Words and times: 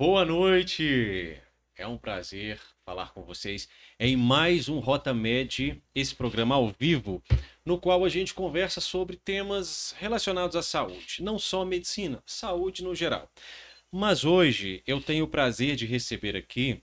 Boa 0.00 0.24
noite! 0.24 1.36
É 1.76 1.86
um 1.86 1.98
prazer 1.98 2.58
falar 2.86 3.12
com 3.12 3.22
vocês 3.22 3.68
em 3.98 4.16
mais 4.16 4.66
um 4.66 4.78
Rota 4.78 5.12
Med, 5.12 5.78
esse 5.94 6.14
programa 6.14 6.54
ao 6.54 6.70
vivo, 6.70 7.22
no 7.66 7.78
qual 7.78 8.02
a 8.02 8.08
gente 8.08 8.32
conversa 8.32 8.80
sobre 8.80 9.18
temas 9.18 9.94
relacionados 9.98 10.56
à 10.56 10.62
saúde, 10.62 11.18
não 11.20 11.38
só 11.38 11.66
medicina, 11.66 12.22
saúde 12.24 12.82
no 12.82 12.94
geral. 12.94 13.30
Mas 13.92 14.24
hoje 14.24 14.82
eu 14.86 15.02
tenho 15.02 15.26
o 15.26 15.28
prazer 15.28 15.76
de 15.76 15.84
receber 15.84 16.34
aqui 16.34 16.82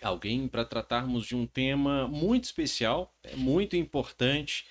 alguém 0.00 0.46
para 0.46 0.64
tratarmos 0.64 1.26
de 1.26 1.34
um 1.34 1.48
tema 1.48 2.06
muito 2.06 2.44
especial, 2.44 3.12
é 3.24 3.34
muito 3.34 3.74
importante, 3.74 4.64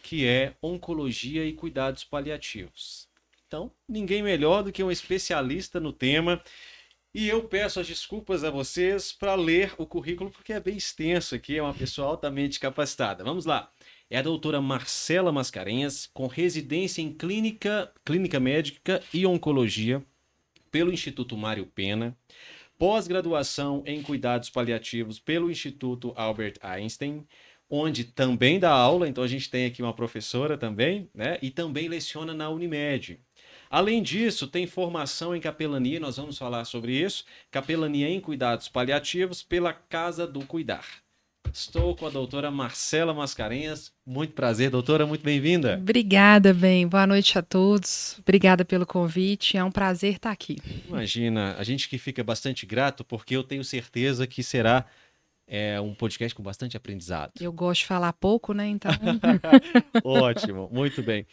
que 0.00 0.24
é 0.24 0.54
oncologia 0.62 1.44
e 1.44 1.52
cuidados 1.52 2.04
paliativos. 2.04 3.08
Então, 3.48 3.72
ninguém 3.88 4.22
melhor 4.22 4.62
do 4.62 4.70
que 4.70 4.82
um 4.82 4.92
especialista 4.92 5.80
no 5.80 5.92
tema. 5.92 6.40
E 7.18 7.30
eu 7.30 7.42
peço 7.44 7.80
as 7.80 7.86
desculpas 7.86 8.44
a 8.44 8.50
vocês 8.50 9.10
para 9.10 9.34
ler 9.34 9.72
o 9.78 9.86
currículo, 9.86 10.30
porque 10.30 10.52
é 10.52 10.60
bem 10.60 10.76
extenso 10.76 11.34
aqui, 11.34 11.56
é 11.56 11.62
uma 11.62 11.72
pessoa 11.72 12.08
altamente 12.08 12.60
capacitada. 12.60 13.24
Vamos 13.24 13.46
lá. 13.46 13.72
É 14.10 14.18
a 14.18 14.22
doutora 14.22 14.60
Marcela 14.60 15.32
Mascarenhas, 15.32 16.10
com 16.12 16.26
residência 16.26 17.00
em 17.00 17.10
clínica, 17.10 17.90
clínica 18.04 18.38
médica 18.38 19.02
e 19.14 19.26
oncologia 19.26 20.04
pelo 20.70 20.92
Instituto 20.92 21.38
Mário 21.38 21.64
Pena, 21.64 22.14
pós-graduação 22.76 23.82
em 23.86 24.02
cuidados 24.02 24.50
paliativos 24.50 25.18
pelo 25.18 25.50
Instituto 25.50 26.12
Albert 26.16 26.58
Einstein, 26.60 27.26
onde 27.70 28.04
também 28.04 28.60
dá 28.60 28.72
aula, 28.72 29.08
então 29.08 29.24
a 29.24 29.28
gente 29.28 29.48
tem 29.48 29.64
aqui 29.64 29.80
uma 29.80 29.94
professora 29.94 30.58
também, 30.58 31.08
né? 31.14 31.38
E 31.40 31.50
também 31.50 31.88
leciona 31.88 32.34
na 32.34 32.50
Unimed. 32.50 33.18
Além 33.70 34.02
disso, 34.02 34.46
tem 34.46 34.66
formação 34.66 35.34
em 35.34 35.40
capelania, 35.40 36.00
nós 36.00 36.16
vamos 36.16 36.38
falar 36.38 36.64
sobre 36.64 36.92
isso, 36.92 37.24
capelania 37.50 38.08
em 38.08 38.20
cuidados 38.20 38.68
paliativos 38.68 39.42
pela 39.42 39.72
Casa 39.72 40.26
do 40.26 40.44
Cuidar. 40.46 40.84
Estou 41.52 41.96
com 41.96 42.06
a 42.06 42.10
doutora 42.10 42.50
Marcela 42.50 43.14
Mascarenhas. 43.14 43.90
Muito 44.04 44.34
prazer, 44.34 44.68
doutora, 44.68 45.06
muito 45.06 45.22
bem-vinda. 45.24 45.78
Obrigada, 45.80 46.52
bem. 46.52 46.86
Boa 46.86 47.06
noite 47.06 47.38
a 47.38 47.42
todos. 47.42 48.18
Obrigada 48.18 48.64
pelo 48.64 48.84
convite. 48.84 49.56
É 49.56 49.64
um 49.64 49.70
prazer 49.70 50.16
estar 50.16 50.30
aqui. 50.30 50.58
Imagina, 50.86 51.54
a 51.58 51.64
gente 51.64 51.88
que 51.88 51.96
fica 51.96 52.22
bastante 52.22 52.66
grato, 52.66 53.04
porque 53.04 53.34
eu 53.34 53.42
tenho 53.42 53.64
certeza 53.64 54.26
que 54.26 54.42
será 54.42 54.84
é, 55.46 55.80
um 55.80 55.94
podcast 55.94 56.34
com 56.34 56.42
bastante 56.42 56.76
aprendizado. 56.76 57.32
Eu 57.40 57.52
gosto 57.52 57.80
de 57.80 57.86
falar 57.86 58.12
pouco, 58.12 58.52
né? 58.52 58.66
Então. 58.68 58.90
Ótimo, 60.04 60.68
muito 60.70 61.02
bem. 61.02 61.26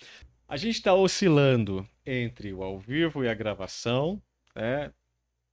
A 0.47 0.57
gente 0.57 0.75
está 0.75 0.93
oscilando 0.93 1.87
entre 2.05 2.53
o 2.53 2.63
ao 2.63 2.77
vivo 2.77 3.23
e 3.23 3.29
a 3.29 3.33
gravação, 3.33 4.21
né? 4.55 4.93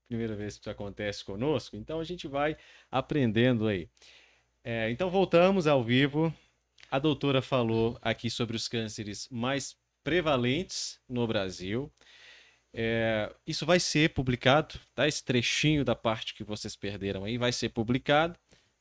Primeira 0.09 0.35
vez 0.35 0.55
que 0.55 0.63
isso 0.63 0.71
acontece 0.71 1.25
conosco, 1.25 1.77
então 1.77 2.01
a 2.01 2.05
gente 2.05 2.27
vai 2.27 2.57
aprendendo 2.91 3.69
aí. 3.69 3.89
É, 4.65 4.91
então 4.91 5.09
voltamos 5.09 5.67
ao 5.67 5.85
vivo. 5.85 6.35
A 6.91 6.99
doutora 6.99 7.41
falou 7.41 7.97
aqui 8.03 8.29
sobre 8.29 8.57
os 8.57 8.67
cânceres 8.67 9.29
mais 9.31 9.77
prevalentes 10.03 11.01
no 11.09 11.27
Brasil. 11.27 11.91
É, 12.73 13.33
isso 13.47 13.65
vai 13.65 13.79
ser 13.79 14.13
publicado, 14.13 14.79
tá? 14.95 15.07
Esse 15.07 15.25
trechinho 15.25 15.85
da 15.85 15.95
parte 15.95 16.35
que 16.35 16.45
vocês 16.45 16.75
perderam 16.75 17.25
aí 17.25 17.39
vai 17.39 17.53
ser 17.53 17.69
publicado 17.69 18.39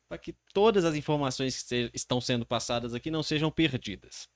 para 0.08 0.18
que 0.18 0.34
todas 0.54 0.84
as 0.86 0.96
informações 0.96 1.62
que 1.62 1.92
estão 1.94 2.20
sendo 2.20 2.46
passadas 2.46 2.96
aqui 2.96 3.12
não 3.12 3.22
sejam 3.22 3.52
perdidas. 3.52 4.28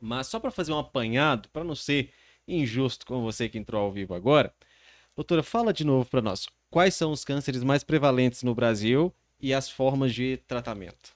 Mas 0.00 0.28
só 0.28 0.40
para 0.40 0.50
fazer 0.50 0.72
um 0.72 0.78
apanhado, 0.78 1.48
para 1.50 1.62
não 1.62 1.74
ser 1.74 2.10
injusto 2.48 3.04
com 3.04 3.22
você 3.22 3.48
que 3.48 3.58
entrou 3.58 3.82
ao 3.82 3.92
vivo 3.92 4.14
agora, 4.14 4.52
doutora, 5.14 5.42
fala 5.42 5.72
de 5.72 5.84
novo 5.84 6.08
para 6.08 6.22
nós. 6.22 6.48
Quais 6.70 6.94
são 6.94 7.12
os 7.12 7.24
cânceres 7.24 7.62
mais 7.62 7.84
prevalentes 7.84 8.42
no 8.42 8.54
Brasil 8.54 9.14
e 9.38 9.52
as 9.52 9.68
formas 9.68 10.14
de 10.14 10.38
tratamento? 10.48 11.14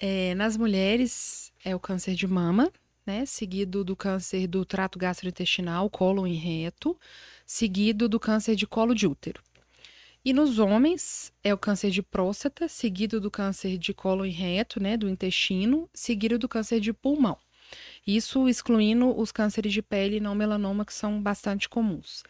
É, 0.00 0.34
nas 0.34 0.56
mulheres 0.56 1.52
é 1.64 1.76
o 1.76 1.80
câncer 1.80 2.14
de 2.14 2.26
mama, 2.26 2.72
né, 3.06 3.26
seguido 3.26 3.84
do 3.84 3.94
câncer 3.94 4.46
do 4.46 4.64
trato 4.64 4.98
gastrointestinal, 4.98 5.90
colo 5.90 6.26
e 6.26 6.34
reto, 6.34 6.98
seguido 7.44 8.08
do 8.08 8.18
câncer 8.18 8.56
de 8.56 8.66
colo 8.66 8.94
de 8.94 9.06
útero. 9.06 9.42
E 10.24 10.32
nos 10.32 10.58
homens 10.60 11.32
é 11.42 11.52
o 11.52 11.58
câncer 11.58 11.90
de 11.90 12.00
próstata, 12.00 12.68
seguido 12.68 13.20
do 13.20 13.30
câncer 13.30 13.76
de 13.76 13.92
colo 13.92 14.24
e 14.24 14.30
reto, 14.30 14.80
né, 14.80 14.96
do 14.96 15.08
intestino, 15.08 15.90
seguido 15.92 16.38
do 16.38 16.48
câncer 16.48 16.78
de 16.78 16.92
pulmão. 16.92 17.36
Isso 18.06 18.48
excluindo 18.48 19.16
os 19.18 19.30
cânceres 19.30 19.72
de 19.72 19.82
pele 19.82 20.20
não 20.20 20.34
melanoma, 20.34 20.84
que 20.84 20.94
são 20.94 21.20
bastante 21.22 21.68
comuns. 21.68 22.22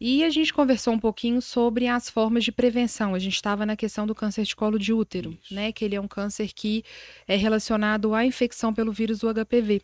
E 0.00 0.22
a 0.22 0.30
gente 0.30 0.54
conversou 0.54 0.94
um 0.94 0.98
pouquinho 0.98 1.42
sobre 1.42 1.88
as 1.88 2.08
formas 2.08 2.44
de 2.44 2.52
prevenção. 2.52 3.16
A 3.16 3.18
gente 3.18 3.34
estava 3.34 3.66
na 3.66 3.74
questão 3.74 4.06
do 4.06 4.14
câncer 4.14 4.44
de 4.44 4.54
colo 4.54 4.78
de 4.78 4.92
útero, 4.92 5.36
Isso. 5.42 5.52
né? 5.52 5.72
Que 5.72 5.84
ele 5.84 5.96
é 5.96 6.00
um 6.00 6.06
câncer 6.06 6.52
que 6.54 6.84
é 7.26 7.34
relacionado 7.34 8.14
à 8.14 8.24
infecção 8.24 8.72
pelo 8.72 8.92
vírus 8.92 9.18
do 9.18 9.28
HPV. 9.34 9.82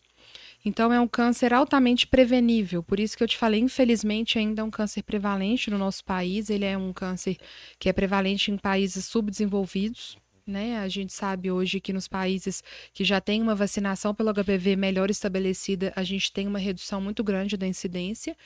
Então 0.64 0.92
é 0.92 0.98
um 0.98 1.08
câncer 1.08 1.52
altamente 1.52 2.06
prevenível, 2.06 2.82
por 2.82 2.98
isso 2.98 3.14
que 3.16 3.22
eu 3.22 3.28
te 3.28 3.36
falei, 3.36 3.60
infelizmente 3.60 4.38
ainda 4.38 4.62
é 4.62 4.64
um 4.64 4.70
câncer 4.70 5.02
prevalente 5.02 5.68
no 5.68 5.76
nosso 5.76 6.02
país, 6.02 6.48
ele 6.48 6.64
é 6.64 6.76
um 6.76 6.90
câncer 6.90 7.36
que 7.78 7.86
é 7.86 7.92
prevalente 7.92 8.50
em 8.50 8.56
países 8.56 9.04
subdesenvolvidos, 9.04 10.16
né? 10.46 10.78
A 10.78 10.88
gente 10.88 11.12
sabe 11.12 11.50
hoje 11.50 11.80
que 11.80 11.92
nos 11.92 12.06
países 12.06 12.62
que 12.92 13.04
já 13.04 13.20
tem 13.20 13.40
uma 13.42 13.54
vacinação 13.54 14.14
pelo 14.14 14.32
HPV 14.32 14.76
melhor 14.76 15.10
estabelecida, 15.10 15.92
a 15.96 16.02
gente 16.02 16.32
tem 16.32 16.46
uma 16.46 16.58
redução 16.58 17.00
muito 17.00 17.24
grande 17.24 17.56
da 17.56 17.66
incidência. 17.66 18.36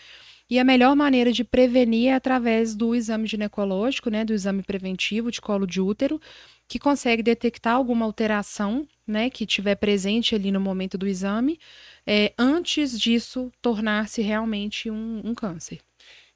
E 0.51 0.59
a 0.59 0.65
melhor 0.65 0.97
maneira 0.97 1.31
de 1.31 1.45
prevenir 1.45 2.09
é 2.09 2.15
através 2.15 2.75
do 2.75 2.95
exame 2.95 3.27
ginecológico, 3.27 4.09
né, 4.09 4.25
do 4.25 4.33
exame 4.33 4.63
preventivo 4.63 5.31
de 5.31 5.41
colo 5.41 5.67
de 5.67 5.81
útero, 5.81 6.19
que 6.67 6.79
consegue 6.79 7.23
detectar 7.23 7.75
alguma 7.75 8.07
alteração, 8.07 8.87
né, 9.07 9.29
que 9.29 9.45
tiver 9.45 9.75
presente 9.75 10.35
ali 10.35 10.51
no 10.51 10.61
momento 10.61 10.97
do 10.97 11.07
exame, 11.07 11.59
é, 12.07 12.33
antes 12.39 12.99
disso 12.99 13.53
tornar-se 13.61 14.23
realmente 14.23 14.91
um, 14.91 15.21
um 15.23 15.35
câncer. 15.35 15.81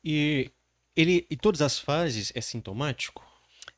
E 0.04 0.50
ele, 0.94 1.26
em 1.30 1.36
todas 1.36 1.62
as 1.62 1.78
fases, 1.78 2.32
é 2.34 2.40
sintomático? 2.40 3.24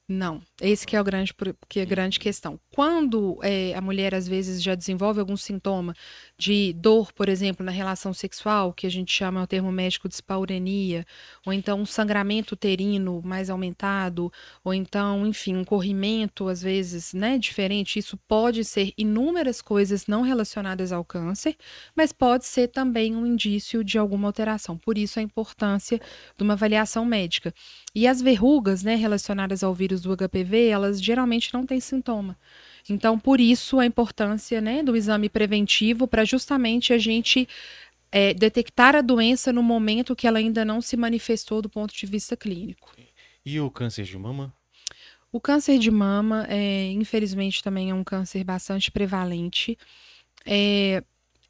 Não, 0.09 0.43
esse 0.65 0.87
que 0.87 0.97
é, 0.97 1.01
o 1.01 1.05
grande, 1.05 1.35
que 1.69 1.81
é 1.81 1.83
a 1.83 1.87
grande 1.87 2.19
questão. 2.19 2.59
Quando 2.75 3.39
é, 3.43 3.75
a 3.75 3.81
mulher 3.81 4.15
às 4.15 4.27
vezes 4.27 4.63
já 4.63 4.75
desenvolve 4.75 5.21
algum 5.21 5.37
sintoma 5.37 5.95
de 6.39 6.73
dor, 6.73 7.13
por 7.13 7.29
exemplo, 7.29 7.65
na 7.65 7.71
relação 7.71 8.13
sexual, 8.13 8.73
que 8.73 8.87
a 8.87 8.91
gente 8.91 9.13
chama 9.13 9.43
o 9.43 9.47
termo 9.47 9.71
médico 9.71 10.09
de 10.09 10.15
espaurenia, 10.15 11.05
ou 11.47 11.53
então 11.53 11.81
um 11.81 11.87
sangramento 11.87 12.55
uterino 12.55 13.21
mais 13.25 13.51
aumentado, 13.51 14.33
ou 14.65 14.73
então, 14.73 15.27
enfim, 15.27 15.57
um 15.57 15.65
corrimento 15.65 16.49
às 16.49 16.63
vezes, 16.63 17.13
né, 17.13 17.39
diferente, 17.39 17.99
isso 17.99 18.17
pode 18.27 18.65
ser 18.65 18.93
inúmeras 18.97 19.61
coisas 19.61 20.07
não 20.07 20.23
relacionadas 20.23 20.93
ao 20.93 21.05
câncer, 21.05 21.57
mas 21.95 22.13
pode 22.13 22.47
ser 22.47 22.69
também 22.69 23.15
um 23.15 23.27
indício 23.27 23.85
de 23.85 23.99
alguma 23.99 24.29
alteração. 24.29 24.77
Por 24.79 24.97
isso 24.97 25.19
a 25.19 25.23
importância 25.23 26.01
de 26.37 26.43
uma 26.43 26.55
avaliação 26.55 27.05
médica. 27.05 27.53
E 27.95 28.07
as 28.07 28.21
verrugas, 28.21 28.83
né, 28.83 28.95
relacionadas 28.95 29.63
ao 29.63 29.75
vírus 29.75 30.01
do 30.01 30.17
HPV, 30.17 30.54
elas 30.63 31.03
geralmente 31.03 31.53
não 31.53 31.65
têm 31.65 31.81
sintoma. 31.81 32.37
Então, 32.89 33.19
por 33.19 33.41
isso 33.41 33.79
a 33.79 33.87
importância, 33.87 34.61
né, 34.61 34.83
do 34.83 34.97
exame 34.97 35.29
preventivo 35.29 36.07
para 36.07 36.25
justamente 36.25 36.93
a 36.93 36.99
gente 36.99 37.49
é, 38.13 38.35
detectar 38.35 38.95
a 38.95 39.01
doença 39.01 39.53
no 39.53 39.63
momento 39.63 40.15
que 40.15 40.27
ela 40.27 40.39
ainda 40.39 40.65
não 40.65 40.81
se 40.81 40.97
manifestou 40.97 41.63
do 41.63 41.69
ponto 41.69 41.95
de 41.95 42.07
vista 42.07 42.37
clínico. 42.37 42.95
E 43.45 43.59
o 43.59 43.71
câncer 43.71 44.05
de 44.05 44.17
mama? 44.17 44.55
O 45.33 45.41
câncer 45.41 45.79
de 45.79 45.91
mama, 45.91 46.47
é, 46.49 46.93
infelizmente, 46.93 47.63
também 47.63 47.91
é 47.91 47.95
um 47.95 48.05
câncer 48.05 48.45
bastante 48.45 48.91
prevalente. 48.91 49.77
É, 50.47 51.03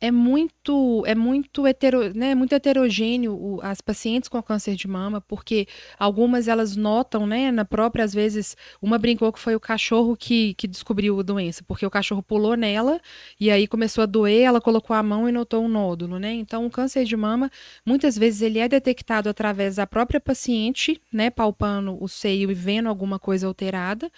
é 0.05 0.11
muito 0.11 1.03
é 1.07 1.15
muito, 1.15 1.67
hetero, 1.67 2.13
né, 2.15 2.35
muito 2.35 2.55
heterogêneo 2.55 3.33
o, 3.33 3.61
as 3.63 3.81
pacientes 3.81 4.29
com 4.29 4.43
câncer 4.43 4.77
de 4.77 4.87
mama, 4.87 5.21
porque 5.21 5.67
algumas 5.99 6.47
elas 6.47 6.77
notam, 6.77 7.27
né, 7.27 7.51
na 7.51 7.65
própria, 7.65 8.05
às 8.05 8.13
vezes, 8.13 8.55
uma 8.83 8.99
brincou 8.99 9.33
que 9.33 9.39
foi 9.41 9.57
o 9.57 9.61
cachorro 9.61 10.15
que, 10.15 10.53
que 10.55 10.69
descobriu 10.69 11.19
a 11.19 11.23
doença, 11.23 11.65
porque 11.67 11.87
o 11.87 11.91
cachorro 11.91 12.23
pulou 12.23 12.55
nela 12.55 13.01
e 13.41 13.51
aí 13.51 13.67
começou 13.67 14.03
a 14.03 14.07
doer, 14.07 14.43
ela 14.43 14.61
colocou 14.61 14.95
a 14.95 15.03
mão 15.03 15.27
e 15.27 15.33
notou 15.33 15.65
um 15.65 15.69
nódulo, 15.69 16.19
né? 16.19 16.33
Então, 16.35 16.67
o 16.67 16.71
câncer 16.71 17.05
de 17.05 17.17
mama, 17.17 17.51
muitas 17.87 18.19
vezes 18.19 18.43
ele 18.43 18.59
é 18.59 18.69
detectado 18.69 19.29
através 19.31 19.77
da 19.77 19.87
própria 19.87 20.21
paciente, 20.21 21.01
né, 21.11 21.31
palpando 21.31 21.97
o 22.03 22.09
seio 22.09 22.51
e 22.51 22.55
vendo 22.55 22.89
alguma 22.91 23.19
coisa 23.19 23.47
alterada. 23.47 24.11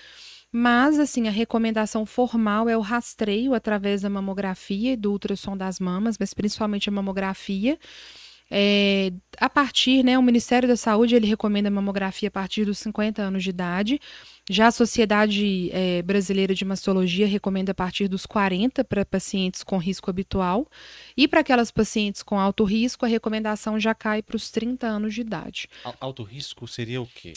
Mas, 0.59 0.99
assim, 0.99 1.29
a 1.29 1.31
recomendação 1.31 2.07
formal 2.07 2.67
é 2.67 2.75
o 2.75 2.81
rastreio 2.81 3.53
através 3.53 4.01
da 4.01 4.09
mamografia 4.09 4.95
e 4.95 4.97
do 4.97 5.13
ultrassom 5.13 5.55
das 5.55 5.79
mamas, 5.79 6.17
mas 6.19 6.33
principalmente 6.33 6.89
a 6.89 6.93
mamografia. 6.93 7.79
É, 8.51 9.13
a 9.39 9.51
partir, 9.51 10.03
né, 10.03 10.19
o 10.19 10.23
Ministério 10.23 10.67
da 10.67 10.75
Saúde 10.75 11.15
ele 11.15 11.27
recomenda 11.27 11.71
mamografia 11.71 12.29
a 12.29 12.31
partir 12.31 12.65
dos 12.65 12.79
50 12.79 13.21
anos 13.21 13.45
de 13.45 13.51
idade. 13.51 14.01
Já 14.49 14.69
a 14.69 14.71
Sociedade 14.71 15.71
é, 15.75 16.01
Brasileira 16.01 16.55
de 16.55 16.65
Mastologia 16.65 17.27
recomenda 17.27 17.73
a 17.73 17.75
partir 17.75 18.09
dos 18.09 18.25
40 18.25 18.83
para 18.83 19.05
pacientes 19.05 19.63
com 19.63 19.77
risco 19.77 20.09
habitual. 20.09 20.67
E 21.15 21.29
para 21.29 21.41
aquelas 21.41 21.71
pacientes 21.71 22.23
com 22.23 22.41
alto 22.41 22.65
risco, 22.65 23.05
a 23.05 23.09
recomendação 23.09 23.79
já 23.79 23.95
cai 23.95 24.23
para 24.23 24.37
os 24.37 24.51
30 24.51 24.87
anos 24.87 25.13
de 25.13 25.21
idade. 25.21 25.69
Alto 26.01 26.23
risco 26.23 26.67
seria 26.67 27.03
o 27.03 27.07
quê? 27.07 27.35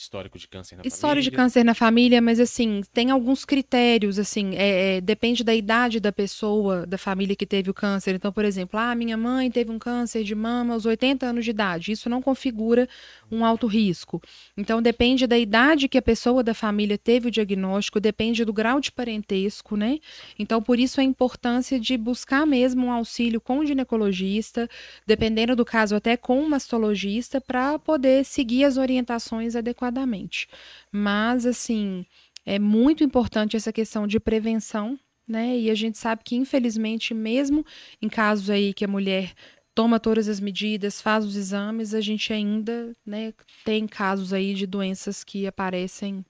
Histórico 0.00 0.38
de 0.38 0.48
câncer 0.48 0.76
na 0.76 0.82
História 0.84 1.16
família. 1.16 1.30
de 1.30 1.36
câncer 1.36 1.64
na 1.64 1.74
família, 1.74 2.22
mas 2.22 2.40
assim, 2.40 2.80
tem 2.92 3.10
alguns 3.10 3.44
critérios, 3.44 4.18
assim, 4.18 4.54
é, 4.56 4.96
é, 4.96 5.00
depende 5.00 5.44
da 5.44 5.54
idade 5.54 6.00
da 6.00 6.10
pessoa, 6.10 6.86
da 6.86 6.96
família 6.96 7.36
que 7.36 7.44
teve 7.44 7.70
o 7.70 7.74
câncer. 7.74 8.14
Então, 8.14 8.32
por 8.32 8.44
exemplo, 8.44 8.80
ah, 8.80 8.94
minha 8.94 9.16
mãe 9.16 9.50
teve 9.50 9.70
um 9.70 9.78
câncer 9.78 10.24
de 10.24 10.34
mama 10.34 10.72
aos 10.72 10.86
80 10.86 11.26
anos 11.26 11.44
de 11.44 11.50
idade. 11.50 11.92
Isso 11.92 12.08
não 12.08 12.22
configura 12.22 12.88
um 13.30 13.44
alto 13.44 13.66
risco. 13.66 14.22
Então, 14.56 14.80
depende 14.80 15.26
da 15.26 15.38
idade 15.38 15.86
que 15.86 15.98
a 15.98 16.02
pessoa 16.02 16.42
da 16.42 16.54
família 16.54 16.96
teve 16.96 17.28
o 17.28 17.30
diagnóstico, 17.30 18.00
depende 18.00 18.44
do 18.44 18.52
grau 18.52 18.80
de 18.80 18.90
parentesco, 18.90 19.76
né? 19.76 19.98
Então, 20.38 20.62
por 20.62 20.78
isso 20.78 21.00
a 21.00 21.04
importância 21.04 21.78
de 21.78 21.96
buscar 21.98 22.46
mesmo 22.46 22.86
um 22.86 22.90
auxílio 22.90 23.40
com 23.40 23.58
o 23.58 23.66
ginecologista, 23.66 24.68
dependendo 25.06 25.54
do 25.54 25.64
caso, 25.64 25.94
até 25.94 26.16
com 26.16 26.40
um 26.40 26.48
mastologista, 26.48 27.38
para 27.38 27.78
poder 27.78 28.24
seguir 28.24 28.64
as 28.64 28.78
orientações 28.78 29.54
adequadamente. 29.90 30.48
Mas, 30.90 31.44
assim, 31.44 32.06
é 32.46 32.58
muito 32.58 33.04
importante 33.04 33.56
essa 33.56 33.72
questão 33.72 34.06
de 34.06 34.18
prevenção 34.18 34.98
né? 35.28 35.56
E 35.56 35.70
a 35.70 35.76
gente 35.76 35.96
sabe 35.96 36.22
que, 36.24 36.34
infelizmente, 36.34 37.14
mesmo 37.14 37.64
em 38.02 38.08
casos 38.08 38.50
aí 38.50 38.74
que 38.74 38.84
a 38.84 38.88
mulher 38.88 39.32
toma 39.76 40.00
todas 40.00 40.28
as 40.28 40.40
medidas, 40.40 41.00
faz 41.00 41.24
os 41.24 41.36
exames, 41.36 41.94
a 41.94 42.00
gente 42.00 42.32
ainda 42.32 42.96
né, 43.06 43.32
tem 43.64 43.86
casos 43.86 44.32
aí 44.32 44.54
de 44.54 44.66
doenças 44.66 45.22
que 45.22 45.46
aparecem 45.46 46.24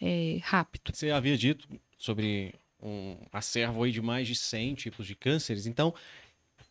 é, 0.00 0.38
rápido. 0.40 0.92
Você 0.94 1.10
havia 1.10 1.36
dito 1.36 1.66
sobre 1.98 2.54
um 2.80 3.16
acervo 3.32 3.82
aí 3.82 3.90
de 3.90 4.00
mais 4.00 4.28
de 4.28 4.36
100 4.36 4.74
tipos 4.74 5.04
de 5.04 5.16
cânceres, 5.16 5.66
então 5.66 5.92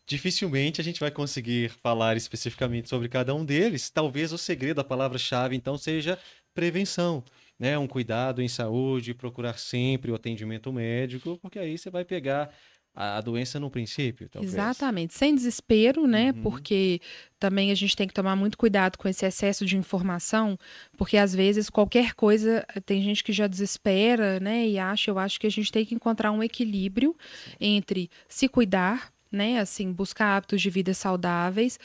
dificilmente 0.08 0.80
a 0.80 0.84
gente 0.84 0.98
vai 0.98 1.10
conseguir 1.10 1.70
falar 1.82 2.16
especificamente 2.16 2.88
sobre 2.88 3.08
cada 3.08 3.34
um 3.34 3.44
deles. 3.44 3.90
Talvez 3.90 4.32
o 4.32 4.38
segredo, 4.38 4.80
a 4.80 4.84
palavra-chave, 4.84 5.54
então, 5.54 5.76
seja 5.76 6.18
prevenção. 6.54 7.22
Né, 7.60 7.76
um 7.76 7.88
cuidado 7.88 8.40
em 8.40 8.46
saúde, 8.46 9.12
procurar 9.12 9.58
sempre 9.58 10.12
o 10.12 10.14
atendimento 10.14 10.72
médico, 10.72 11.36
porque 11.42 11.58
aí 11.58 11.76
você 11.76 11.90
vai 11.90 12.04
pegar 12.04 12.54
a, 12.94 13.20
doença 13.20 13.58
no 13.60 13.68
princípio, 13.68 14.28
talvez. 14.28 14.52
Exatamente, 14.52 15.14
sem 15.14 15.34
desespero, 15.34 16.06
né? 16.06 16.30
Uhum. 16.30 16.42
Porque 16.42 17.00
também 17.38 17.72
a 17.72 17.74
gente 17.74 17.96
tem 17.96 18.06
que 18.06 18.14
tomar 18.14 18.36
muito 18.36 18.56
cuidado 18.56 18.96
com 18.96 19.08
esse 19.08 19.26
excesso 19.26 19.66
de 19.66 19.76
informação, 19.76 20.56
porque 20.96 21.16
às 21.16 21.34
vezes 21.34 21.68
qualquer 21.68 22.14
coisa 22.14 22.64
tem 22.86 23.02
gente 23.02 23.24
que 23.24 23.32
já 23.32 23.48
desespera, 23.48 24.38
né? 24.38 24.66
E 24.66 24.78
acha, 24.78 25.10
eu 25.10 25.18
acho 25.18 25.40
que 25.40 25.48
a 25.48 25.50
gente 25.50 25.70
tem 25.70 25.84
que 25.84 25.94
encontrar 25.94 26.30
um 26.32 26.42
equilíbrio 26.42 27.16
entre 27.60 28.10
se 28.28 28.48
cuidar, 28.48 29.12
né? 29.30 29.58
Assim, 29.58 29.92
buscar 29.92 30.36
hábitos 30.36 30.60
de 30.60 30.70
vida 30.70 30.94
saudáveis, 30.94 31.78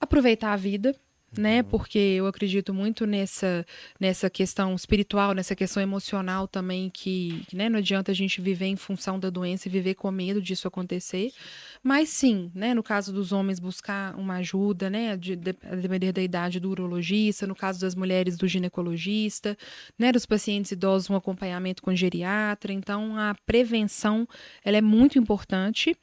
aproveitar 0.00 0.52
a 0.52 0.56
vida, 0.56 0.94
né? 1.36 1.58
Uhum. 1.58 1.64
Porque 1.64 1.98
eu 1.98 2.26
acredito 2.26 2.72
muito 2.72 3.06
nessa, 3.06 3.66
nessa 4.00 4.30
questão 4.30 4.74
espiritual, 4.74 5.34
nessa 5.34 5.54
questão 5.54 5.82
emocional 5.82 6.48
também, 6.48 6.88
que 6.88 7.42
né, 7.52 7.68
não 7.68 7.78
adianta 7.78 8.12
a 8.12 8.14
gente 8.14 8.40
viver 8.40 8.66
em 8.66 8.76
função 8.76 9.18
da 9.18 9.28
doença 9.28 9.68
e 9.68 9.70
viver 9.70 9.94
com 9.94 10.10
medo 10.10 10.40
disso 10.40 10.66
acontecer. 10.66 11.30
Mas 11.82 12.08
sim, 12.08 12.50
né, 12.54 12.72
no 12.72 12.82
caso 12.82 13.12
dos 13.12 13.30
homens, 13.30 13.58
buscar 13.58 14.16
uma 14.16 14.36
ajuda, 14.36 14.88
né, 14.88 15.16
de, 15.16 15.36
de, 15.36 15.54
a 15.70 15.76
depender 15.76 16.12
da 16.12 16.22
idade 16.22 16.58
do 16.58 16.70
urologista, 16.70 17.46
no 17.46 17.54
caso 17.54 17.80
das 17.80 17.94
mulheres, 17.94 18.36
do 18.36 18.48
ginecologista, 18.48 19.56
né, 19.98 20.10
dos 20.10 20.24
pacientes 20.24 20.72
idosos, 20.72 21.10
um 21.10 21.16
acompanhamento 21.16 21.82
com 21.82 21.94
geriatra. 21.94 22.72
Então, 22.72 23.18
a 23.18 23.34
prevenção 23.44 24.26
ela 24.64 24.78
é 24.78 24.82
muito 24.82 25.18
importante. 25.18 25.94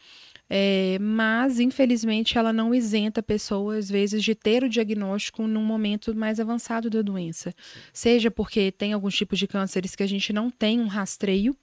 É, 0.49 0.97
mas, 0.99 1.59
infelizmente, 1.59 2.37
ela 2.37 2.53
não 2.53 2.73
isenta 2.73 3.23
pessoas, 3.23 3.85
às 3.85 3.89
vezes, 3.89 4.23
de 4.23 4.35
ter 4.35 4.63
o 4.63 4.69
diagnóstico 4.69 5.47
num 5.47 5.63
momento 5.63 6.15
mais 6.15 6.39
avançado 6.39 6.89
da 6.89 7.01
doença. 7.01 7.53
Seja 7.91 8.29
porque 8.29 8.71
tem 8.71 8.93
alguns 8.93 9.15
tipos 9.15 9.39
de 9.39 9.47
cânceres 9.47 9.95
que 9.95 10.03
a 10.03 10.07
gente 10.07 10.31
não 10.31 10.49
tem 10.49 10.79
um 10.79 10.87
rastreio, 10.87 11.55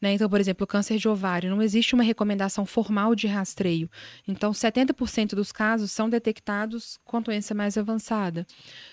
né? 0.00 0.12
Então, 0.12 0.28
por 0.28 0.40
exemplo, 0.40 0.66
câncer 0.66 0.98
de 0.98 1.08
ovário, 1.08 1.50
não 1.50 1.62
existe 1.62 1.94
uma 1.94 2.02
recomendação 2.02 2.66
formal 2.66 3.14
de 3.14 3.26
rastreio. 3.26 3.88
Então, 4.26 4.52
70% 4.52 5.34
dos 5.34 5.52
casos 5.52 5.92
são 5.92 6.08
detectados 6.08 6.98
com 7.04 7.22
doença 7.22 7.54
mais 7.54 7.78
avançada. 7.78 8.46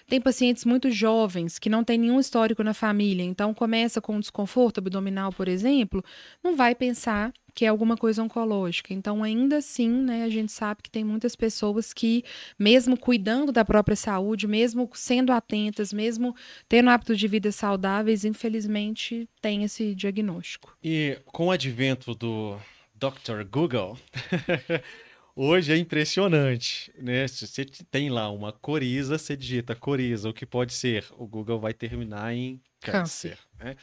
Tem 0.07 0.21
pacientes 0.21 0.65
muito 0.65 0.91
jovens 0.91 1.57
que 1.57 1.69
não 1.69 1.83
têm 1.83 1.97
nenhum 1.97 2.19
histórico 2.19 2.63
na 2.63 2.73
família, 2.73 3.23
então 3.23 3.53
começa 3.53 3.99
com 3.99 4.15
um 4.15 4.19
desconforto 4.19 4.79
abdominal, 4.79 5.31
por 5.31 5.47
exemplo, 5.47 6.03
não 6.43 6.55
vai 6.55 6.75
pensar 6.75 7.33
que 7.53 7.65
é 7.65 7.67
alguma 7.67 7.97
coisa 7.97 8.23
oncológica. 8.23 8.93
Então, 8.93 9.23
ainda 9.23 9.57
assim, 9.57 9.89
né, 9.89 10.23
a 10.23 10.29
gente 10.29 10.51
sabe 10.51 10.81
que 10.83 10.89
tem 10.89 11.03
muitas 11.03 11.35
pessoas 11.35 11.93
que, 11.93 12.23
mesmo 12.57 12.97
cuidando 12.97 13.51
da 13.51 13.65
própria 13.65 13.95
saúde, 13.95 14.47
mesmo 14.47 14.89
sendo 14.93 15.31
atentas, 15.31 15.91
mesmo 15.91 16.35
tendo 16.67 16.89
hábitos 16.89 17.17
de 17.19 17.27
vida 17.27 17.51
saudáveis, 17.51 18.25
infelizmente, 18.25 19.27
tem 19.41 19.63
esse 19.63 19.93
diagnóstico. 19.95 20.75
E 20.83 21.19
com 21.25 21.47
o 21.47 21.51
advento 21.51 22.15
do 22.15 22.57
Dr. 22.95 23.43
Google, 23.49 23.97
hoje 25.35 25.73
é 25.73 25.77
impressionante, 25.77 26.91
né? 26.97 27.27
Se 27.27 27.47
você 27.47 27.65
tem 27.89 28.09
lá 28.09 28.29
uma 28.29 28.51
coriza, 28.51 29.17
você 29.17 29.35
digita 29.35 29.75
coriza, 29.75 30.29
o 30.29 30.33
que 30.33 30.45
pode 30.45 30.73
ser? 30.73 31.05
O 31.17 31.25
Google 31.25 31.59
vai 31.59 31.73
terminar 31.73 32.33
em 32.33 32.61
câncer. 32.79 33.37
câncer. 33.37 33.39
Né? 33.59 33.75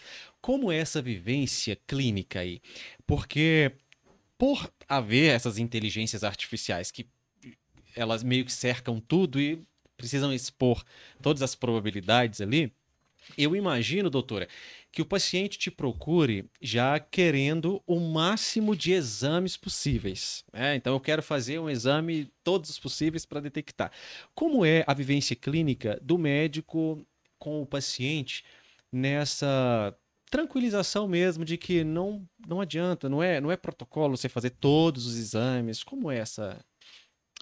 Como 0.49 0.73
é 0.73 0.79
essa 0.79 1.03
vivência 1.03 1.77
clínica 1.87 2.41
aí? 2.41 2.63
Porque 3.07 3.71
por 4.39 4.73
haver 4.89 5.35
essas 5.35 5.59
inteligências 5.59 6.25
artificiais 6.25 6.91
que 6.91 7.07
elas 7.95 8.23
meio 8.23 8.47
que 8.47 8.53
cercam 8.53 8.99
tudo 8.99 9.39
e 9.39 9.63
precisam 9.95 10.33
expor 10.33 10.83
todas 11.21 11.43
as 11.43 11.55
probabilidades 11.55 12.41
ali, 12.41 12.73
eu 13.37 13.55
imagino, 13.55 14.09
doutora, 14.09 14.49
que 14.91 15.03
o 15.03 15.05
paciente 15.05 15.59
te 15.59 15.71
procure 15.71 16.47
já 16.63 16.99
querendo 16.99 17.83
o 17.87 18.01
máximo 18.01 18.75
de 18.75 18.93
exames 18.93 19.55
possíveis. 19.55 20.47
Né? 20.51 20.77
Então, 20.77 20.95
eu 20.95 21.01
quero 21.01 21.23
fazer 21.23 21.59
um 21.59 21.69
exame, 21.69 22.33
todos 22.43 22.71
os 22.71 22.79
possíveis, 22.79 23.27
para 23.27 23.41
detectar. 23.41 23.93
Como 24.35 24.65
é 24.65 24.83
a 24.87 24.95
vivência 24.95 25.37
clínica 25.37 26.01
do 26.01 26.17
médico 26.17 27.07
com 27.39 27.61
o 27.61 27.67
paciente 27.67 28.43
nessa 28.91 29.95
tranquilização 30.31 31.09
mesmo 31.09 31.45
de 31.45 31.57
que 31.57 31.85
não, 31.85 32.27
não 32.47 32.61
adianta, 32.61 33.09
não 33.09 33.23
é, 33.23 33.41
não 33.41 33.51
é 33.51 33.57
protocolo 33.57 34.17
você 34.17 34.29
fazer 34.29 34.51
todos 34.51 35.07
os 35.07 35.17
exames. 35.17 35.83
Como 35.83 36.11
é 36.11 36.19
essa 36.19 36.59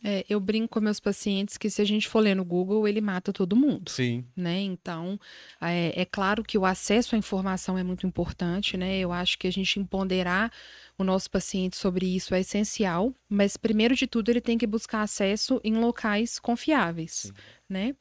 é, 0.04 0.24
eu 0.28 0.38
brinco 0.38 0.68
com 0.68 0.80
meus 0.80 1.00
pacientes 1.00 1.56
que 1.56 1.70
se 1.70 1.80
a 1.80 1.84
gente 1.84 2.06
for 2.06 2.20
ler 2.20 2.34
no 2.34 2.44
Google, 2.44 2.86
ele 2.86 3.00
mata 3.00 3.32
todo 3.32 3.56
mundo. 3.56 3.90
Sim. 3.90 4.24
Né? 4.36 4.60
Então, 4.60 5.18
é, 5.60 6.00
é, 6.00 6.04
claro 6.04 6.44
que 6.44 6.58
o 6.58 6.66
acesso 6.66 7.14
à 7.14 7.18
informação 7.18 7.78
é 7.78 7.82
muito 7.82 8.06
importante, 8.06 8.76
né? 8.76 8.98
Eu 8.98 9.10
acho 9.10 9.38
que 9.38 9.46
a 9.46 9.50
gente 9.50 9.80
empoderar 9.80 10.52
o 10.98 11.04
nosso 11.04 11.30
paciente 11.30 11.76
sobre 11.76 12.14
isso 12.14 12.34
é 12.34 12.40
essencial, 12.40 13.14
mas 13.28 13.56
primeiro 13.56 13.94
de 13.94 14.06
tudo 14.06 14.30
ele 14.30 14.40
tem 14.40 14.58
que 14.58 14.66
buscar 14.66 15.02
acesso 15.02 15.60
em 15.64 15.74
locais 15.74 16.38
confiáveis, 16.38 17.12
Sim. 17.12 17.32
né? 17.68 17.96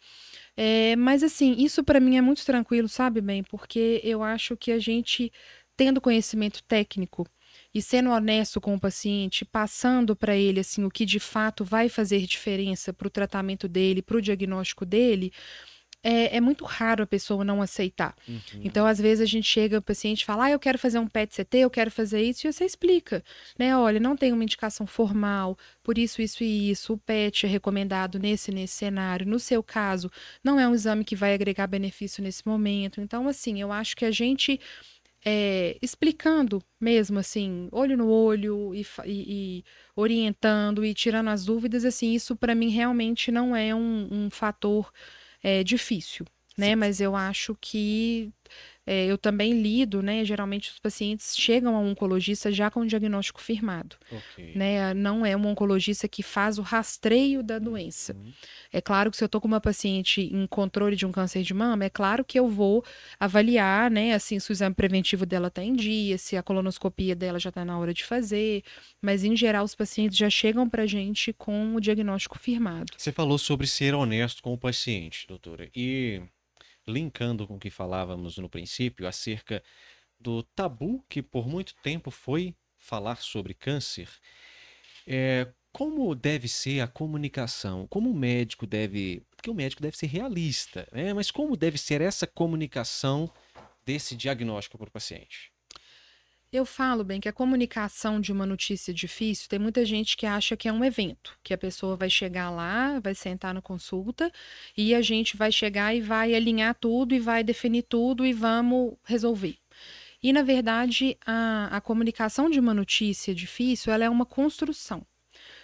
É, 0.57 0.95
mas 0.95 1.21
assim, 1.23 1.53
isso 1.57 1.83
para 1.83 1.99
mim 1.99 2.15
é 2.17 2.21
muito 2.21 2.45
tranquilo, 2.45 2.87
sabe, 2.87 3.19
bem? 3.21 3.43
Porque 3.43 3.99
eu 4.03 4.23
acho 4.23 4.55
que 4.55 4.71
a 4.71 4.79
gente, 4.79 5.31
tendo 5.75 5.99
conhecimento 6.01 6.63
técnico 6.63 7.25
e 7.73 7.81
sendo 7.81 8.09
honesto 8.09 8.61
com 8.61 8.73
o 8.75 8.79
paciente, 8.79 9.43
passando 9.45 10.15
para 10.15 10.35
ele 10.35 10.59
assim 10.61 10.83
o 10.85 10.89
que 10.89 11.05
de 11.05 11.19
fato 11.19 11.63
vai 11.65 11.89
fazer 11.89 12.21
diferença 12.25 12.93
para 12.93 13.07
o 13.07 13.09
tratamento 13.11 13.67
dele, 13.67 14.01
para 14.01 14.17
o 14.17 14.21
diagnóstico 14.21 14.85
dele, 14.85 15.31
é, 16.07 16.37
é, 16.37 16.39
muito 16.39 16.63
raro 16.65 17.03
a 17.03 17.07
pessoa 17.07 17.43
não 17.43 17.63
aceitar. 17.63 18.15
Uhum. 18.27 18.61
Então, 18.63 18.85
às 18.85 18.99
vezes, 18.99 19.23
a 19.23 19.25
gente 19.25 19.47
chega, 19.47 19.79
o 19.79 19.81
paciente 19.81 20.23
fala, 20.23 20.45
ah, 20.45 20.51
eu 20.51 20.59
quero 20.59 20.77
fazer 20.77 20.99
um 20.99 21.07
PET-CT, 21.07 21.57
eu 21.57 21.69
quero 21.69 21.89
fazer 21.89 22.21
isso, 22.21 22.45
e 22.45 22.53
você 22.53 22.63
explica, 22.63 23.23
né? 23.57 23.75
Olha, 23.75 23.99
não 23.99 24.15
tem 24.15 24.31
uma 24.31 24.43
indicação 24.43 24.85
formal, 24.85 25.57
por 25.81 25.97
isso, 25.97 26.21
isso 26.21 26.43
e 26.43 26.69
isso, 26.69 26.93
o 26.93 26.97
PET 26.99 27.47
é 27.47 27.49
recomendado 27.49 28.19
nesse, 28.19 28.51
nesse 28.51 28.75
cenário. 28.75 29.25
No 29.25 29.39
seu 29.39 29.63
caso, 29.63 30.11
não 30.43 30.59
é 30.59 30.67
um 30.67 30.75
exame 30.75 31.03
que 31.03 31.15
vai 31.15 31.33
agregar 31.33 31.65
benefício 31.65 32.21
nesse 32.21 32.47
momento. 32.47 33.01
Então, 33.01 33.27
assim, 33.27 33.59
eu 33.59 33.71
acho 33.71 33.95
que 33.95 34.05
a 34.05 34.11
gente 34.11 34.59
é, 35.25 35.75
explicando 35.81 36.61
mesmo, 36.79 37.17
assim, 37.17 37.67
olho 37.71 37.97
no 37.97 38.07
olho 38.07 38.75
e, 38.75 38.85
e, 39.05 39.05
e, 39.07 39.65
orientando 39.95 40.85
e 40.85 40.93
tirando 40.93 41.31
as 41.31 41.45
dúvidas, 41.45 41.83
assim, 41.83 42.13
isso 42.13 42.35
para 42.35 42.53
mim 42.53 42.69
realmente 42.69 43.31
não 43.31 43.55
é 43.55 43.73
um, 43.73 44.07
um 44.11 44.29
fator 44.29 44.91
é, 45.45 45.63
difícil, 45.63 46.25
né? 46.57 46.71
Sim. 46.71 46.75
Mas 46.75 46.99
eu 47.01 47.15
acho 47.15 47.55
que 47.61 48.31
é, 48.87 49.05
eu 49.05 49.17
também 49.17 49.61
lido, 49.61 50.03
né? 50.03 50.23
Geralmente 50.23 50.69
os 50.69 50.79
pacientes 50.79 51.35
chegam 51.35 51.75
ao 51.75 51.83
oncologista 51.83 52.51
já 52.51 52.69
com 52.69 52.81
o 52.81 52.87
diagnóstico 52.87 53.41
firmado. 53.41 53.95
Okay. 54.11 54.53
Né? 54.55 54.93
Não 54.93 55.25
é 55.25 55.35
um 55.35 55.47
oncologista 55.47 56.07
que 56.07 56.21
faz 56.21 56.59
o 56.59 56.61
rastreio 56.61 57.41
da 57.41 57.57
doença. 57.57 58.13
Uhum. 58.13 58.31
É 58.71 58.79
claro 58.79 59.09
que 59.09 59.17
se 59.17 59.23
eu 59.23 59.27
estou 59.27 59.41
com 59.41 59.47
uma 59.47 59.59
paciente 59.59 60.21
em 60.21 60.45
controle 60.45 60.95
de 60.95 61.05
um 61.05 61.11
câncer 61.11 61.41
de 61.41 61.53
mama, 61.53 61.85
é 61.85 61.89
claro 61.89 62.23
que 62.23 62.37
eu 62.37 62.47
vou 62.47 62.83
avaliar, 63.19 63.89
né? 63.89 64.13
Assim, 64.13 64.39
se 64.39 64.51
o 64.51 64.53
exame 64.53 64.75
preventivo 64.75 65.25
dela 65.25 65.47
está 65.47 65.63
em 65.63 65.73
dia, 65.73 66.17
se 66.17 66.37
a 66.37 66.43
colonoscopia 66.43 67.15
dela 67.15 67.39
já 67.39 67.49
está 67.49 67.65
na 67.65 67.79
hora 67.79 67.93
de 67.93 68.03
fazer. 68.03 68.63
Mas, 69.01 69.23
em 69.23 69.35
geral, 69.35 69.65
os 69.65 69.73
pacientes 69.73 70.17
já 70.17 70.29
chegam 70.29 70.69
para 70.69 70.83
a 70.83 70.87
gente 70.87 71.33
com 71.33 71.75
o 71.75 71.81
diagnóstico 71.81 72.37
firmado. 72.37 72.93
Você 72.97 73.11
falou 73.11 73.37
sobre 73.37 73.65
ser 73.65 73.95
honesto 73.95 74.43
com 74.43 74.53
o 74.53 74.57
paciente, 74.57 75.25
doutora. 75.27 75.69
E 75.75 76.21
linkando 76.87 77.47
com 77.47 77.55
o 77.55 77.59
que 77.59 77.69
falávamos 77.69 78.37
no 78.37 78.49
princípio 78.49 79.07
acerca 79.07 79.63
do 80.19 80.43
tabu 80.43 81.03
que 81.09 81.21
por 81.21 81.47
muito 81.47 81.75
tempo 81.81 82.09
foi 82.11 82.55
falar 82.77 83.17
sobre 83.17 83.53
câncer, 83.53 84.09
é, 85.07 85.47
como 85.71 86.15
deve 86.15 86.47
ser 86.47 86.79
a 86.79 86.87
comunicação? 86.87 87.85
Como 87.87 88.09
o 88.09 88.13
médico 88.13 88.65
deve. 88.65 89.21
Porque 89.35 89.49
o 89.49 89.53
médico 89.53 89.81
deve 89.81 89.97
ser 89.97 90.07
realista, 90.07 90.87
né? 90.91 91.13
mas 91.13 91.29
como 91.29 91.57
deve 91.57 91.77
ser 91.77 92.01
essa 92.01 92.25
comunicação 92.25 93.29
desse 93.85 94.15
diagnóstico 94.15 94.77
para 94.77 94.87
o 94.87 94.91
paciente? 94.91 95.51
Eu 96.55 96.65
falo 96.65 97.03
bem 97.03 97.19
que 97.19 97.27
a 97.27 97.33
comunicação 97.33 98.21
de 98.21 98.31
uma 98.31 98.45
notícia 98.45 98.93
difícil, 98.93 99.49
tem 99.49 99.59
muita 99.59 99.83
gente 99.83 100.15
que 100.15 100.25
acha 100.25 100.55
que 100.55 100.69
é 100.69 100.71
um 100.71 100.85
evento, 100.85 101.37
que 101.43 101.53
a 101.53 101.57
pessoa 101.57 101.97
vai 101.97 102.09
chegar 102.09 102.49
lá, 102.49 102.97
vai 103.01 103.13
sentar 103.13 103.53
na 103.53 103.61
consulta 103.61 104.31
e 104.77 104.95
a 104.95 105.01
gente 105.01 105.35
vai 105.35 105.51
chegar 105.51 105.93
e 105.93 105.99
vai 105.99 106.33
alinhar 106.33 106.73
tudo 106.75 107.13
e 107.13 107.19
vai 107.19 107.43
definir 107.43 107.81
tudo 107.81 108.25
e 108.25 108.31
vamos 108.31 108.93
resolver. 109.03 109.57
E, 110.23 110.31
na 110.31 110.43
verdade, 110.43 111.17
a, 111.25 111.67
a 111.75 111.81
comunicação 111.81 112.49
de 112.49 112.57
uma 112.57 112.73
notícia 112.73 113.35
difícil, 113.35 113.91
ela 113.91 114.05
é 114.05 114.09
uma 114.09 114.25
construção. 114.25 115.05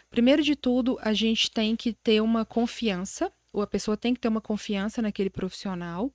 Primeiro 0.10 0.44
de 0.44 0.58
tudo, 0.58 1.00
a 1.02 1.14
gente 1.14 1.50
tem 1.50 1.74
que 1.74 1.94
ter 1.94 2.20
uma 2.20 2.44
confiança, 2.44 3.32
ou 3.54 3.62
a 3.62 3.68
pessoa 3.68 3.96
tem 3.96 4.14
que 4.14 4.20
ter 4.20 4.28
uma 4.28 4.42
confiança 4.42 5.02
naquele 5.02 5.30
profissional. 5.30 6.12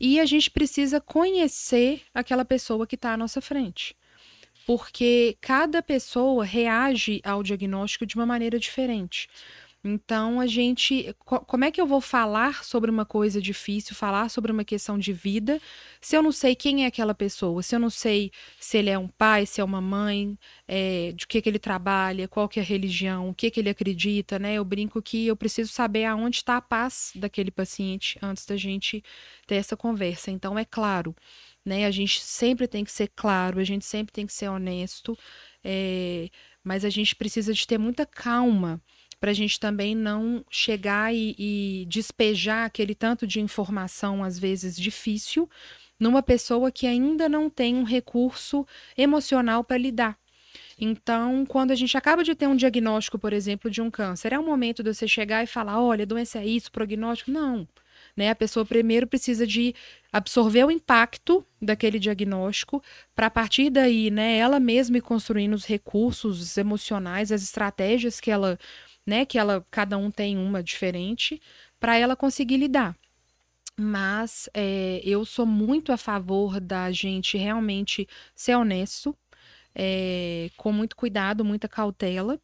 E 0.00 0.18
a 0.18 0.24
gente 0.24 0.50
precisa 0.50 1.00
conhecer 1.00 2.02
aquela 2.14 2.44
pessoa 2.44 2.86
que 2.86 2.94
está 2.94 3.12
à 3.12 3.16
nossa 3.16 3.40
frente. 3.42 3.94
Porque 4.66 5.36
cada 5.40 5.82
pessoa 5.82 6.44
reage 6.44 7.20
ao 7.22 7.42
diagnóstico 7.42 8.06
de 8.06 8.14
uma 8.14 8.24
maneira 8.24 8.58
diferente. 8.58 9.28
Então, 9.82 10.40
a 10.40 10.46
gente. 10.46 11.14
Como 11.24 11.64
é 11.64 11.70
que 11.70 11.80
eu 11.80 11.86
vou 11.86 12.02
falar 12.02 12.62
sobre 12.64 12.90
uma 12.90 13.06
coisa 13.06 13.40
difícil, 13.40 13.96
falar 13.96 14.28
sobre 14.28 14.52
uma 14.52 14.62
questão 14.62 14.98
de 14.98 15.10
vida, 15.10 15.58
se 16.02 16.14
eu 16.14 16.22
não 16.22 16.32
sei 16.32 16.54
quem 16.54 16.84
é 16.84 16.86
aquela 16.86 17.14
pessoa, 17.14 17.62
se 17.62 17.74
eu 17.74 17.78
não 17.80 17.88
sei 17.88 18.30
se 18.58 18.76
ele 18.76 18.90
é 18.90 18.98
um 18.98 19.08
pai, 19.08 19.46
se 19.46 19.58
é 19.58 19.64
uma 19.64 19.80
mãe, 19.80 20.38
é, 20.68 21.12
de 21.12 21.26
que, 21.26 21.40
que 21.40 21.48
ele 21.48 21.58
trabalha, 21.58 22.28
qual 22.28 22.46
que 22.46 22.60
é 22.60 22.62
a 22.62 22.66
religião, 22.66 23.30
o 23.30 23.34
que, 23.34 23.50
que 23.50 23.58
ele 23.58 23.70
acredita, 23.70 24.38
né? 24.38 24.54
Eu 24.54 24.64
brinco 24.66 25.00
que 25.00 25.26
eu 25.26 25.36
preciso 25.36 25.72
saber 25.72 26.04
aonde 26.04 26.36
está 26.36 26.58
a 26.58 26.62
paz 26.62 27.12
daquele 27.14 27.50
paciente 27.50 28.18
antes 28.20 28.44
da 28.44 28.58
gente 28.58 29.02
ter 29.46 29.54
essa 29.54 29.76
conversa. 29.78 30.30
Então, 30.30 30.58
é 30.58 30.64
claro, 30.64 31.16
né? 31.64 31.86
A 31.86 31.90
gente 31.90 32.20
sempre 32.20 32.68
tem 32.68 32.84
que 32.84 32.92
ser 32.92 33.08
claro, 33.16 33.58
a 33.58 33.64
gente 33.64 33.86
sempre 33.86 34.12
tem 34.12 34.26
que 34.26 34.32
ser 34.34 34.48
honesto, 34.48 35.16
é, 35.64 36.28
mas 36.62 36.84
a 36.84 36.90
gente 36.90 37.16
precisa 37.16 37.54
de 37.54 37.66
ter 37.66 37.78
muita 37.78 38.04
calma 38.04 38.82
para 39.20 39.30
a 39.30 39.34
gente 39.34 39.60
também 39.60 39.94
não 39.94 40.42
chegar 40.50 41.14
e, 41.14 41.36
e 41.38 41.86
despejar 41.86 42.64
aquele 42.64 42.94
tanto 42.94 43.26
de 43.26 43.40
informação, 43.40 44.24
às 44.24 44.38
vezes 44.38 44.74
difícil, 44.74 45.48
numa 45.98 46.22
pessoa 46.22 46.72
que 46.72 46.86
ainda 46.86 47.28
não 47.28 47.50
tem 47.50 47.76
um 47.76 47.84
recurso 47.84 48.66
emocional 48.96 49.62
para 49.62 49.76
lidar. 49.76 50.18
Então, 50.80 51.44
quando 51.46 51.72
a 51.72 51.74
gente 51.74 51.96
acaba 51.98 52.24
de 52.24 52.34
ter 52.34 52.46
um 52.46 52.56
diagnóstico, 52.56 53.18
por 53.18 53.34
exemplo, 53.34 53.70
de 53.70 53.82
um 53.82 53.90
câncer, 53.90 54.32
é 54.32 54.38
o 54.38 54.44
momento 54.44 54.82
de 54.82 54.92
você 54.92 55.06
chegar 55.06 55.44
e 55.44 55.46
falar: 55.46 55.80
olha, 55.80 56.04
a 56.04 56.06
doença 56.06 56.38
é 56.38 56.46
isso, 56.46 56.72
prognóstico. 56.72 57.30
Não. 57.30 57.68
Né? 58.16 58.30
A 58.30 58.34
pessoa 58.34 58.64
primeiro 58.64 59.06
precisa 59.06 59.46
de 59.46 59.74
absorver 60.10 60.64
o 60.64 60.70
impacto 60.70 61.44
daquele 61.60 61.98
diagnóstico, 61.98 62.82
para 63.14 63.26
a 63.26 63.30
partir 63.30 63.70
daí, 63.70 64.10
né, 64.10 64.38
ela 64.38 64.58
mesma 64.58 64.96
ir 64.96 65.02
construindo 65.02 65.54
os 65.54 65.66
recursos 65.66 66.56
emocionais, 66.56 67.30
as 67.30 67.42
estratégias 67.42 68.18
que 68.18 68.30
ela 68.30 68.58
né? 69.06 69.24
Que 69.24 69.38
ela, 69.38 69.66
cada 69.70 69.96
um 69.98 70.10
tem 70.10 70.36
uma 70.38 70.62
diferente, 70.62 71.40
para 71.78 71.96
ela 71.96 72.16
conseguir 72.16 72.56
lidar. 72.58 72.96
Mas 73.76 74.48
é, 74.52 75.00
eu 75.04 75.24
sou 75.24 75.46
muito 75.46 75.92
a 75.92 75.96
favor 75.96 76.60
da 76.60 76.92
gente 76.92 77.38
realmente 77.38 78.06
ser 78.34 78.54
honesto, 78.54 79.16
é, 79.74 80.50
com 80.56 80.72
muito 80.72 80.96
cuidado, 80.96 81.44
muita 81.44 81.68
cautela. 81.68 82.38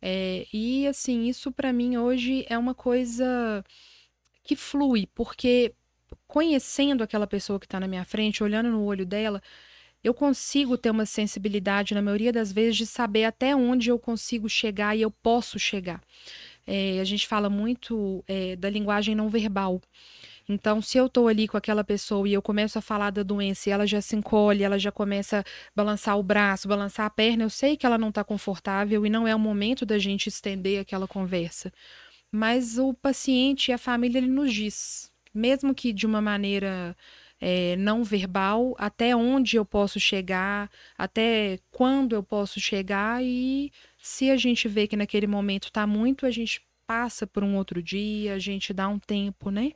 É, 0.00 0.46
e 0.52 0.86
assim, 0.86 1.26
isso 1.28 1.52
para 1.52 1.72
mim 1.72 1.96
hoje 1.98 2.46
é 2.48 2.56
uma 2.56 2.74
coisa 2.74 3.64
que 4.44 4.56
flui, 4.56 5.06
porque 5.14 5.74
conhecendo 6.26 7.02
aquela 7.02 7.26
pessoa 7.26 7.58
que 7.60 7.66
está 7.66 7.78
na 7.80 7.88
minha 7.88 8.04
frente, 8.04 8.42
olhando 8.42 8.70
no 8.70 8.84
olho 8.84 9.04
dela, 9.04 9.42
eu 10.08 10.14
consigo 10.14 10.76
ter 10.78 10.90
uma 10.90 11.06
sensibilidade, 11.06 11.94
na 11.94 12.02
maioria 12.02 12.32
das 12.32 12.52
vezes, 12.52 12.76
de 12.76 12.86
saber 12.86 13.24
até 13.24 13.54
onde 13.54 13.90
eu 13.90 13.98
consigo 13.98 14.48
chegar 14.48 14.96
e 14.96 15.02
eu 15.02 15.10
posso 15.10 15.58
chegar. 15.58 16.02
É, 16.66 17.00
a 17.00 17.04
gente 17.04 17.26
fala 17.26 17.48
muito 17.48 18.24
é, 18.26 18.56
da 18.56 18.68
linguagem 18.68 19.14
não 19.14 19.28
verbal. 19.28 19.80
Então, 20.48 20.80
se 20.80 20.96
eu 20.96 21.06
estou 21.06 21.28
ali 21.28 21.46
com 21.46 21.58
aquela 21.58 21.84
pessoa 21.84 22.26
e 22.26 22.32
eu 22.32 22.40
começo 22.40 22.78
a 22.78 22.82
falar 22.82 23.10
da 23.10 23.22
doença 23.22 23.68
e 23.68 23.72
ela 23.72 23.86
já 23.86 24.00
se 24.00 24.16
encolhe, 24.16 24.62
ela 24.62 24.78
já 24.78 24.90
começa 24.90 25.40
a 25.40 25.44
balançar 25.76 26.18
o 26.18 26.22
braço, 26.22 26.68
balançar 26.68 27.04
a 27.04 27.10
perna, 27.10 27.44
eu 27.44 27.50
sei 27.50 27.76
que 27.76 27.84
ela 27.84 27.98
não 27.98 28.08
está 28.08 28.24
confortável 28.24 29.04
e 29.04 29.10
não 29.10 29.28
é 29.28 29.34
o 29.34 29.38
momento 29.38 29.84
da 29.84 29.98
gente 29.98 30.28
estender 30.28 30.80
aquela 30.80 31.06
conversa. 31.06 31.70
Mas 32.32 32.78
o 32.78 32.94
paciente 32.94 33.68
e 33.68 33.72
a 33.74 33.78
família, 33.78 34.18
ele 34.18 34.28
nos 34.28 34.52
diz, 34.52 35.12
mesmo 35.34 35.74
que 35.74 35.92
de 35.92 36.06
uma 36.06 36.20
maneira 36.22 36.96
é, 37.40 37.76
não 37.76 38.02
verbal, 38.04 38.74
até 38.78 39.14
onde 39.14 39.56
eu 39.56 39.64
posso 39.64 40.00
chegar, 40.00 40.70
até 40.96 41.58
quando 41.70 42.14
eu 42.14 42.22
posso 42.22 42.60
chegar, 42.60 43.22
e 43.22 43.72
se 43.98 44.30
a 44.30 44.36
gente 44.36 44.68
vê 44.68 44.86
que 44.86 44.96
naquele 44.96 45.26
momento 45.26 45.68
está 45.68 45.86
muito, 45.86 46.26
a 46.26 46.30
gente 46.30 46.62
passa 46.86 47.26
por 47.26 47.44
um 47.44 47.56
outro 47.56 47.82
dia, 47.82 48.34
a 48.34 48.38
gente 48.38 48.72
dá 48.72 48.88
um 48.88 48.98
tempo, 48.98 49.50
né? 49.50 49.72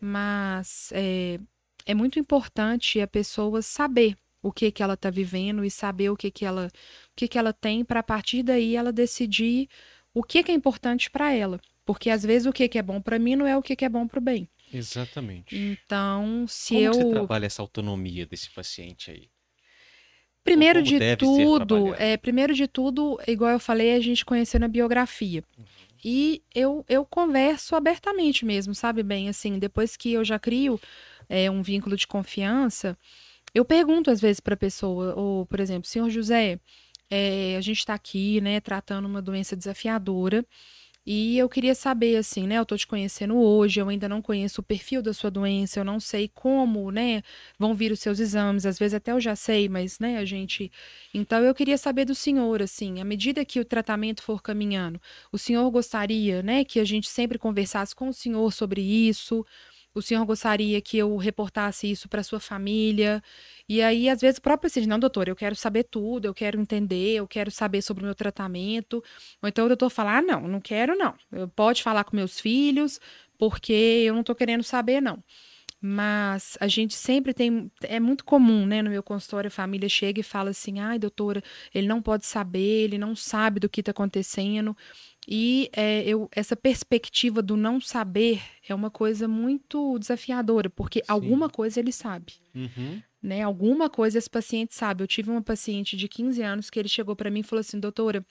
Mas 0.00 0.90
é, 0.92 1.38
é 1.86 1.94
muito 1.94 2.18
importante 2.18 3.00
a 3.00 3.06
pessoa 3.06 3.62
saber 3.62 4.16
o 4.42 4.52
que 4.52 4.70
que 4.70 4.82
ela 4.82 4.94
está 4.94 5.10
vivendo 5.10 5.64
e 5.64 5.70
saber 5.70 6.10
o 6.10 6.16
que 6.16 6.30
que 6.30 6.44
ela, 6.44 6.66
o 6.66 7.16
que 7.16 7.28
que 7.28 7.38
ela 7.38 7.52
tem 7.52 7.84
para 7.84 8.00
a 8.00 8.02
partir 8.02 8.42
daí 8.42 8.76
ela 8.76 8.92
decidir 8.92 9.68
o 10.12 10.22
que 10.22 10.42
que 10.42 10.50
é 10.50 10.54
importante 10.54 11.10
para 11.10 11.32
ela, 11.32 11.60
porque 11.84 12.10
às 12.10 12.22
vezes 12.22 12.46
o 12.46 12.52
que 12.52 12.68
que 12.68 12.78
é 12.78 12.82
bom 12.82 13.00
para 13.00 13.18
mim 13.18 13.36
não 13.36 13.46
é 13.46 13.56
o 13.56 13.62
que 13.62 13.76
que 13.76 13.84
é 13.84 13.88
bom 13.88 14.06
para 14.06 14.18
o 14.18 14.22
bem. 14.22 14.48
Exatamente. 14.72 15.56
Então, 15.56 16.46
se 16.48 16.74
Como 16.74 16.86
eu. 16.86 16.92
você 16.94 17.10
trabalha 17.10 17.46
essa 17.46 17.62
autonomia 17.62 18.26
desse 18.26 18.50
paciente 18.50 19.10
aí? 19.10 19.28
Primeiro 20.42 20.80
de 20.80 20.98
tudo, 21.16 21.94
é, 21.96 22.16
primeiro 22.16 22.54
de 22.54 22.68
tudo, 22.68 23.18
igual 23.26 23.50
eu 23.50 23.58
falei, 23.58 23.94
a 23.94 24.00
gente 24.00 24.24
conhecendo 24.24 24.64
a 24.64 24.68
biografia. 24.68 25.42
Uhum. 25.58 25.64
E 26.04 26.40
eu, 26.54 26.84
eu 26.88 27.04
converso 27.04 27.74
abertamente 27.74 28.44
mesmo, 28.44 28.72
sabe 28.72 29.02
bem? 29.02 29.28
Assim, 29.28 29.58
depois 29.58 29.96
que 29.96 30.12
eu 30.12 30.24
já 30.24 30.38
crio 30.38 30.80
é, 31.28 31.50
um 31.50 31.62
vínculo 31.62 31.96
de 31.96 32.06
confiança, 32.06 32.96
eu 33.52 33.64
pergunto 33.64 34.08
às 34.08 34.20
vezes 34.20 34.38
para 34.38 34.54
a 34.54 34.56
pessoa, 34.56 35.14
ou, 35.16 35.46
por 35.46 35.58
exemplo, 35.58 35.88
senhor 35.88 36.08
José, 36.10 36.60
é, 37.10 37.56
a 37.56 37.60
gente 37.60 37.78
está 37.78 37.94
aqui, 37.94 38.40
né, 38.40 38.60
tratando 38.60 39.06
uma 39.06 39.20
doença 39.20 39.56
desafiadora. 39.56 40.46
E 41.08 41.38
eu 41.38 41.48
queria 41.48 41.74
saber, 41.74 42.16
assim, 42.16 42.48
né? 42.48 42.58
Eu 42.58 42.66
tô 42.66 42.76
te 42.76 42.84
conhecendo 42.86 43.36
hoje, 43.36 43.80
eu 43.80 43.88
ainda 43.88 44.08
não 44.08 44.20
conheço 44.20 44.60
o 44.60 44.64
perfil 44.64 45.00
da 45.00 45.14
sua 45.14 45.30
doença, 45.30 45.78
eu 45.78 45.84
não 45.84 46.00
sei 46.00 46.28
como, 46.34 46.90
né? 46.90 47.22
Vão 47.58 47.74
vir 47.74 47.92
os 47.92 48.00
seus 48.00 48.18
exames, 48.18 48.66
às 48.66 48.76
vezes 48.76 48.94
até 48.94 49.12
eu 49.12 49.20
já 49.20 49.36
sei, 49.36 49.68
mas, 49.68 50.00
né, 50.00 50.18
a 50.18 50.24
gente. 50.24 50.70
Então 51.14 51.38
eu 51.44 51.54
queria 51.54 51.78
saber 51.78 52.04
do 52.06 52.14
senhor, 52.14 52.60
assim, 52.60 53.00
à 53.00 53.04
medida 53.04 53.44
que 53.44 53.60
o 53.60 53.64
tratamento 53.64 54.20
for 54.22 54.42
caminhando, 54.42 55.00
o 55.30 55.38
senhor 55.38 55.70
gostaria, 55.70 56.42
né, 56.42 56.64
que 56.64 56.80
a 56.80 56.84
gente 56.84 57.08
sempre 57.08 57.38
conversasse 57.38 57.94
com 57.94 58.08
o 58.08 58.12
senhor 58.12 58.52
sobre 58.52 58.80
isso? 58.82 59.46
O 59.96 60.02
senhor 60.02 60.24
gostaria 60.26 60.78
que 60.82 60.98
eu 60.98 61.16
reportasse 61.16 61.90
isso 61.90 62.08
para 62.08 62.22
sua 62.22 62.38
família? 62.38 63.22
E 63.66 63.80
aí, 63.80 64.08
às 64.10 64.20
vezes, 64.20 64.38
o 64.38 64.42
próprio 64.42 64.68
paciente, 64.68 64.86
não, 64.86 64.98
doutor, 64.98 65.26
eu 65.26 65.34
quero 65.34 65.56
saber 65.56 65.84
tudo, 65.84 66.26
eu 66.26 66.34
quero 66.34 66.60
entender, 66.60 67.14
eu 67.14 67.26
quero 67.26 67.50
saber 67.50 67.80
sobre 67.80 68.02
o 68.02 68.06
meu 68.06 68.14
tratamento. 68.14 69.02
Ou 69.42 69.48
então 69.48 69.64
o 69.64 69.68
doutor 69.68 69.88
fala, 69.88 70.18
ah, 70.18 70.22
não, 70.22 70.46
não 70.46 70.60
quero, 70.60 70.94
não. 70.96 71.14
Eu 71.32 71.48
pode 71.48 71.82
falar 71.82 72.04
com 72.04 72.14
meus 72.14 72.38
filhos, 72.38 73.00
porque 73.38 73.72
eu 73.72 74.12
não 74.12 74.20
estou 74.20 74.34
querendo 74.36 74.62
saber, 74.62 75.00
não. 75.00 75.22
Mas 75.80 76.56
a 76.60 76.68
gente 76.68 76.94
sempre 76.94 77.34
tem. 77.34 77.70
É 77.82 78.00
muito 78.00 78.24
comum, 78.24 78.66
né? 78.66 78.82
No 78.82 78.90
meu 78.90 79.02
consultório, 79.02 79.48
a 79.48 79.50
família 79.50 79.88
chega 79.88 80.20
e 80.20 80.22
fala 80.22 80.50
assim: 80.50 80.80
ai, 80.80 80.98
doutora, 80.98 81.42
ele 81.74 81.86
não 81.86 82.00
pode 82.02 82.26
saber, 82.26 82.84
ele 82.84 82.98
não 82.98 83.14
sabe 83.14 83.60
do 83.60 83.68
que 83.68 83.80
está 83.80 83.90
acontecendo. 83.92 84.76
E 85.28 85.68
é, 85.72 86.02
eu, 86.04 86.28
essa 86.30 86.54
perspectiva 86.54 87.42
do 87.42 87.56
não 87.56 87.80
saber 87.80 88.40
é 88.66 88.74
uma 88.74 88.90
coisa 88.90 89.26
muito 89.26 89.98
desafiadora, 89.98 90.70
porque 90.70 91.00
Sim. 91.00 91.06
alguma 91.08 91.50
coisa 91.50 91.80
ele 91.80 91.90
sabe. 91.90 92.34
Uhum. 92.54 93.02
Né? 93.20 93.42
Alguma 93.42 93.90
coisa 93.90 94.18
esse 94.18 94.30
paciente 94.30 94.74
sabe. 94.74 95.02
Eu 95.02 95.08
tive 95.08 95.30
uma 95.30 95.42
paciente 95.42 95.96
de 95.96 96.06
15 96.06 96.40
anos 96.42 96.70
que 96.70 96.78
ele 96.78 96.88
chegou 96.88 97.16
para 97.16 97.28
mim 97.28 97.40
e 97.40 97.42
falou 97.42 97.60
assim: 97.60 97.80
doutora, 97.80 98.24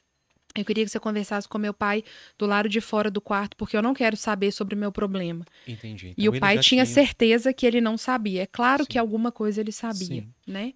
eu 0.56 0.64
queria 0.64 0.86
que 0.86 0.90
você 0.90 1.00
conversasse 1.00 1.50
com 1.50 1.58
meu 1.58 1.74
pai 1.74 2.02
do 2.38 2.46
lado 2.46 2.70
de 2.70 2.80
fora 2.80 3.12
do 3.12 3.20
quarto, 3.20 3.58
porque 3.58 3.76
eu 3.76 3.82
não 3.82 3.94
quero 3.94 4.16
saber 4.16 4.52
sobre 4.52 4.74
o 4.74 4.78
meu 4.78 4.92
problema. 4.92 5.46
Entendi. 5.68 6.14
Então, 6.18 6.24
e 6.24 6.30
o 6.30 6.40
pai 6.40 6.60
tinha, 6.60 6.62
tinha, 6.62 6.86
certeza 6.86 7.54
que 7.54 7.66
ele 7.66 7.82
não 7.82 7.98
sabia. 7.98 8.44
É 8.44 8.46
claro 8.46 8.84
Sim. 8.84 8.90
que 8.92 8.98
alguma 8.98 9.34
coisa 9.34 9.60
ele 9.60 9.74
sabia, 9.74 10.22
Sim. 10.22 10.34
né? 10.48 10.74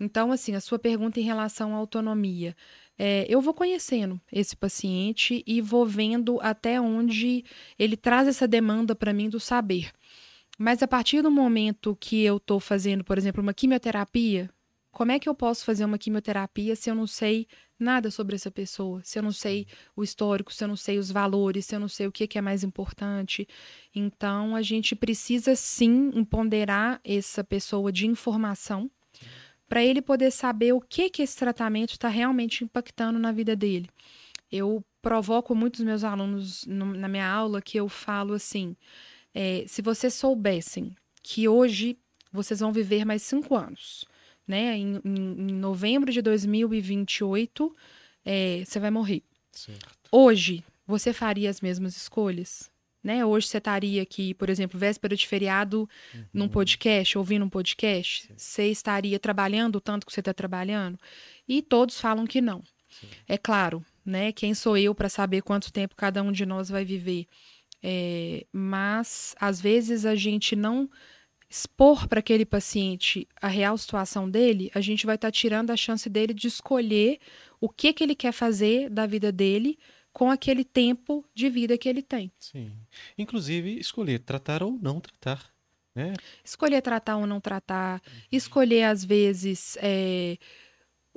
Então, 0.00 0.32
assim, 0.32 0.56
a 0.56 0.60
sua 0.60 0.80
pergunta 0.80 1.20
em 1.20 1.22
relação 1.22 1.72
à 1.72 1.78
autonomia. 1.78 2.56
É, 2.98 3.26
eu 3.28 3.40
vou 3.40 3.54
conhecendo 3.54 4.20
esse 4.30 4.56
paciente 4.56 5.42
e 5.46 5.60
vou 5.60 5.86
vendo 5.86 6.38
até 6.40 6.80
onde 6.80 7.44
ele 7.78 7.96
traz 7.96 8.28
essa 8.28 8.46
demanda 8.46 8.94
para 8.94 9.12
mim 9.12 9.28
do 9.28 9.40
saber. 9.40 9.90
Mas 10.58 10.82
a 10.82 10.88
partir 10.88 11.22
do 11.22 11.30
momento 11.30 11.96
que 11.98 12.22
eu 12.22 12.36
estou 12.36 12.60
fazendo, 12.60 13.02
por 13.02 13.16
exemplo, 13.18 13.42
uma 13.42 13.54
quimioterapia, 13.54 14.50
como 14.90 15.10
é 15.10 15.18
que 15.18 15.28
eu 15.28 15.34
posso 15.34 15.64
fazer 15.64 15.84
uma 15.84 15.98
quimioterapia 15.98 16.76
se 16.76 16.90
eu 16.90 16.94
não 16.94 17.06
sei 17.06 17.48
nada 17.78 18.10
sobre 18.10 18.36
essa 18.36 18.50
pessoa, 18.50 19.00
se 19.02 19.18
eu 19.18 19.22
não 19.22 19.32
sei 19.32 19.66
o 19.96 20.04
histórico, 20.04 20.52
se 20.52 20.62
eu 20.62 20.68
não 20.68 20.76
sei 20.76 20.98
os 20.98 21.10
valores, 21.10 21.66
se 21.66 21.74
eu 21.74 21.80
não 21.80 21.88
sei 21.88 22.06
o 22.06 22.12
que, 22.12 22.26
que 22.26 22.38
é 22.38 22.42
mais 22.42 22.62
importante? 22.62 23.48
Então, 23.94 24.54
a 24.54 24.62
gente 24.62 24.94
precisa 24.94 25.56
sim 25.56 26.24
ponderar 26.24 27.00
essa 27.02 27.42
pessoa 27.42 27.90
de 27.90 28.06
informação 28.06 28.90
para 29.72 29.82
ele 29.82 30.02
poder 30.02 30.30
saber 30.30 30.74
o 30.74 30.82
que 30.82 31.08
que 31.08 31.22
esse 31.22 31.34
tratamento 31.34 31.92
está 31.92 32.06
realmente 32.06 32.62
impactando 32.62 33.18
na 33.18 33.32
vida 33.32 33.56
dele. 33.56 33.88
Eu 34.50 34.84
provoco 35.00 35.54
muitos 35.54 35.80
meus 35.80 36.04
alunos 36.04 36.66
no, 36.66 36.92
na 36.92 37.08
minha 37.08 37.26
aula 37.26 37.62
que 37.62 37.80
eu 37.80 37.88
falo 37.88 38.34
assim: 38.34 38.76
é, 39.34 39.64
se 39.66 39.80
vocês 39.80 40.12
soubessem 40.12 40.94
que 41.22 41.48
hoje 41.48 41.96
vocês 42.30 42.60
vão 42.60 42.70
viver 42.70 43.06
mais 43.06 43.22
cinco 43.22 43.56
anos, 43.56 44.04
né? 44.46 44.76
Em, 44.76 45.00
em, 45.02 45.52
em 45.52 45.54
novembro 45.54 46.12
de 46.12 46.20
2028, 46.20 47.74
é, 48.26 48.64
você 48.66 48.78
vai 48.78 48.90
morrer. 48.90 49.22
Certo. 49.52 49.88
Hoje, 50.12 50.62
você 50.86 51.14
faria 51.14 51.48
as 51.48 51.62
mesmas 51.62 51.96
escolhas? 51.96 52.70
Né? 53.02 53.24
Hoje 53.24 53.48
você 53.48 53.58
estaria 53.58 54.00
aqui, 54.00 54.32
por 54.34 54.48
exemplo, 54.48 54.78
véspera 54.78 55.16
de 55.16 55.26
feriado, 55.26 55.88
uhum. 56.14 56.24
num 56.32 56.48
podcast, 56.48 57.18
ouvindo 57.18 57.44
um 57.44 57.48
podcast. 57.48 58.22
Sim. 58.28 58.34
Você 58.36 58.66
estaria 58.68 59.18
trabalhando 59.18 59.76
o 59.76 59.80
tanto 59.80 60.06
que 60.06 60.12
você 60.12 60.20
está 60.20 60.32
trabalhando? 60.32 60.98
E 61.48 61.62
todos 61.62 62.00
falam 62.00 62.26
que 62.26 62.40
não. 62.40 62.62
Sim. 62.88 63.08
É 63.28 63.36
claro, 63.36 63.84
né? 64.04 64.30
Quem 64.32 64.54
sou 64.54 64.76
eu 64.76 64.94
para 64.94 65.08
saber 65.08 65.42
quanto 65.42 65.72
tempo 65.72 65.96
cada 65.96 66.22
um 66.22 66.30
de 66.30 66.46
nós 66.46 66.68
vai 66.68 66.84
viver? 66.84 67.26
É, 67.82 68.46
mas 68.52 69.34
às 69.40 69.60
vezes 69.60 70.06
a 70.06 70.14
gente 70.14 70.54
não 70.54 70.88
expor 71.50 72.08
para 72.08 72.20
aquele 72.20 72.46
paciente 72.46 73.28
a 73.40 73.48
real 73.48 73.76
situação 73.76 74.30
dele, 74.30 74.70
a 74.74 74.80
gente 74.80 75.04
vai 75.04 75.16
estar 75.16 75.28
tá 75.28 75.32
tirando 75.32 75.70
a 75.70 75.76
chance 75.76 76.08
dele 76.08 76.32
de 76.32 76.46
escolher 76.46 77.18
o 77.60 77.68
que 77.68 77.92
que 77.92 78.02
ele 78.02 78.14
quer 78.14 78.32
fazer 78.32 78.88
da 78.88 79.04
vida 79.04 79.30
dele 79.30 79.78
com 80.12 80.30
aquele 80.30 80.64
tempo 80.64 81.24
de 81.34 81.48
vida 81.48 81.78
que 81.78 81.88
ele 81.88 82.02
tem. 82.02 82.30
Sim. 82.38 82.72
Inclusive, 83.16 83.78
escolher 83.78 84.18
tratar 84.20 84.62
ou 84.62 84.78
não 84.80 85.00
tratar. 85.00 85.50
Né? 85.94 86.14
Escolher 86.44 86.80
tratar 86.82 87.16
ou 87.16 87.26
não 87.26 87.40
tratar. 87.40 88.00
Uhum. 88.06 88.12
Escolher, 88.30 88.84
às 88.84 89.04
vezes, 89.04 89.76
é, 89.80 90.38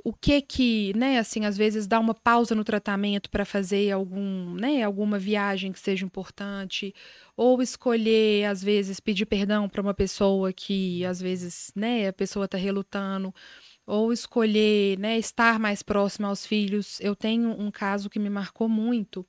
o 0.04 0.12
que 0.12 0.40
que, 0.40 0.92
né, 0.96 1.18
assim, 1.18 1.44
às 1.44 1.56
vezes 1.56 1.86
dar 1.86 1.98
uma 1.98 2.14
pausa 2.14 2.54
no 2.54 2.62
tratamento 2.62 3.28
para 3.28 3.44
fazer 3.44 3.90
algum, 3.90 4.54
né, 4.54 4.82
alguma 4.82 5.18
viagem 5.18 5.72
que 5.72 5.80
seja 5.80 6.04
importante, 6.04 6.94
ou 7.36 7.60
escolher, 7.60 8.44
às 8.44 8.62
vezes, 8.62 9.00
pedir 9.00 9.26
perdão 9.26 9.68
para 9.68 9.82
uma 9.82 9.94
pessoa 9.94 10.52
que, 10.52 11.04
às 11.04 11.20
vezes, 11.20 11.72
né, 11.74 12.08
a 12.08 12.12
pessoa 12.12 12.44
está 12.44 12.56
relutando 12.56 13.34
ou 13.86 14.12
escolher 14.12 14.98
né, 14.98 15.16
estar 15.16 15.58
mais 15.58 15.82
próximo 15.82 16.26
aos 16.26 16.44
filhos. 16.44 17.00
Eu 17.00 17.14
tenho 17.14 17.50
um 17.50 17.70
caso 17.70 18.10
que 18.10 18.18
me 18.18 18.28
marcou 18.28 18.68
muito. 18.68 19.24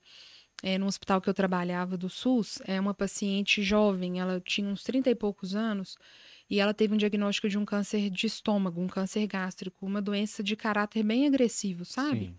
É, 0.60 0.76
no 0.76 0.86
hospital 0.86 1.20
que 1.20 1.30
eu 1.30 1.34
trabalhava 1.34 1.96
do 1.96 2.10
SUS, 2.10 2.60
é 2.66 2.80
uma 2.80 2.92
paciente 2.92 3.62
jovem, 3.62 4.18
ela 4.18 4.40
tinha 4.40 4.68
uns 4.68 4.82
30 4.82 5.08
e 5.08 5.14
poucos 5.14 5.54
anos, 5.54 5.96
e 6.50 6.58
ela 6.58 6.74
teve 6.74 6.92
um 6.92 6.96
diagnóstico 6.96 7.48
de 7.48 7.56
um 7.56 7.64
câncer 7.64 8.10
de 8.10 8.26
estômago, 8.26 8.80
um 8.80 8.88
câncer 8.88 9.24
gástrico, 9.28 9.86
uma 9.86 10.02
doença 10.02 10.42
de 10.42 10.56
caráter 10.56 11.04
bem 11.04 11.28
agressivo, 11.28 11.84
sabe? 11.84 12.26
Sim. 12.26 12.34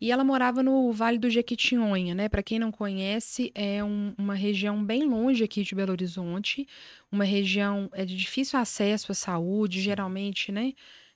E 0.00 0.10
ela 0.10 0.24
morava 0.24 0.62
no 0.62 0.90
Vale 0.92 1.18
do 1.18 1.30
Jequitinhonha, 1.30 2.14
né? 2.14 2.28
Para 2.28 2.42
quem 2.42 2.58
não 2.58 2.72
conhece, 2.72 3.52
é 3.54 3.84
um, 3.84 4.14
uma 4.18 4.34
região 4.34 4.82
bem 4.82 5.04
longe 5.04 5.44
aqui 5.44 5.62
de 5.62 5.74
Belo 5.74 5.92
Horizonte, 5.92 6.66
uma 7.10 7.22
região 7.22 7.88
é 7.92 8.04
de 8.04 8.16
difícil 8.16 8.58
acesso 8.58 9.12
à 9.12 9.14
saúde, 9.14 9.80
geralmente, 9.80 10.50
né? 10.50 10.72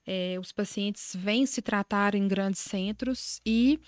É, 0.07 0.39
os 0.41 0.53
pacientes 0.53 1.17
vêm 1.19 1.45
se 1.47 1.61
tratar 1.61 2.15
em 2.15 2.29
grandes 2.29 2.61
centros 2.61 3.41
e 3.45 3.81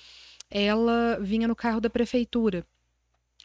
ela 0.50 1.18
vinha 1.20 1.46
no 1.46 1.54
carro 1.54 1.80
da 1.80 1.88
prefeitura. 1.88 2.66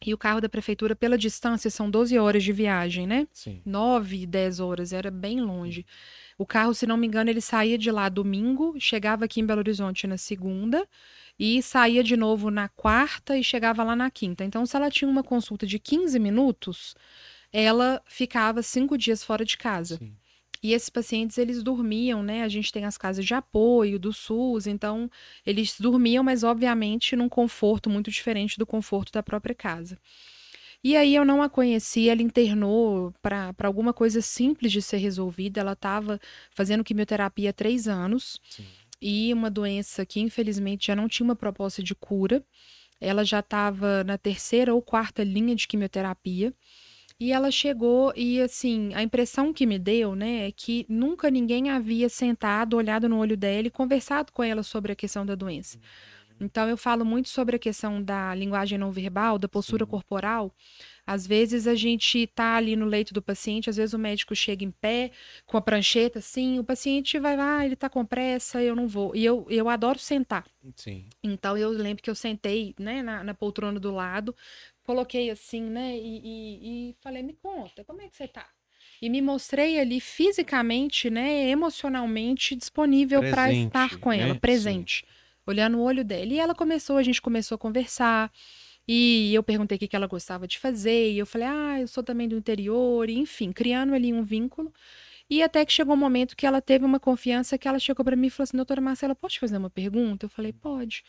E 0.05 0.13
o 0.13 0.17
carro 0.17 0.41
da 0.41 0.49
prefeitura, 0.49 0.95
pela 0.95 1.17
distância, 1.17 1.69
são 1.69 1.89
12 1.89 2.17
horas 2.17 2.43
de 2.43 2.51
viagem, 2.51 3.07
né? 3.07 3.27
Sim. 3.31 3.61
9, 3.65 4.25
10 4.25 4.59
horas, 4.59 4.91
era 4.91 5.09
bem 5.09 5.39
longe. 5.39 5.85
O 6.37 6.45
carro, 6.45 6.73
se 6.73 6.85
não 6.85 6.97
me 6.97 7.07
engano, 7.07 7.29
ele 7.29 7.39
saía 7.39 7.77
de 7.77 7.89
lá 7.89 8.09
domingo, 8.09 8.75
chegava 8.79 9.25
aqui 9.25 9.39
em 9.39 9.45
Belo 9.45 9.59
Horizonte 9.59 10.05
na 10.05 10.17
segunda 10.17 10.85
e 11.39 11.61
saía 11.61 12.03
de 12.03 12.17
novo 12.17 12.51
na 12.51 12.67
quarta 12.69 13.37
e 13.37 13.43
chegava 13.43 13.83
lá 13.83 13.95
na 13.95 14.11
quinta. 14.11 14.43
Então, 14.43 14.65
se 14.65 14.75
ela 14.75 14.91
tinha 14.91 15.09
uma 15.09 15.23
consulta 15.23 15.65
de 15.65 15.79
15 15.79 16.19
minutos, 16.19 16.95
ela 17.51 18.01
ficava 18.05 18.61
cinco 18.61 18.97
dias 18.97 19.23
fora 19.23 19.45
de 19.45 19.57
casa. 19.57 19.97
Sim. 19.97 20.15
E 20.63 20.71
esses 20.71 20.89
pacientes, 20.89 21.37
eles 21.37 21.61
dormiam, 21.61 22.23
né? 22.23 22.41
A 22.41 22.47
gente 22.47 22.71
tem 22.71 22.85
as 22.85 22.97
casas 22.97 23.25
de 23.25 23.33
apoio 23.33 23.99
do 23.99 24.13
SUS, 24.13 24.65
então 24.65 25.11
eles 25.45 25.75
dormiam, 25.77 26.23
mas 26.23 26.41
obviamente 26.41 27.17
num 27.17 27.27
conforto 27.27 27.89
muito 27.89 28.09
diferente 28.09 28.57
do 28.57 28.65
conforto 28.65 29.11
da 29.11 29.21
própria 29.21 29.53
casa. 29.53 29.97
E 30.81 30.95
aí 30.95 31.15
eu 31.15 31.25
não 31.25 31.41
a 31.41 31.49
conheci, 31.49 32.07
ela 32.07 32.21
internou 32.21 33.13
para 33.21 33.53
alguma 33.63 33.93
coisa 33.93 34.21
simples 34.21 34.71
de 34.71 34.81
ser 34.81 34.97
resolvida. 34.97 35.59
Ela 35.59 35.73
estava 35.73 36.19
fazendo 36.51 36.83
quimioterapia 36.83 37.49
há 37.49 37.53
três 37.53 37.87
anos 37.87 38.39
Sim. 38.49 38.65
e 39.01 39.33
uma 39.33 39.49
doença 39.49 40.05
que 40.05 40.21
infelizmente 40.21 40.87
já 40.87 40.95
não 40.95 41.09
tinha 41.09 41.25
uma 41.25 41.35
proposta 41.35 41.83
de 41.83 41.93
cura. 41.93 42.41
Ela 43.01 43.25
já 43.25 43.39
estava 43.39 44.03
na 44.05 44.17
terceira 44.17 44.73
ou 44.73 44.81
quarta 44.81 45.23
linha 45.23 45.55
de 45.55 45.67
quimioterapia. 45.67 46.53
E 47.19 47.31
ela 47.31 47.51
chegou 47.51 48.11
e, 48.15 48.41
assim, 48.41 48.93
a 48.93 49.03
impressão 49.03 49.53
que 49.53 49.65
me 49.65 49.79
deu, 49.79 50.15
né, 50.15 50.47
é 50.47 50.51
que 50.51 50.85
nunca 50.89 51.29
ninguém 51.29 51.69
havia 51.69 52.09
sentado, 52.09 52.75
olhado 52.75 53.07
no 53.07 53.17
olho 53.17 53.37
dela 53.37 53.67
e 53.67 53.71
conversado 53.71 54.31
com 54.31 54.43
ela 54.43 54.63
sobre 54.63 54.91
a 54.91 54.95
questão 54.95 55.25
da 55.25 55.35
doença. 55.35 55.79
Então, 56.39 56.67
eu 56.67 56.75
falo 56.75 57.05
muito 57.05 57.29
sobre 57.29 57.55
a 57.55 57.59
questão 57.59 58.01
da 58.01 58.33
linguagem 58.35 58.77
não 58.77 58.91
verbal, 58.91 59.37
da 59.37 59.47
postura 59.47 59.85
corporal. 59.85 60.53
Às 61.05 61.27
vezes 61.27 61.67
a 61.67 61.75
gente 61.75 62.25
tá 62.27 62.55
ali 62.55 62.75
no 62.75 62.85
leito 62.85 63.13
do 63.13 63.21
paciente, 63.21 63.69
às 63.69 63.75
vezes 63.75 63.93
o 63.93 63.99
médico 63.99 64.33
chega 64.33 64.63
em 64.63 64.71
pé 64.71 65.11
com 65.45 65.57
a 65.57 65.61
prancheta, 65.61 66.19
assim, 66.19 66.59
o 66.59 66.63
paciente 66.63 67.19
vai 67.19 67.35
lá, 67.35 67.57
ah, 67.57 67.65
ele 67.65 67.75
tá 67.75 67.89
com 67.89 68.05
pressa, 68.05 68.63
eu 68.63 68.73
não 68.73 68.87
vou. 68.87 69.13
E 69.13 69.23
eu, 69.23 69.45
eu 69.49 69.67
adoro 69.67 69.99
sentar. 69.99 70.45
Sim. 70.77 71.05
Então 71.21 71.57
eu 71.57 71.69
lembro 71.69 72.01
que 72.01 72.09
eu 72.09 72.15
sentei, 72.15 72.73
né, 72.79 73.03
na, 73.03 73.21
na 73.21 73.33
poltrona 73.33 73.79
do 73.81 73.91
lado, 73.93 74.33
coloquei 74.83 75.29
assim, 75.29 75.61
né? 75.61 75.97
E, 75.97 76.21
e, 76.23 76.89
e, 76.89 76.95
falei, 77.01 77.23
me 77.23 77.33
conta, 77.33 77.83
como 77.83 78.01
é 78.01 78.07
que 78.07 78.15
você 78.15 78.27
tá? 78.27 78.47
E 79.01 79.09
me 79.09 79.21
mostrei 79.21 79.79
ali 79.79 79.99
fisicamente, 79.99 81.09
né, 81.09 81.49
emocionalmente 81.49 82.55
disponível 82.55 83.21
para 83.21 83.51
estar 83.51 83.97
com 83.97 84.11
ela, 84.11 84.33
né? 84.33 84.39
presente, 84.39 84.99
Sim. 84.99 85.11
olhando 85.45 85.77
o 85.77 85.81
olho 85.81 86.05
dela. 86.05 86.31
E 86.31 86.39
ela 86.39 86.55
começou, 86.55 86.97
a 86.97 87.03
gente 87.03 87.21
começou 87.21 87.55
a 87.55 87.59
conversar. 87.59 88.31
E 88.87 89.33
eu 89.33 89.41
perguntei 89.41 89.77
o 89.77 89.79
que 89.79 89.95
ela 89.95 90.07
gostava 90.07 90.47
de 90.47 90.59
fazer, 90.59 91.11
e 91.11 91.17
eu 91.17 91.25
falei, 91.25 91.47
ah, 91.47 91.79
eu 91.79 91.87
sou 91.87 92.03
também 92.03 92.27
do 92.27 92.35
interior, 92.35 93.09
e, 93.09 93.17
enfim, 93.17 93.51
criando 93.51 93.93
ali 93.93 94.11
um 94.13 94.23
vínculo. 94.23 94.73
E 95.29 95.41
até 95.41 95.65
que 95.65 95.71
chegou 95.71 95.95
um 95.95 95.97
momento 95.97 96.35
que 96.35 96.45
ela 96.45 96.61
teve 96.61 96.85
uma 96.85 96.99
confiança 96.99 97.57
que 97.57 97.67
ela 97.67 97.79
chegou 97.79 98.03
para 98.03 98.15
mim 98.15 98.27
e 98.27 98.29
falou 98.29 98.43
assim: 98.43 98.57
doutora 98.57 98.81
Marcela, 98.81 99.15
pode 99.15 99.39
fazer 99.39 99.57
uma 99.57 99.69
pergunta? 99.69 100.25
Eu 100.25 100.29
falei, 100.29 100.53
pode. 100.53 101.03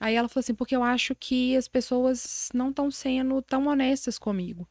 Aí 0.00 0.14
ela 0.14 0.28
falou 0.28 0.40
assim, 0.40 0.54
porque 0.54 0.76
eu 0.76 0.82
acho 0.82 1.14
que 1.14 1.56
as 1.56 1.68
pessoas 1.68 2.48
não 2.54 2.70
estão 2.70 2.90
sendo 2.90 3.40
tão 3.42 3.66
honestas 3.66 4.18
comigo. 4.18 4.68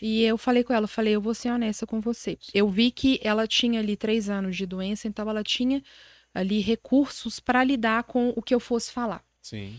E 0.00 0.22
eu 0.22 0.38
falei 0.38 0.64
com 0.64 0.72
ela, 0.72 0.84
eu 0.84 0.88
falei, 0.88 1.14
eu 1.14 1.20
vou 1.20 1.34
ser 1.34 1.50
honesta 1.50 1.86
com 1.86 2.00
você. 2.00 2.38
Eu 2.54 2.68
vi 2.68 2.90
que 2.90 3.20
ela 3.22 3.46
tinha 3.46 3.80
ali 3.80 3.96
três 3.96 4.30
anos 4.30 4.56
de 4.56 4.64
doença, 4.64 5.06
então 5.06 5.28
ela 5.28 5.44
tinha 5.44 5.82
ali 6.32 6.60
recursos 6.60 7.38
para 7.38 7.62
lidar 7.62 8.04
com 8.04 8.32
o 8.36 8.42
que 8.42 8.54
eu 8.54 8.60
fosse 8.60 8.92
falar. 8.92 9.22
Sim. 9.42 9.76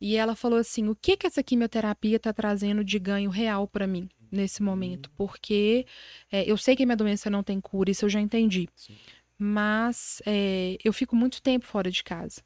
E 0.00 0.16
ela 0.16 0.36
falou 0.36 0.58
assim, 0.58 0.88
o 0.88 0.94
que 0.94 1.16
que 1.16 1.26
essa 1.26 1.42
quimioterapia 1.42 2.16
está 2.16 2.32
trazendo 2.32 2.84
de 2.84 2.98
ganho 2.98 3.30
real 3.30 3.66
para 3.66 3.86
mim? 3.86 4.08
nesse 4.34 4.62
momento, 4.62 5.10
porque 5.16 5.86
é, 6.30 6.50
eu 6.50 6.56
sei 6.56 6.76
que 6.76 6.84
minha 6.84 6.96
doença 6.96 7.30
não 7.30 7.42
tem 7.42 7.60
cura, 7.60 7.90
isso 7.90 8.04
eu 8.04 8.08
já 8.08 8.20
entendi. 8.20 8.68
Sim. 8.74 8.96
Mas 9.38 10.20
é, 10.26 10.76
eu 10.84 10.92
fico 10.92 11.16
muito 11.16 11.40
tempo 11.40 11.64
fora 11.64 11.90
de 11.90 12.02
casa. 12.02 12.42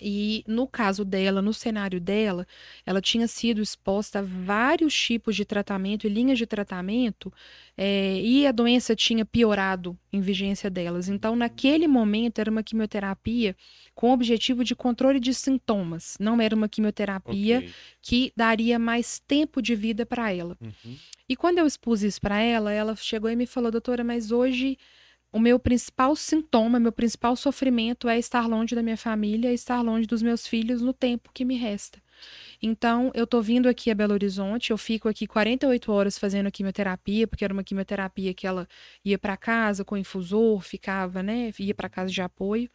E 0.00 0.44
no 0.46 0.66
caso 0.66 1.04
dela, 1.04 1.42
no 1.42 1.52
cenário 1.52 2.00
dela, 2.00 2.46
ela 2.84 3.00
tinha 3.00 3.26
sido 3.26 3.60
exposta 3.60 4.20
a 4.20 4.22
vários 4.22 4.94
tipos 4.94 5.34
de 5.36 5.44
tratamento 5.44 6.06
e 6.06 6.10
linhas 6.10 6.38
de 6.38 6.46
tratamento, 6.46 7.32
é, 7.76 8.20
e 8.20 8.46
a 8.46 8.52
doença 8.52 8.94
tinha 8.96 9.24
piorado 9.24 9.96
em 10.12 10.20
vigência 10.20 10.68
delas. 10.68 11.08
Então, 11.08 11.36
naquele 11.36 11.86
momento, 11.86 12.40
era 12.40 12.50
uma 12.50 12.62
quimioterapia 12.62 13.56
com 13.94 14.10
o 14.10 14.12
objetivo 14.12 14.64
de 14.64 14.74
controle 14.74 15.20
de 15.20 15.34
sintomas. 15.34 16.16
Não 16.20 16.40
era 16.40 16.54
uma 16.54 16.68
quimioterapia 16.68 17.58
okay. 17.58 17.72
que 18.00 18.32
daria 18.36 18.78
mais 18.78 19.18
tempo 19.18 19.60
de 19.60 19.74
vida 19.74 20.06
para 20.06 20.32
ela. 20.32 20.56
Uhum. 20.60 20.96
E 21.28 21.36
quando 21.36 21.58
eu 21.58 21.66
expus 21.66 22.02
isso 22.02 22.20
para 22.20 22.40
ela, 22.40 22.72
ela 22.72 22.96
chegou 22.96 23.30
e 23.30 23.36
me 23.36 23.46
falou, 23.46 23.70
doutora, 23.70 24.02
mas 24.02 24.30
hoje 24.30 24.78
o 25.32 25.38
meu 25.38 25.58
principal 25.58 26.16
sintoma, 26.16 26.80
meu 26.80 26.92
principal 26.92 27.36
sofrimento 27.36 28.08
é 28.08 28.18
estar 28.18 28.46
longe 28.48 28.74
da 28.74 28.82
minha 28.82 28.96
família, 28.96 29.52
estar 29.52 29.82
longe 29.82 30.06
dos 30.06 30.22
meus 30.22 30.46
filhos 30.46 30.80
no 30.80 30.92
tempo 30.92 31.30
que 31.32 31.44
me 31.44 31.56
resta. 31.56 32.02
Então, 32.62 33.10
eu 33.14 33.26
tô 33.26 33.40
vindo 33.42 33.68
aqui 33.68 33.90
a 33.90 33.94
Belo 33.94 34.14
Horizonte, 34.14 34.70
eu 34.70 34.78
fico 34.78 35.08
aqui 35.08 35.26
48 35.26 35.92
horas 35.92 36.18
fazendo 36.18 36.50
quimioterapia, 36.50 37.26
porque 37.26 37.44
era 37.44 37.52
uma 37.54 37.64
quimioterapia 37.64 38.34
que 38.34 38.46
ela 38.46 38.66
ia 39.04 39.18
para 39.18 39.36
casa 39.36 39.84
com 39.84 39.96
infusor, 39.96 40.62
ficava, 40.62 41.22
né, 41.22 41.52
ia 41.58 41.74
para 41.74 41.88
casa 41.88 42.10
de 42.12 42.22
apoio. 42.22 42.70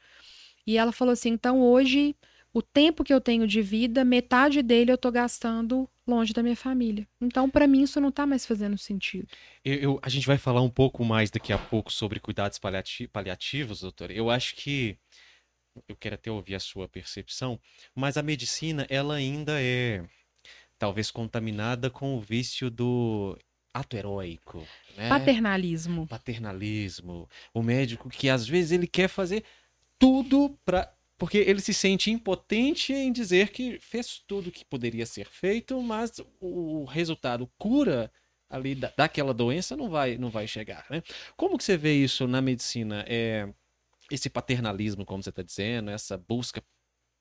E 0.65 0.77
ela 0.77 0.91
falou 0.91 1.11
assim: 1.13 1.29
"Então, 1.31 1.61
hoje 1.61 2.15
o 2.53 2.61
tempo 2.61 3.03
que 3.03 3.13
eu 3.13 3.21
tenho 3.21 3.47
de 3.47 3.61
vida, 3.61 4.05
metade 4.05 4.61
dele 4.61 4.91
eu 4.91 4.97
tô 4.97 5.11
gastando 5.11 5.89
longe 6.05 6.33
da 6.33 6.43
minha 6.43 6.55
família. 6.55 7.07
Então, 7.19 7.49
para 7.49 7.67
mim, 7.67 7.83
isso 7.83 7.99
não 7.99 8.09
está 8.09 8.25
mais 8.25 8.45
fazendo 8.45 8.77
sentido. 8.77 9.27
Eu, 9.63 9.75
eu, 9.75 9.99
a 10.01 10.09
gente 10.09 10.27
vai 10.27 10.37
falar 10.37 10.61
um 10.61 10.69
pouco 10.69 11.03
mais 11.03 11.31
daqui 11.31 11.53
a 11.53 11.57
pouco 11.57 11.91
sobre 11.91 12.19
cuidados 12.19 12.59
paliati 12.59 13.07
paliativos, 13.07 13.81
doutor. 13.81 14.11
Eu 14.11 14.29
acho 14.29 14.55
que 14.55 14.97
eu 15.87 15.95
quero 15.95 16.15
até 16.15 16.29
ouvir 16.29 16.55
a 16.55 16.59
sua 16.59 16.87
percepção, 16.87 17.59
mas 17.95 18.17
a 18.17 18.21
medicina 18.21 18.85
ela 18.89 19.15
ainda 19.15 19.61
é 19.61 20.03
talvez 20.77 21.09
contaminada 21.09 21.89
com 21.89 22.15
o 22.15 22.21
vício 22.21 22.69
do 22.69 23.37
ato 23.73 23.95
heróico, 23.95 24.67
né? 24.95 25.09
Paternalismo. 25.09 26.05
Paternalismo. 26.07 27.27
O 27.53 27.63
médico 27.63 28.09
que 28.09 28.29
às 28.29 28.47
vezes 28.47 28.71
ele 28.71 28.85
quer 28.85 29.07
fazer 29.07 29.43
tudo 29.97 30.57
para 30.63 30.93
porque 31.23 31.37
ele 31.37 31.61
se 31.61 31.73
sente 31.73 32.11
impotente 32.11 32.91
em 32.91 33.09
dizer 33.09 33.47
que 33.51 33.79
fez 33.79 34.21
tudo 34.27 34.49
o 34.49 34.51
que 34.51 34.65
poderia 34.65 35.05
ser 35.05 35.25
feito, 35.25 35.81
mas 35.81 36.21
o 36.41 36.83
resultado 36.83 37.49
cura 37.57 38.11
ali 38.49 38.75
da, 38.75 38.91
daquela 38.97 39.33
doença 39.33 39.77
não 39.77 39.89
vai 39.89 40.17
não 40.17 40.29
vai 40.29 40.45
chegar, 40.47 40.85
né? 40.89 41.01
Como 41.37 41.57
que 41.57 41.63
você 41.63 41.77
vê 41.77 41.93
isso 41.93 42.27
na 42.27 42.41
medicina? 42.41 43.05
É, 43.07 43.47
esse 44.11 44.29
paternalismo, 44.29 45.05
como 45.05 45.23
você 45.23 45.29
está 45.29 45.41
dizendo, 45.41 45.91
essa 45.91 46.17
busca 46.17 46.61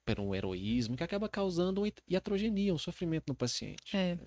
por 0.05 0.19
um 0.19 0.35
heroísmo 0.35 0.97
que 0.97 1.05
acaba 1.05 1.29
causando 1.29 1.83
uma 1.83 1.93
iatrogenia, 2.11 2.75
um 2.75 2.79
sofrimento 2.79 3.27
no 3.29 3.37
paciente. 3.37 3.97
É, 3.97 4.19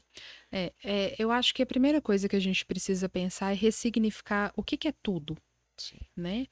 é, 0.53 0.73
é, 0.85 1.15
eu 1.19 1.31
acho 1.31 1.53
que 1.53 1.61
a 1.61 1.65
primeira 1.65 2.01
coisa 2.01 2.29
que 2.29 2.35
a 2.37 2.39
gente 2.39 2.65
precisa 2.65 3.09
pensar 3.09 3.51
é 3.51 3.55
ressignificar 3.55 4.53
o 4.55 4.63
que, 4.63 4.77
que 4.77 4.87
é 4.87 4.93
tudo, 5.03 5.37
Sim. 5.77 5.99
né? 6.15 6.47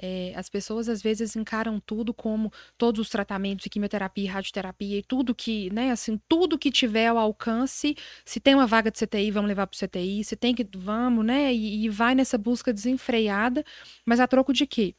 É, 0.00 0.32
as 0.36 0.48
pessoas 0.48 0.88
às 0.88 1.02
vezes 1.02 1.34
encaram 1.34 1.80
tudo 1.80 2.14
como 2.14 2.52
todos 2.76 3.00
os 3.00 3.08
tratamentos 3.08 3.64
de 3.64 3.70
quimioterapia, 3.70 4.30
radioterapia 4.30 4.98
e 4.98 5.02
tudo 5.02 5.34
que, 5.34 5.70
né, 5.72 5.90
assim, 5.90 6.20
tudo 6.28 6.58
que 6.58 6.70
tiver 6.70 7.08
ao 7.08 7.18
alcance. 7.18 7.96
Se 8.24 8.38
tem 8.38 8.54
uma 8.54 8.66
vaga 8.66 8.90
de 8.90 8.98
CTI, 8.98 9.30
vamos 9.30 9.48
levar 9.48 9.66
para 9.66 9.74
o 9.74 9.88
CTI. 9.88 10.22
Se 10.22 10.36
tem 10.36 10.54
que, 10.54 10.66
vamos, 10.76 11.24
né, 11.24 11.52
e, 11.52 11.84
e 11.84 11.88
vai 11.88 12.14
nessa 12.14 12.38
busca 12.38 12.72
desenfreada, 12.72 13.64
mas 14.06 14.20
a 14.20 14.26
troco 14.26 14.52
de 14.52 14.66
quê? 14.66 14.94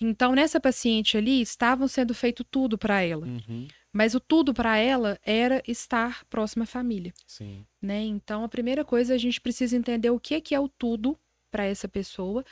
Então, 0.00 0.34
nessa 0.34 0.60
paciente 0.60 1.16
ali, 1.16 1.40
estavam 1.40 1.88
sendo 1.88 2.14
feito 2.14 2.44
tudo 2.44 2.76
para 2.76 3.00
ela. 3.00 3.26
Uhum. 3.26 3.66
Mas 3.92 4.14
o 4.14 4.20
tudo 4.20 4.52
para 4.52 4.76
ela 4.76 5.18
era 5.24 5.62
estar 5.66 6.22
próxima 6.26 6.64
à 6.64 6.66
família. 6.66 7.14
Sim. 7.26 7.64
Né? 7.80 8.02
Então, 8.02 8.44
a 8.44 8.48
primeira 8.48 8.84
coisa, 8.84 9.14
a 9.14 9.18
gente 9.18 9.40
precisa 9.40 9.74
entender 9.74 10.10
o 10.10 10.20
que 10.20 10.34
é, 10.34 10.40
que 10.40 10.54
é 10.54 10.60
o 10.60 10.68
tudo 10.68 11.18
para 11.50 11.64
essa 11.64 11.88
pessoa 11.88 12.44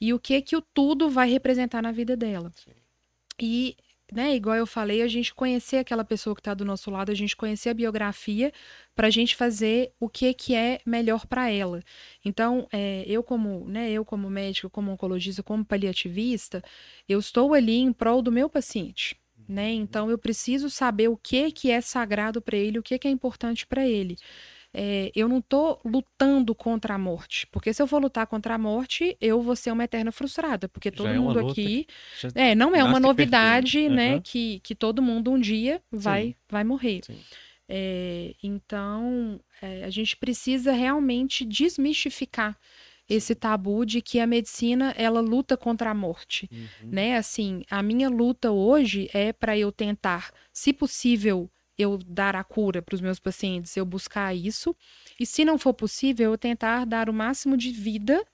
e 0.00 0.12
o 0.12 0.18
que 0.18 0.40
que 0.42 0.56
o 0.56 0.62
tudo 0.62 1.08
vai 1.10 1.28
representar 1.28 1.82
na 1.82 1.92
vida 1.92 2.16
dela. 2.16 2.52
Sim. 2.54 2.72
E, 3.40 3.76
né, 4.12 4.34
igual 4.34 4.56
eu 4.56 4.66
falei, 4.66 5.02
a 5.02 5.08
gente 5.08 5.34
conhecer 5.34 5.78
aquela 5.78 6.04
pessoa 6.04 6.34
que 6.34 6.40
está 6.40 6.54
do 6.54 6.64
nosso 6.64 6.90
lado, 6.90 7.12
a 7.12 7.14
gente 7.14 7.36
conhecer 7.36 7.70
a 7.70 7.74
biografia 7.74 8.52
para 8.94 9.08
a 9.08 9.10
gente 9.10 9.36
fazer 9.36 9.92
o 10.00 10.08
que 10.08 10.32
que 10.32 10.54
é 10.54 10.80
melhor 10.86 11.26
para 11.26 11.50
ela. 11.50 11.82
Então, 12.24 12.66
é, 12.72 13.04
eu 13.06 13.22
como, 13.22 13.68
né, 13.68 13.90
eu 13.90 14.04
como 14.04 14.30
médico, 14.30 14.70
como 14.70 14.90
oncologista, 14.90 15.42
como 15.42 15.64
paliativista, 15.64 16.62
eu 17.08 17.18
estou 17.18 17.52
ali 17.52 17.76
em 17.76 17.92
prol 17.92 18.22
do 18.22 18.32
meu 18.32 18.48
paciente. 18.48 19.16
Né? 19.48 19.68
Uhum. 19.68 19.82
Então 19.82 20.10
eu 20.10 20.18
preciso 20.18 20.68
saber 20.68 21.08
o 21.08 21.16
que 21.16 21.52
que 21.52 21.70
é 21.70 21.80
sagrado 21.80 22.40
para 22.40 22.56
ele, 22.56 22.78
o 22.78 22.82
que 22.82 22.98
que 22.98 23.06
é 23.06 23.10
importante 23.10 23.66
para 23.66 23.86
ele 23.86 24.16
é, 24.78 25.10
eu 25.16 25.26
não 25.26 25.38
estou 25.38 25.80
lutando 25.82 26.54
contra 26.54 26.94
a 26.94 26.98
morte. 26.98 27.46
Porque 27.46 27.72
se 27.72 27.80
eu 27.80 27.86
for 27.86 27.98
lutar 27.98 28.26
contra 28.26 28.56
a 28.56 28.58
morte, 28.58 29.16
eu 29.22 29.40
vou 29.40 29.56
ser 29.56 29.70
uma 29.70 29.84
eterna 29.84 30.12
frustrada. 30.12 30.68
Porque 30.68 30.90
todo 30.90 31.08
é 31.08 31.18
mundo 31.18 31.38
aqui. 31.38 31.86
É, 32.34 32.54
não 32.54 32.76
é 32.76 32.84
uma 32.84 33.00
novidade, 33.00 33.88
né? 33.88 34.16
Uhum. 34.16 34.20
Que, 34.22 34.60
que 34.60 34.74
todo 34.74 35.00
mundo 35.00 35.32
um 35.32 35.40
dia 35.40 35.80
vai, 35.90 36.36
vai 36.46 36.62
morrer. 36.62 37.00
É, 37.66 38.34
então, 38.42 39.40
é, 39.62 39.82
a 39.82 39.88
gente 39.88 40.14
precisa 40.14 40.72
realmente 40.72 41.42
desmistificar 41.46 42.54
esse 43.08 43.34
tabu 43.34 43.86
de 43.86 44.02
que 44.02 44.20
a 44.20 44.26
medicina 44.26 44.92
ela 44.98 45.20
luta 45.20 45.56
contra 45.56 45.90
a 45.90 45.94
morte, 45.94 46.50
uhum. 46.52 46.90
né? 46.90 47.16
Assim, 47.16 47.62
a 47.70 47.82
minha 47.82 48.10
luta 48.10 48.50
hoje 48.50 49.08
é 49.14 49.32
para 49.32 49.56
eu 49.56 49.72
tentar, 49.72 50.30
se 50.52 50.70
possível, 50.70 51.48
eu 51.78 51.98
dar 51.98 52.34
a 52.34 52.44
cura 52.44 52.80
para 52.80 52.94
os 52.94 53.00
meus 53.00 53.18
pacientes, 53.18 53.76
eu 53.76 53.84
buscar 53.84 54.34
isso. 54.34 54.74
E 55.18 55.26
se 55.26 55.44
não 55.44 55.58
for 55.58 55.74
possível, 55.74 56.32
eu 56.32 56.38
tentar 56.38 56.84
dar 56.84 57.08
o 57.08 57.12
máximo 57.12 57.56
de 57.56 57.70
vida 57.70 58.24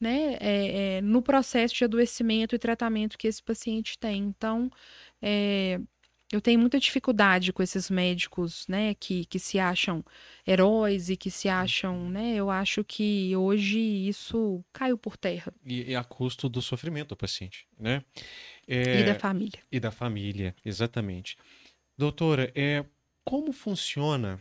né, 0.00 0.38
é, 0.40 0.96
é, 0.96 1.00
no 1.02 1.20
processo 1.20 1.74
de 1.74 1.84
adoecimento 1.84 2.54
e 2.54 2.58
tratamento 2.58 3.18
que 3.18 3.28
esse 3.28 3.42
paciente 3.42 3.98
tem. 3.98 4.22
Então, 4.22 4.70
é, 5.20 5.78
eu 6.32 6.40
tenho 6.40 6.58
muita 6.58 6.78
dificuldade 6.78 7.52
com 7.52 7.62
esses 7.62 7.90
médicos, 7.90 8.66
né, 8.68 8.94
que, 8.94 9.26
que 9.26 9.38
se 9.38 9.58
acham 9.58 10.02
heróis 10.46 11.10
e 11.10 11.16
que 11.16 11.30
se 11.30 11.48
acham, 11.48 12.08
né, 12.08 12.34
eu 12.34 12.48
acho 12.48 12.84
que 12.84 13.34
hoje 13.36 13.78
isso 13.78 14.64
caiu 14.72 14.96
por 14.96 15.16
terra. 15.16 15.52
E, 15.66 15.90
e 15.90 15.94
a 15.94 16.04
custo 16.04 16.48
do 16.48 16.62
sofrimento 16.62 17.08
do 17.08 17.16
paciente, 17.16 17.66
né? 17.78 18.02
e 19.00 19.04
da 19.04 19.14
família. 19.16 19.60
E 19.72 19.80
da 19.80 19.90
família, 19.90 20.54
exatamente. 20.64 21.36
Doutora, 22.00 22.50
é, 22.54 22.82
como 23.22 23.52
funciona? 23.52 24.40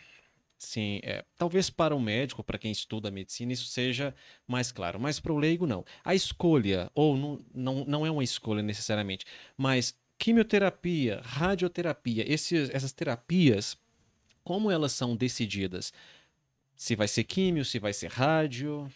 Sim, 0.57 1.01
é, 1.03 1.25
talvez 1.37 1.69
para 1.69 1.93
o 1.93 1.99
médico, 1.99 2.41
para 2.41 2.57
quem 2.57 2.71
estuda 2.71 3.11
medicina, 3.11 3.51
isso 3.51 3.65
seja 3.65 4.15
mais 4.47 4.71
claro, 4.71 4.97
mas 4.97 5.19
para 5.19 5.33
o 5.33 5.37
leigo 5.37 5.67
não. 5.67 5.83
A 6.01 6.15
escolha, 6.15 6.89
ou 6.95 7.17
não, 7.17 7.45
não, 7.53 7.83
não 7.83 8.05
é 8.05 8.09
uma 8.09 8.23
escolha 8.23 8.63
necessariamente, 8.63 9.25
mas 9.57 9.93
quimioterapia, 10.17 11.19
radioterapia, 11.21 12.23
esses, 12.31 12.69
essas 12.69 12.93
terapias, 12.93 13.77
como 14.41 14.71
elas 14.71 14.93
são 14.93 15.13
decididas? 15.13 15.91
Se 16.77 16.95
vai 16.95 17.09
ser 17.09 17.25
químio, 17.25 17.65
se 17.65 17.77
vai 17.77 17.91
ser 17.91 18.09
rádio? 18.09 18.89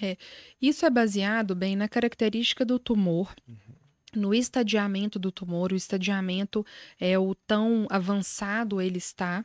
É, 0.00 0.16
isso 0.62 0.86
é 0.86 0.90
baseado 0.90 1.52
bem 1.56 1.74
na 1.74 1.88
característica 1.88 2.64
do 2.64 2.78
tumor. 2.78 3.34
Uhum 3.48 3.83
no 4.18 4.34
estadiamento 4.34 5.18
do 5.18 5.32
tumor, 5.32 5.72
o 5.72 5.76
estadiamento 5.76 6.64
é 6.98 7.18
o 7.18 7.34
tão 7.34 7.86
avançado 7.90 8.80
ele 8.80 8.98
está, 8.98 9.44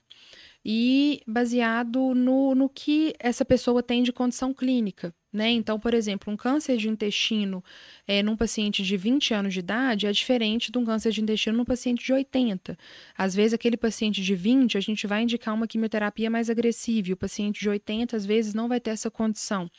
e 0.63 1.21
baseado 1.25 2.13
no, 2.13 2.53
no 2.53 2.69
que 2.69 3.13
essa 3.19 3.45
pessoa 3.45 3.82
tem 3.82 4.03
de 4.03 4.12
condição 4.12 4.53
clínica. 4.53 5.13
Né? 5.32 5.51
Então, 5.51 5.79
por 5.79 5.93
exemplo, 5.93 6.34
um 6.34 6.36
câncer 6.36 6.75
de 6.75 6.89
intestino 6.89 7.63
é, 8.08 8.23
num 8.23 8.36
paciente 8.36 8.82
de 8.82 8.97
20 8.97 9.32
anos 9.32 9.53
de 9.53 9.60
idade 9.60 10.08
é 10.08 10.12
diferente 10.12 10.71
de 10.71 10.77
um 10.79 10.84
câncer 10.84 11.12
de 11.12 11.21
intestino 11.21 11.55
num 11.55 11.65
paciente 11.65 12.03
de 12.03 12.12
80. 12.12 12.75
Às 13.15 13.36
vezes, 13.36 13.53
aquele 13.53 13.77
paciente 13.77 14.23
de 14.23 14.36
20, 14.36 14.75
a 14.75 14.82
gente 14.82 15.05
vai 15.05 15.21
indicar 15.21 15.53
uma 15.53 15.67
quimioterapia 15.67 16.32
mais 16.32 16.49
agressiva, 16.49 17.10
e 17.10 17.13
o 17.13 17.17
paciente 17.17 17.60
de 17.60 17.69
80, 17.69 18.17
às 18.17 18.25
vezes, 18.25 18.55
não 18.55 18.67
vai 18.67 18.79
ter 18.79 18.89
essa 18.89 19.12
condição. 19.12 19.69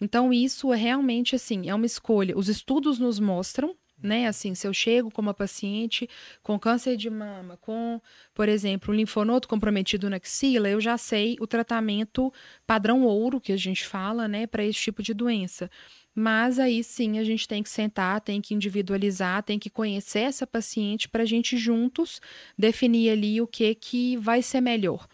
Então, 0.00 0.32
isso 0.32 0.72
é 0.72 0.76
realmente 0.76 1.36
assim, 1.36 1.68
é 1.68 1.74
uma 1.74 1.86
escolha. 1.86 2.36
Os 2.36 2.48
estudos 2.48 2.98
nos 2.98 3.20
mostram 3.20 3.76
né? 4.02 4.26
Assim, 4.26 4.54
se 4.54 4.66
eu 4.66 4.74
chego 4.74 5.10
com 5.10 5.22
uma 5.22 5.34
paciente 5.34 6.08
com 6.42 6.58
câncer 6.58 6.96
de 6.96 7.08
mama, 7.08 7.56
com, 7.58 8.00
por 8.34 8.48
exemplo, 8.48 8.92
um 8.92 8.96
linfonodo 8.96 9.48
comprometido 9.48 10.10
na 10.10 10.16
axila, 10.16 10.68
eu 10.68 10.80
já 10.80 10.98
sei 10.98 11.36
o 11.40 11.46
tratamento 11.46 12.32
padrão 12.66 13.02
ouro 13.02 13.40
que 13.40 13.52
a 13.52 13.56
gente 13.56 13.86
fala, 13.86 14.28
né, 14.28 14.46
para 14.46 14.64
esse 14.64 14.78
tipo 14.78 15.02
de 15.02 15.14
doença. 15.14 15.70
Mas 16.14 16.58
aí 16.58 16.82
sim 16.82 17.18
a 17.18 17.24
gente 17.24 17.46
tem 17.46 17.62
que 17.62 17.68
sentar, 17.68 18.20
tem 18.22 18.40
que 18.40 18.54
individualizar, 18.54 19.42
tem 19.42 19.58
que 19.58 19.68
conhecer 19.68 20.20
essa 20.20 20.46
paciente 20.46 21.08
para 21.08 21.22
a 21.22 21.26
gente 21.26 21.58
juntos 21.58 22.20
definir 22.56 23.10
ali 23.10 23.40
o 23.40 23.46
que 23.46 23.74
que 23.74 24.16
vai 24.16 24.40
ser 24.40 24.62
melhor. 24.62 25.06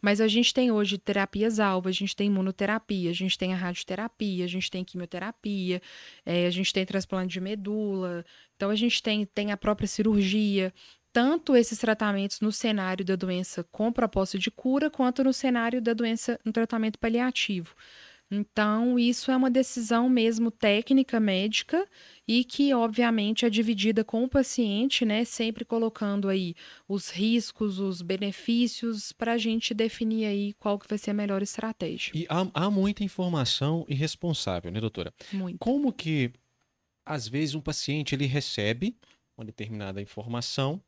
Mas 0.00 0.20
a 0.20 0.28
gente 0.28 0.52
tem 0.54 0.70
hoje 0.70 0.98
terapias 0.98 1.60
alvo, 1.60 1.88
a 1.88 1.92
gente 1.92 2.16
tem 2.16 2.28
imunoterapia, 2.28 3.10
a 3.10 3.14
gente 3.14 3.36
tem 3.36 3.52
a 3.52 3.56
radioterapia, 3.56 4.44
a 4.44 4.48
gente 4.48 4.70
tem 4.70 4.84
quimioterapia, 4.84 5.82
é, 6.24 6.46
a 6.46 6.50
gente 6.50 6.72
tem 6.72 6.86
transplante 6.86 7.32
de 7.32 7.40
medula, 7.40 8.24
então 8.56 8.70
a 8.70 8.76
gente 8.76 9.02
tem, 9.02 9.26
tem 9.26 9.52
a 9.52 9.56
própria 9.56 9.86
cirurgia. 9.86 10.72
Tanto 11.12 11.56
esses 11.56 11.78
tratamentos 11.78 12.40
no 12.40 12.52
cenário 12.52 13.04
da 13.04 13.16
doença 13.16 13.64
com 13.64 13.92
propósito 13.92 14.38
de 14.38 14.50
cura, 14.50 14.88
quanto 14.88 15.24
no 15.24 15.32
cenário 15.32 15.82
da 15.82 15.92
doença 15.92 16.38
no 16.44 16.52
tratamento 16.52 16.98
paliativo. 16.98 17.74
Então, 18.30 18.96
isso 18.96 19.30
é 19.30 19.36
uma 19.36 19.50
decisão 19.50 20.08
mesmo 20.08 20.52
técnica 20.52 21.18
médica 21.18 21.84
e 22.28 22.44
que, 22.44 22.72
obviamente, 22.72 23.44
é 23.44 23.50
dividida 23.50 24.04
com 24.04 24.22
o 24.22 24.28
paciente, 24.28 25.04
né? 25.04 25.24
Sempre 25.24 25.64
colocando 25.64 26.28
aí 26.28 26.54
os 26.86 27.10
riscos, 27.10 27.80
os 27.80 28.00
benefícios, 28.02 29.10
para 29.10 29.32
a 29.32 29.38
gente 29.38 29.74
definir 29.74 30.26
aí 30.26 30.52
qual 30.54 30.78
que 30.78 30.88
vai 30.88 30.96
ser 30.96 31.10
a 31.10 31.14
melhor 31.14 31.42
estratégia. 31.42 32.12
E 32.14 32.24
há, 32.28 32.46
há 32.54 32.70
muita 32.70 33.02
informação 33.02 33.84
irresponsável, 33.88 34.70
né, 34.70 34.80
doutora? 34.80 35.12
Muito. 35.32 35.58
Como 35.58 35.92
que, 35.92 36.30
às 37.04 37.26
vezes, 37.26 37.56
um 37.56 37.60
paciente 37.60 38.14
ele 38.14 38.26
recebe 38.26 38.94
uma 39.36 39.44
determinada 39.44 40.00
informação, 40.00 40.80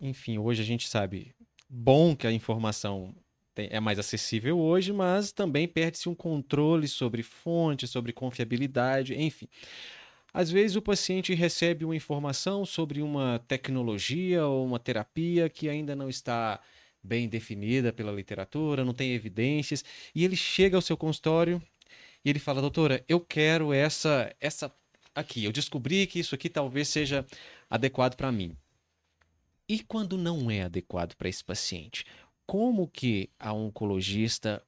enfim, 0.00 0.38
hoje 0.38 0.62
a 0.62 0.64
gente 0.64 0.86
sabe, 0.86 1.34
bom 1.68 2.14
que 2.14 2.26
a 2.26 2.32
informação 2.32 3.14
é 3.56 3.80
mais 3.80 3.98
acessível 3.98 4.58
hoje, 4.58 4.92
mas 4.92 5.32
também 5.32 5.66
perde-se 5.68 6.08
um 6.08 6.14
controle 6.14 6.88
sobre 6.88 7.22
fonte, 7.22 7.86
sobre 7.86 8.12
confiabilidade, 8.12 9.14
enfim. 9.14 9.48
Às 10.32 10.50
vezes 10.50 10.76
o 10.76 10.82
paciente 10.82 11.34
recebe 11.34 11.84
uma 11.84 11.96
informação 11.96 12.64
sobre 12.64 13.02
uma 13.02 13.40
tecnologia 13.48 14.46
ou 14.46 14.64
uma 14.64 14.78
terapia 14.78 15.48
que 15.48 15.68
ainda 15.68 15.96
não 15.96 16.08
está 16.08 16.60
bem 17.02 17.28
definida 17.28 17.92
pela 17.92 18.12
literatura, 18.12 18.84
não 18.84 18.94
tem 18.94 19.12
evidências, 19.12 19.84
e 20.14 20.24
ele 20.24 20.36
chega 20.36 20.76
ao 20.76 20.82
seu 20.82 20.96
consultório 20.96 21.60
e 22.24 22.30
ele 22.30 22.38
fala: 22.38 22.60
"Doutora, 22.60 23.04
eu 23.08 23.20
quero 23.20 23.72
essa 23.72 24.34
essa 24.40 24.72
aqui. 25.14 25.44
Eu 25.44 25.52
descobri 25.52 26.06
que 26.06 26.20
isso 26.20 26.34
aqui 26.34 26.48
talvez 26.48 26.88
seja 26.88 27.26
adequado 27.68 28.14
para 28.16 28.30
mim." 28.30 28.56
E 29.68 29.80
quando 29.80 30.18
não 30.18 30.50
é 30.50 30.62
adequado 30.62 31.14
para 31.14 31.28
esse 31.28 31.44
paciente? 31.44 32.04
Como 32.50 32.88
que 32.88 33.30
a 33.38 33.52
oncologista 33.52 34.60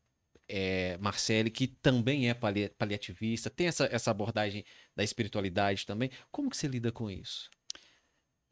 é, 0.48 0.96
Marcele, 0.98 1.50
que 1.50 1.66
também 1.66 2.30
é 2.30 2.34
pali 2.34 2.68
paliativista, 2.68 3.50
tem 3.50 3.66
essa, 3.66 3.88
essa 3.90 4.08
abordagem 4.08 4.64
da 4.94 5.02
espiritualidade 5.02 5.84
também, 5.84 6.08
como 6.30 6.48
que 6.48 6.56
você 6.56 6.68
lida 6.68 6.92
com 6.92 7.10
isso? 7.10 7.50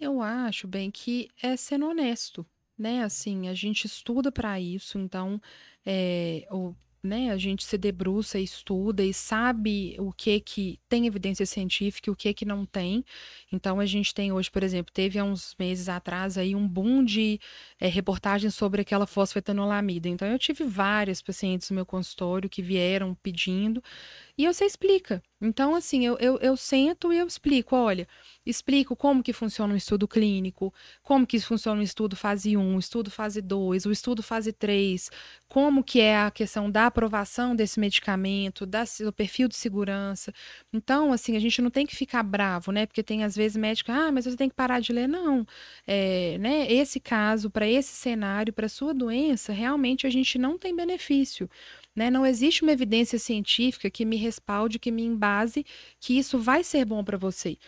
Eu 0.00 0.20
acho, 0.20 0.66
bem, 0.66 0.90
que 0.90 1.28
é 1.40 1.56
sendo 1.56 1.86
honesto, 1.86 2.44
né? 2.76 3.04
Assim, 3.04 3.46
a 3.46 3.54
gente 3.54 3.84
estuda 3.84 4.32
para 4.32 4.58
isso, 4.58 4.98
então 4.98 5.40
é, 5.86 6.44
o 6.50 6.74
né, 7.02 7.30
a 7.30 7.36
gente 7.38 7.64
se 7.64 7.78
debruça, 7.78 8.38
estuda 8.38 9.02
e 9.02 9.14
sabe 9.14 9.96
o 9.98 10.12
que 10.12 10.38
que 10.40 10.78
tem 10.88 11.06
evidência 11.06 11.46
científica 11.46 12.10
e 12.10 12.12
o 12.12 12.16
que 12.16 12.34
que 12.34 12.44
não 12.44 12.66
tem. 12.66 13.04
Então 13.50 13.80
a 13.80 13.86
gente 13.86 14.14
tem 14.14 14.32
hoje, 14.32 14.50
por 14.50 14.62
exemplo, 14.62 14.92
teve 14.92 15.18
há 15.18 15.24
uns 15.24 15.54
meses 15.58 15.88
atrás 15.88 16.36
aí 16.36 16.54
um 16.54 16.68
boom 16.68 17.02
de 17.02 17.40
é, 17.80 17.88
reportagens 17.88 18.54
sobre 18.54 18.82
aquela 18.82 19.06
fosfetanolamida. 19.06 20.08
Então 20.08 20.28
eu 20.28 20.38
tive 20.38 20.64
vários 20.64 21.22
pacientes 21.22 21.70
no 21.70 21.76
meu 21.76 21.86
consultório 21.86 22.50
que 22.50 22.60
vieram 22.60 23.14
pedindo 23.22 23.82
e 24.42 24.46
você 24.46 24.64
explica. 24.64 25.22
Então, 25.42 25.74
assim, 25.74 26.04
eu, 26.04 26.18
eu, 26.18 26.38
eu 26.38 26.56
sento 26.56 27.12
e 27.12 27.18
eu 27.18 27.26
explico, 27.26 27.74
olha, 27.74 28.06
explico 28.44 28.94
como 28.94 29.22
que 29.22 29.32
funciona 29.32 29.72
um 29.72 29.76
estudo 29.76 30.06
clínico, 30.06 30.72
como 31.02 31.26
que 31.26 31.40
funciona 31.40 31.80
um 31.80 31.82
estudo 31.82 32.14
fase 32.14 32.56
1, 32.56 32.78
estudo 32.78 33.10
fase 33.10 33.40
2, 33.40 33.86
o 33.86 33.90
estudo 33.90 34.22
fase 34.22 34.52
3, 34.52 35.10
como 35.48 35.82
que 35.82 35.98
é 36.00 36.18
a 36.18 36.30
questão 36.30 36.70
da 36.70 36.86
aprovação 36.86 37.56
desse 37.56 37.80
medicamento, 37.80 38.66
da, 38.66 38.84
do 39.00 39.12
perfil 39.12 39.48
de 39.48 39.56
segurança. 39.56 40.32
Então, 40.72 41.10
assim, 41.12 41.36
a 41.36 41.40
gente 41.40 41.62
não 41.62 41.70
tem 41.70 41.86
que 41.86 41.96
ficar 41.96 42.22
bravo, 42.22 42.70
né? 42.70 42.84
Porque 42.84 43.02
tem 43.02 43.24
às 43.24 43.34
vezes 43.34 43.56
médico, 43.56 43.90
ah, 43.90 44.12
mas 44.12 44.26
você 44.26 44.36
tem 44.36 44.48
que 44.48 44.54
parar 44.54 44.80
de 44.80 44.92
ler. 44.92 45.08
Não, 45.08 45.46
é, 45.86 46.36
né? 46.38 46.70
Esse 46.70 47.00
caso, 47.00 47.50
para 47.50 47.66
esse 47.66 47.94
cenário, 47.94 48.52
para 48.52 48.68
sua 48.68 48.92
doença, 48.92 49.52
realmente 49.52 50.06
a 50.06 50.10
gente 50.10 50.38
não 50.38 50.58
tem 50.58 50.76
benefício. 50.76 51.48
Né? 51.94 52.10
Não 52.10 52.24
existe 52.24 52.62
uma 52.62 52.72
evidência 52.72 53.18
científica 53.18 53.90
que 53.90 54.04
me 54.04 54.16
respalde, 54.16 54.78
que 54.78 54.90
me 54.90 55.02
embase 55.02 55.64
que 55.98 56.16
isso 56.16 56.38
vai 56.38 56.62
ser 56.62 56.84
bom 56.84 57.02
para 57.02 57.18
você. 57.18 57.58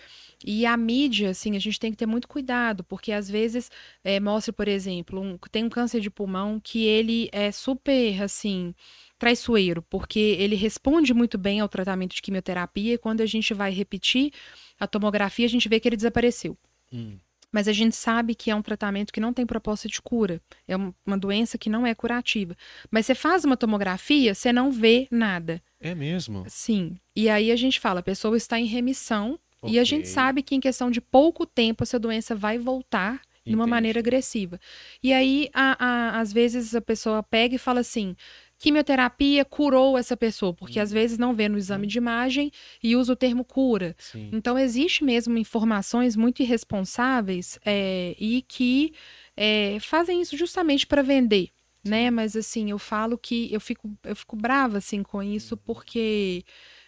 E 0.45 0.67
a 0.67 0.77
mídia, 0.77 1.31
assim, 1.31 1.57
a 1.57 1.59
gente 1.59 1.79
tem 1.79 1.91
que 1.91 1.97
ter 1.97 2.07
muito 2.07 2.29
cuidado, 2.29 2.83
porque 2.85 3.13
às 3.13 3.29
vezes 3.31 3.71
é, 4.03 4.19
mostra, 4.19 4.53
por 4.53 4.67
exemplo, 4.69 5.21
um, 5.21 5.39
tem 5.51 5.65
um 5.65 5.69
câncer 5.69 6.01
de 6.01 6.11
pulmão 6.11 6.61
que 6.63 6.85
ele 6.85 7.29
é 7.33 7.53
super, 7.53 8.23
assim, 8.23 8.75
traiçoeiro, 9.19 9.83
porque 9.83 10.19
ele 10.19 10.57
responde 10.57 11.15
muito 11.15 11.39
bem 11.39 11.61
ao 11.61 11.69
tratamento 11.69 12.15
de 12.15 12.23
quimioterapia 12.23 12.95
e 12.95 12.99
quando 12.99 13.21
a 13.21 13.27
gente 13.27 13.55
vai 13.55 13.73
repetir 13.73 14.33
a 14.81 14.87
tomografia, 14.87 15.47
a 15.47 15.49
gente 15.49 15.69
vê 15.69 15.79
que 15.79 15.89
ele 15.89 15.97
desapareceu. 15.97 16.59
Hum. 16.93 17.19
Mas 17.53 17.69
a 17.69 17.73
gente 17.73 17.95
sabe 17.95 18.35
que 18.35 18.51
é 18.51 18.55
um 18.55 18.63
tratamento 18.63 19.13
que 19.13 19.21
não 19.21 19.33
tem 19.33 19.45
proposta 19.45 19.87
de 19.87 20.01
cura. 20.01 20.41
É 20.67 20.75
uma 20.77 21.19
doença 21.19 21.59
que 21.59 21.69
não 21.69 21.87
é 21.87 21.95
curativa. 21.95 22.57
Mas 22.91 23.07
você 23.07 23.15
faz 23.15 23.45
uma 23.45 23.57
tomografia, 23.57 24.35
você 24.35 24.53
não 24.53 24.73
vê 24.73 25.07
nada. 25.11 25.63
É 25.79 25.95
mesmo? 25.95 26.45
Sim. 26.49 26.97
E 27.15 27.29
aí 27.29 27.53
a 27.53 27.57
gente 27.57 27.79
fala, 27.79 28.01
a 28.01 28.03
pessoa 28.03 28.37
está 28.37 28.59
em 28.59 28.65
remissão. 28.65 29.39
Okay. 29.61 29.77
E 29.77 29.79
a 29.79 29.85
gente 29.85 30.09
sabe 30.09 30.43
que 30.43 30.55
em 30.55 30.61
questão 30.61 30.91
de 30.91 31.01
pouco 31.01 31.45
tempo 31.45 31.85
essa 31.85 31.99
doença 31.99 32.35
vai 32.35 32.59
voltar 32.59 33.21
de 33.45 33.55
uma 33.55 33.67
maneira 33.67 33.99
agressiva. 33.99 34.59
E 35.03 35.13
aí, 35.13 35.51
a, 35.53 35.77
a, 35.85 36.21
às 36.21 36.33
vezes, 36.33 36.75
a 36.75 36.81
pessoa 36.81 37.23
pega 37.23 37.57
e 37.57 37.59
fala 37.59 37.81
assim: 37.81 38.17
quimioterapia 38.63 39.45
curou 39.45 39.99
essa 39.99 40.17
pessoa, 40.17 40.55
porque 40.55 40.79
às 40.79 40.91
uhum. 40.91 40.95
vezes 40.95 41.19
não 41.19 41.35
vê 41.35 41.49
no 41.49 41.59
exame 41.59 41.83
uhum. 41.83 41.89
de 41.89 41.99
imagem 41.99 42.53
e 42.81 42.95
usa 42.95 43.13
o 43.13 43.17
termo 43.17 43.45
cura. 43.45 43.97
Sim. 43.99 44.31
Então, 44.33 44.57
existe 44.57 45.03
mesmo 45.03 45.37
informações 45.37 46.15
muito 46.15 46.43
irresponsáveis 46.43 47.59
é, 47.67 48.15
e 48.21 48.41
que 48.43 48.93
é, 49.37 49.79
fazem 49.81 50.23
isso 50.23 50.37
justamente 50.37 50.87
para 50.87 51.03
vender. 51.03 51.49
Né? 51.85 52.13
Mas 52.13 52.37
assim, 52.37 52.71
eu 52.71 52.79
falo 52.79 53.19
que 53.19 53.53
eu 53.53 53.61
fico, 53.61 53.91
eu 54.05 54.15
fico 54.15 54.37
brava 54.37 54.79
assim 54.79 55.03
com 55.03 55.21
isso, 55.21 55.57
uhum. 55.57 55.61
porque 55.65 56.45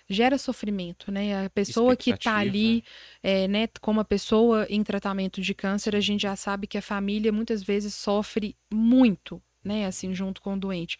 gera 0.09 0.39
sofrimento, 0.39 1.11
né? 1.11 1.47
A 1.47 1.51
pessoa 1.51 1.97
que 1.97 2.11
está 2.11 2.37
ali, 2.37 2.85
é, 3.21 3.49
né, 3.49 3.67
como 3.81 3.99
a 3.99 4.05
pessoa 4.05 4.65
em 4.71 4.85
tratamento 4.85 5.41
de 5.41 5.55
câncer, 5.55 5.97
a 5.97 6.01
gente 6.01 6.21
já 6.21 6.37
sabe 6.37 6.69
que 6.69 6.79
a 6.79 6.83
família 6.83 7.33
muitas 7.33 7.65
vezes 7.65 7.95
sofre 7.95 8.55
muito, 8.73 9.43
né, 9.65 9.87
assim, 9.87 10.15
junto 10.15 10.43
com 10.43 10.55
o 10.55 10.59
doente. 10.59 10.99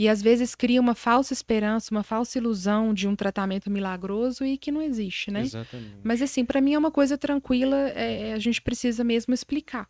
E 0.00 0.08
às 0.08 0.22
vezes 0.22 0.54
cria 0.54 0.80
uma 0.80 0.94
falsa 0.94 1.34
esperança, 1.34 1.90
uma 1.90 2.02
falsa 2.02 2.38
ilusão 2.38 2.94
de 2.94 3.06
um 3.06 3.14
tratamento 3.14 3.70
milagroso 3.70 4.46
e 4.46 4.56
que 4.56 4.72
não 4.72 4.80
existe, 4.80 5.30
né? 5.30 5.42
Exatamente. 5.42 5.98
Mas 6.02 6.22
assim, 6.22 6.42
para 6.42 6.58
mim 6.58 6.72
é 6.72 6.78
uma 6.78 6.90
coisa 6.90 7.18
tranquila, 7.18 7.76
é, 7.76 8.32
a 8.32 8.38
gente 8.38 8.62
precisa 8.62 9.04
mesmo 9.04 9.34
explicar. 9.34 9.86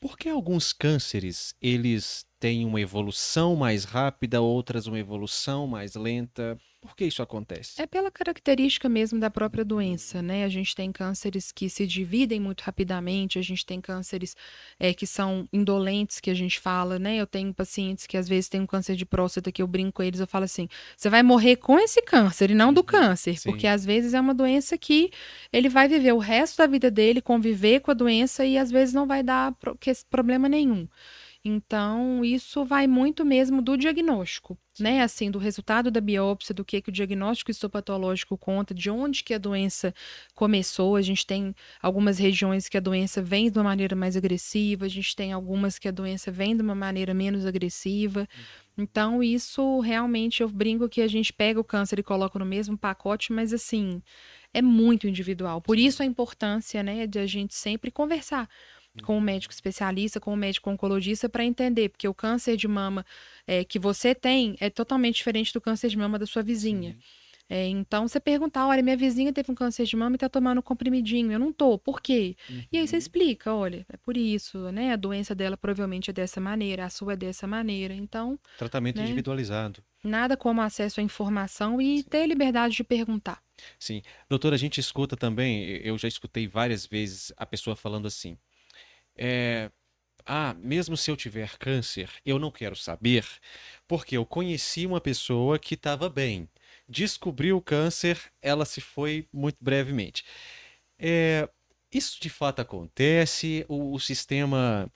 Por 0.00 0.16
que 0.16 0.30
alguns 0.30 0.72
cânceres, 0.72 1.54
eles 1.60 2.24
têm 2.38 2.64
uma 2.64 2.80
evolução 2.80 3.56
mais 3.56 3.84
rápida, 3.84 4.40
outras 4.40 4.86
uma 4.86 4.98
evolução 4.98 5.66
mais 5.66 5.94
lenta? 5.94 6.58
Por 6.86 6.94
que 6.94 7.04
isso 7.04 7.20
acontece? 7.20 7.80
É 7.82 7.86
pela 7.86 8.10
característica 8.10 8.88
mesmo 8.88 9.18
da 9.18 9.28
própria 9.28 9.64
doença, 9.64 10.22
né? 10.22 10.44
A 10.44 10.48
gente 10.48 10.74
tem 10.74 10.92
cânceres 10.92 11.50
que 11.50 11.68
se 11.68 11.84
dividem 11.86 12.38
muito 12.38 12.60
rapidamente, 12.60 13.38
a 13.38 13.42
gente 13.42 13.66
tem 13.66 13.80
cânceres 13.80 14.36
é, 14.78 14.94
que 14.94 15.06
são 15.06 15.48
indolentes, 15.52 16.20
que 16.20 16.30
a 16.30 16.34
gente 16.34 16.60
fala, 16.60 16.98
né? 16.98 17.16
Eu 17.16 17.26
tenho 17.26 17.52
pacientes 17.52 18.06
que 18.06 18.16
às 18.16 18.28
vezes 18.28 18.48
têm 18.48 18.60
um 18.60 18.66
câncer 18.66 18.94
de 18.94 19.04
próstata, 19.04 19.50
que 19.50 19.60
eu 19.60 19.66
brinco 19.66 19.94
com 19.94 20.02
eles, 20.02 20.20
eu 20.20 20.26
falo 20.26 20.44
assim: 20.44 20.68
você 20.96 21.10
vai 21.10 21.22
morrer 21.22 21.56
com 21.56 21.78
esse 21.78 22.00
câncer 22.02 22.50
e 22.50 22.54
não 22.54 22.72
do 22.72 22.80
uhum. 22.80 22.86
câncer, 22.86 23.36
Sim. 23.36 23.50
porque 23.50 23.66
às 23.66 23.84
vezes 23.84 24.14
é 24.14 24.20
uma 24.20 24.34
doença 24.34 24.78
que 24.78 25.10
ele 25.52 25.68
vai 25.68 25.88
viver 25.88 26.12
o 26.12 26.18
resto 26.18 26.58
da 26.58 26.66
vida 26.66 26.90
dele, 26.90 27.20
conviver 27.20 27.80
com 27.80 27.90
a 27.90 27.94
doença 27.94 28.44
e 28.44 28.56
às 28.56 28.70
vezes 28.70 28.94
não 28.94 29.06
vai 29.06 29.22
dar 29.22 29.52
problema 30.08 30.48
nenhum. 30.48 30.86
Então, 31.48 32.24
isso 32.24 32.64
vai 32.64 32.88
muito 32.88 33.24
mesmo 33.24 33.62
do 33.62 33.76
diagnóstico, 33.76 34.58
né? 34.80 35.02
Assim, 35.02 35.30
do 35.30 35.38
resultado 35.38 35.92
da 35.92 36.00
biópsia, 36.00 36.52
do 36.52 36.64
que, 36.64 36.82
que 36.82 36.88
o 36.88 36.92
diagnóstico 36.92 37.52
histopatológico 37.52 38.36
conta, 38.36 38.74
de 38.74 38.90
onde 38.90 39.22
que 39.22 39.32
a 39.32 39.38
doença 39.38 39.94
começou. 40.34 40.96
A 40.96 41.02
gente 41.02 41.24
tem 41.24 41.54
algumas 41.80 42.18
regiões 42.18 42.68
que 42.68 42.76
a 42.76 42.80
doença 42.80 43.22
vem 43.22 43.48
de 43.48 43.58
uma 43.58 43.62
maneira 43.64 43.94
mais 43.94 44.16
agressiva, 44.16 44.86
a 44.86 44.88
gente 44.88 45.14
tem 45.14 45.32
algumas 45.32 45.78
que 45.78 45.86
a 45.86 45.92
doença 45.92 46.32
vem 46.32 46.56
de 46.56 46.62
uma 46.62 46.74
maneira 46.74 47.14
menos 47.14 47.46
agressiva. 47.46 48.26
Uhum. 48.76 48.84
Então, 48.84 49.22
isso 49.22 49.78
realmente 49.78 50.42
eu 50.42 50.48
brinco 50.48 50.88
que 50.88 51.00
a 51.00 51.08
gente 51.08 51.32
pega 51.32 51.60
o 51.60 51.64
câncer 51.64 52.00
e 52.00 52.02
coloca 52.02 52.40
no 52.40 52.44
mesmo 52.44 52.76
pacote, 52.76 53.32
mas 53.32 53.52
assim, 53.52 54.02
é 54.52 54.60
muito 54.60 55.06
individual. 55.06 55.62
Por 55.62 55.78
isso 55.78 56.02
a 56.02 56.06
importância, 56.06 56.82
né, 56.82 57.06
de 57.06 57.20
a 57.20 57.26
gente 57.26 57.54
sempre 57.54 57.92
conversar 57.92 58.48
com 59.02 59.16
o 59.16 59.20
médico 59.20 59.52
especialista, 59.52 60.20
com 60.20 60.32
o 60.32 60.36
médico 60.36 60.70
oncologista, 60.70 61.28
para 61.28 61.44
entender, 61.44 61.88
porque 61.90 62.08
o 62.08 62.14
câncer 62.14 62.56
de 62.56 62.68
mama 62.68 63.04
é, 63.46 63.64
que 63.64 63.78
você 63.78 64.14
tem 64.14 64.56
é 64.60 64.70
totalmente 64.70 65.16
diferente 65.16 65.52
do 65.52 65.60
câncer 65.60 65.88
de 65.88 65.98
mama 65.98 66.18
da 66.18 66.26
sua 66.26 66.42
vizinha. 66.42 66.92
Sim. 66.92 66.98
É, 67.48 67.68
então, 67.68 68.08
você 68.08 68.18
perguntar, 68.18 68.66
olha, 68.66 68.82
minha 68.82 68.96
vizinha 68.96 69.32
teve 69.32 69.52
um 69.52 69.54
câncer 69.54 69.84
de 69.84 69.94
mama 69.94 70.16
e 70.16 70.18
tá 70.18 70.28
tomando 70.28 70.58
um 70.58 70.62
comprimidinho, 70.62 71.30
eu 71.30 71.38
não 71.38 71.52
tô, 71.52 71.78
por 71.78 72.00
quê? 72.00 72.36
Uhum. 72.50 72.64
E 72.72 72.78
aí 72.78 72.88
você 72.88 72.96
uhum. 72.96 72.98
explica, 72.98 73.54
olha, 73.54 73.86
é 73.88 73.96
por 73.96 74.16
isso, 74.16 74.70
né? 74.72 74.92
A 74.92 74.96
doença 74.96 75.34
dela 75.34 75.56
provavelmente 75.56 76.10
é 76.10 76.12
dessa 76.12 76.40
maneira, 76.40 76.84
a 76.84 76.90
sua 76.90 77.12
é 77.12 77.16
dessa 77.16 77.46
maneira, 77.46 77.94
então... 77.94 78.38
Tratamento 78.58 78.96
né? 78.96 79.04
individualizado. 79.04 79.80
Nada 80.02 80.36
como 80.36 80.60
acesso 80.60 81.00
à 81.00 81.02
informação 81.02 81.80
e 81.80 81.98
Sim. 81.98 82.08
ter 82.08 82.26
liberdade 82.26 82.74
de 82.74 82.82
perguntar. 82.82 83.40
Sim. 83.78 84.02
Doutora, 84.28 84.56
a 84.56 84.58
gente 84.58 84.80
escuta 84.80 85.16
também, 85.16 85.64
eu 85.84 85.96
já 85.96 86.08
escutei 86.08 86.48
várias 86.48 86.84
vezes 86.84 87.32
a 87.36 87.46
pessoa 87.46 87.76
falando 87.76 88.06
assim, 88.06 88.36
é, 89.16 89.70
ah, 90.24 90.54
mesmo 90.54 90.96
se 90.96 91.10
eu 91.10 91.16
tiver 91.16 91.56
câncer, 91.58 92.10
eu 92.24 92.38
não 92.38 92.50
quero 92.50 92.76
saber, 92.76 93.26
porque 93.86 94.16
eu 94.16 94.26
conheci 94.26 94.86
uma 94.86 95.00
pessoa 95.00 95.58
que 95.58 95.74
estava 95.74 96.08
bem 96.08 96.48
descobriu 96.88 97.56
o 97.56 97.62
câncer, 97.62 98.18
ela 98.40 98.64
se 98.64 98.80
foi 98.80 99.28
muito 99.32 99.58
brevemente. 99.60 100.24
É, 100.98 101.48
isso 101.92 102.20
de 102.20 102.30
fato 102.30 102.60
acontece, 102.60 103.64
o, 103.68 103.94
o 103.94 104.00
sistema, 104.00 104.90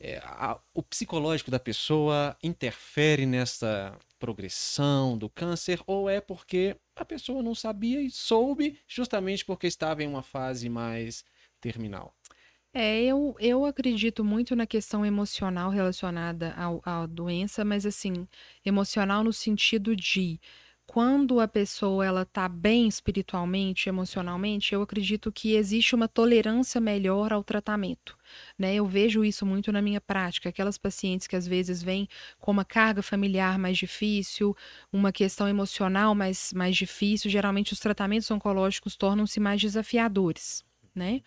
é, 0.00 0.18
a, 0.24 0.58
o 0.72 0.82
psicológico 0.82 1.50
da 1.50 1.58
pessoa 1.58 2.36
interfere 2.42 3.26
nessa 3.26 3.96
progressão 4.18 5.18
do 5.18 5.28
câncer, 5.28 5.80
ou 5.86 6.08
é 6.08 6.20
porque 6.20 6.76
a 6.96 7.04
pessoa 7.04 7.42
não 7.42 7.54
sabia 7.54 8.00
e 8.00 8.10
soube 8.10 8.78
justamente 8.86 9.44
porque 9.44 9.66
estava 9.66 10.02
em 10.02 10.06
uma 10.06 10.22
fase 10.22 10.68
mais 10.68 11.24
terminal? 11.60 12.14
É, 12.76 13.04
eu, 13.04 13.36
eu 13.38 13.64
acredito 13.64 14.24
muito 14.24 14.56
na 14.56 14.66
questão 14.66 15.06
emocional 15.06 15.70
relacionada 15.70 16.52
ao, 16.54 16.82
à 16.84 17.06
doença, 17.06 17.64
mas 17.64 17.86
assim, 17.86 18.26
emocional 18.64 19.22
no 19.22 19.32
sentido 19.32 19.94
de 19.94 20.40
quando 20.84 21.38
a 21.40 21.46
pessoa 21.46 22.04
ela 22.04 22.24
tá 22.24 22.48
bem 22.48 22.88
espiritualmente, 22.88 23.88
emocionalmente, 23.88 24.74
eu 24.74 24.82
acredito 24.82 25.30
que 25.32 25.54
existe 25.54 25.94
uma 25.94 26.08
tolerância 26.08 26.80
melhor 26.80 27.32
ao 27.32 27.44
tratamento. 27.44 28.16
Né? 28.58 28.74
Eu 28.74 28.86
vejo 28.86 29.24
isso 29.24 29.46
muito 29.46 29.70
na 29.72 29.80
minha 29.80 30.00
prática. 30.00 30.48
Aquelas 30.48 30.76
pacientes 30.76 31.26
que 31.28 31.36
às 31.36 31.46
vezes 31.46 31.80
vêm 31.82 32.08
com 32.40 32.50
uma 32.50 32.64
carga 32.64 33.02
familiar 33.02 33.56
mais 33.56 33.78
difícil, 33.78 34.54
uma 34.92 35.12
questão 35.12 35.48
emocional 35.48 36.12
mais, 36.14 36.52
mais 36.52 36.76
difícil, 36.76 37.30
geralmente 37.30 37.72
os 37.72 37.80
tratamentos 37.80 38.30
oncológicos 38.30 38.96
tornam-se 38.96 39.38
mais 39.38 39.60
desafiadores. 39.60 40.64
Né? 40.94 41.22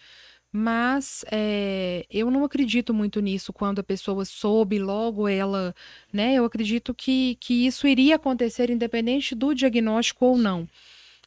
Mas 0.52 1.24
é, 1.32 2.06
eu 2.10 2.32
não 2.32 2.44
acredito 2.44 2.94
muito 2.94 3.20
nisso 3.20 3.52
quando 3.54 3.80
a 3.80 3.84
pessoa 3.84 4.26
soube 4.26 4.80
logo 4.80 5.28
ela, 5.28 5.76
né? 6.12 6.34
Eu 6.36 6.46
acredito 6.46 6.94
que, 6.94 7.36
que 7.40 7.68
isso 7.68 7.88
iria 7.88 8.16
acontecer 8.16 8.70
independente 8.70 9.36
do 9.36 9.54
diagnóstico 9.54 10.26
ou 10.26 10.38
não. 10.38 10.68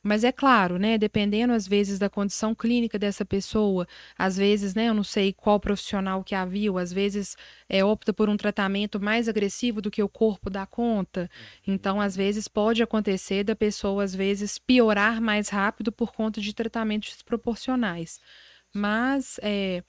Mas 0.03 0.25
é 0.25 0.33
claro, 0.33 0.79
né? 0.79 0.97
Dependendo 0.97 1.53
às 1.53 1.69
vezes 1.69 1.99
da 1.99 2.09
condição 2.09 2.55
clínica 2.55 2.99
dessa 2.99 3.23
pessoa, 3.25 3.87
às 4.19 4.37
vezes, 4.37 4.75
né? 4.75 4.89
Eu 4.89 4.95
não 4.95 5.05
sei 5.05 5.33
qual 5.33 5.61
profissional 5.61 6.25
que 6.25 6.35
a 6.35 6.45
viu, 6.47 6.79
às 6.79 6.91
vezes 6.93 7.37
é, 7.69 7.85
opta 7.85 8.13
por 8.13 8.29
um 8.31 8.37
tratamento 8.37 8.99
mais 8.99 9.29
agressivo 9.29 9.83
do 9.83 9.91
que 9.91 10.03
o 10.03 10.09
corpo 10.09 10.49
dá 10.49 10.65
conta. 10.67 11.31
Então, 11.67 12.01
às 12.01 12.17
vezes 12.17 12.49
pode 12.49 12.83
acontecer 12.83 13.45
da 13.45 13.55
pessoa 13.55 14.03
às 14.03 14.15
vezes 14.15 14.59
piorar 14.59 15.21
mais 15.21 15.51
rápido 15.51 15.93
por 15.93 16.13
conta 16.13 16.41
de 16.41 16.55
tratamentos 16.55 17.11
desproporcionais. 17.11 18.19
Mas 18.73 19.39
é, 19.43 19.83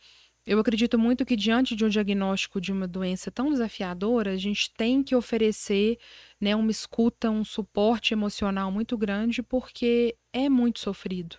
eu 0.45 0.59
acredito 0.59 0.97
muito 0.97 1.25
que 1.25 1.35
diante 1.35 1.75
de 1.75 1.85
um 1.85 1.89
diagnóstico 1.89 2.59
de 2.59 2.71
uma 2.71 2.87
doença 2.87 3.29
tão 3.29 3.51
desafiadora, 3.51 4.31
a 4.31 4.37
gente 4.37 4.71
tem 4.71 5.03
que 5.03 5.15
oferecer 5.15 5.99
né, 6.39 6.55
uma 6.55 6.71
escuta, 6.71 7.29
um 7.29 7.43
suporte 7.43 8.13
emocional 8.13 8.71
muito 8.71 8.97
grande, 8.97 9.43
porque 9.43 10.15
é 10.33 10.49
muito 10.49 10.79
sofrido. 10.79 11.37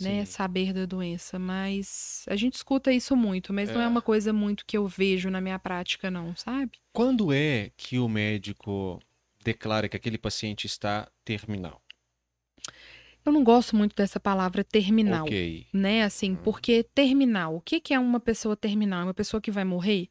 Né, 0.00 0.24
saber 0.24 0.72
da 0.72 0.86
doença, 0.86 1.40
mas 1.40 2.24
a 2.28 2.36
gente 2.36 2.54
escuta 2.54 2.92
isso 2.92 3.16
muito, 3.16 3.52
mas 3.52 3.68
é. 3.68 3.74
não 3.74 3.80
é 3.80 3.88
uma 3.88 4.00
coisa 4.00 4.32
muito 4.32 4.64
que 4.64 4.76
eu 4.76 4.86
vejo 4.86 5.28
na 5.28 5.40
minha 5.40 5.58
prática, 5.58 6.08
não, 6.08 6.36
sabe? 6.36 6.78
Quando 6.92 7.32
é 7.32 7.72
que 7.76 7.98
o 7.98 8.08
médico 8.08 9.00
declara 9.42 9.88
que 9.88 9.96
aquele 9.96 10.16
paciente 10.16 10.68
está 10.68 11.10
terminal? 11.24 11.82
Eu 13.28 13.32
não 13.32 13.44
gosto 13.44 13.76
muito 13.76 13.94
dessa 13.94 14.18
palavra 14.18 14.64
terminal, 14.64 15.26
okay. 15.26 15.66
né? 15.70 16.02
Assim, 16.02 16.32
hum. 16.32 16.38
porque 16.42 16.82
terminal, 16.82 17.56
o 17.56 17.60
que, 17.60 17.78
que 17.78 17.92
é 17.92 17.98
uma 17.98 18.18
pessoa 18.18 18.56
terminal? 18.56 19.02
É 19.02 19.04
uma 19.04 19.14
pessoa 19.14 19.40
que 19.40 19.50
vai 19.50 19.64
morrer? 19.64 20.08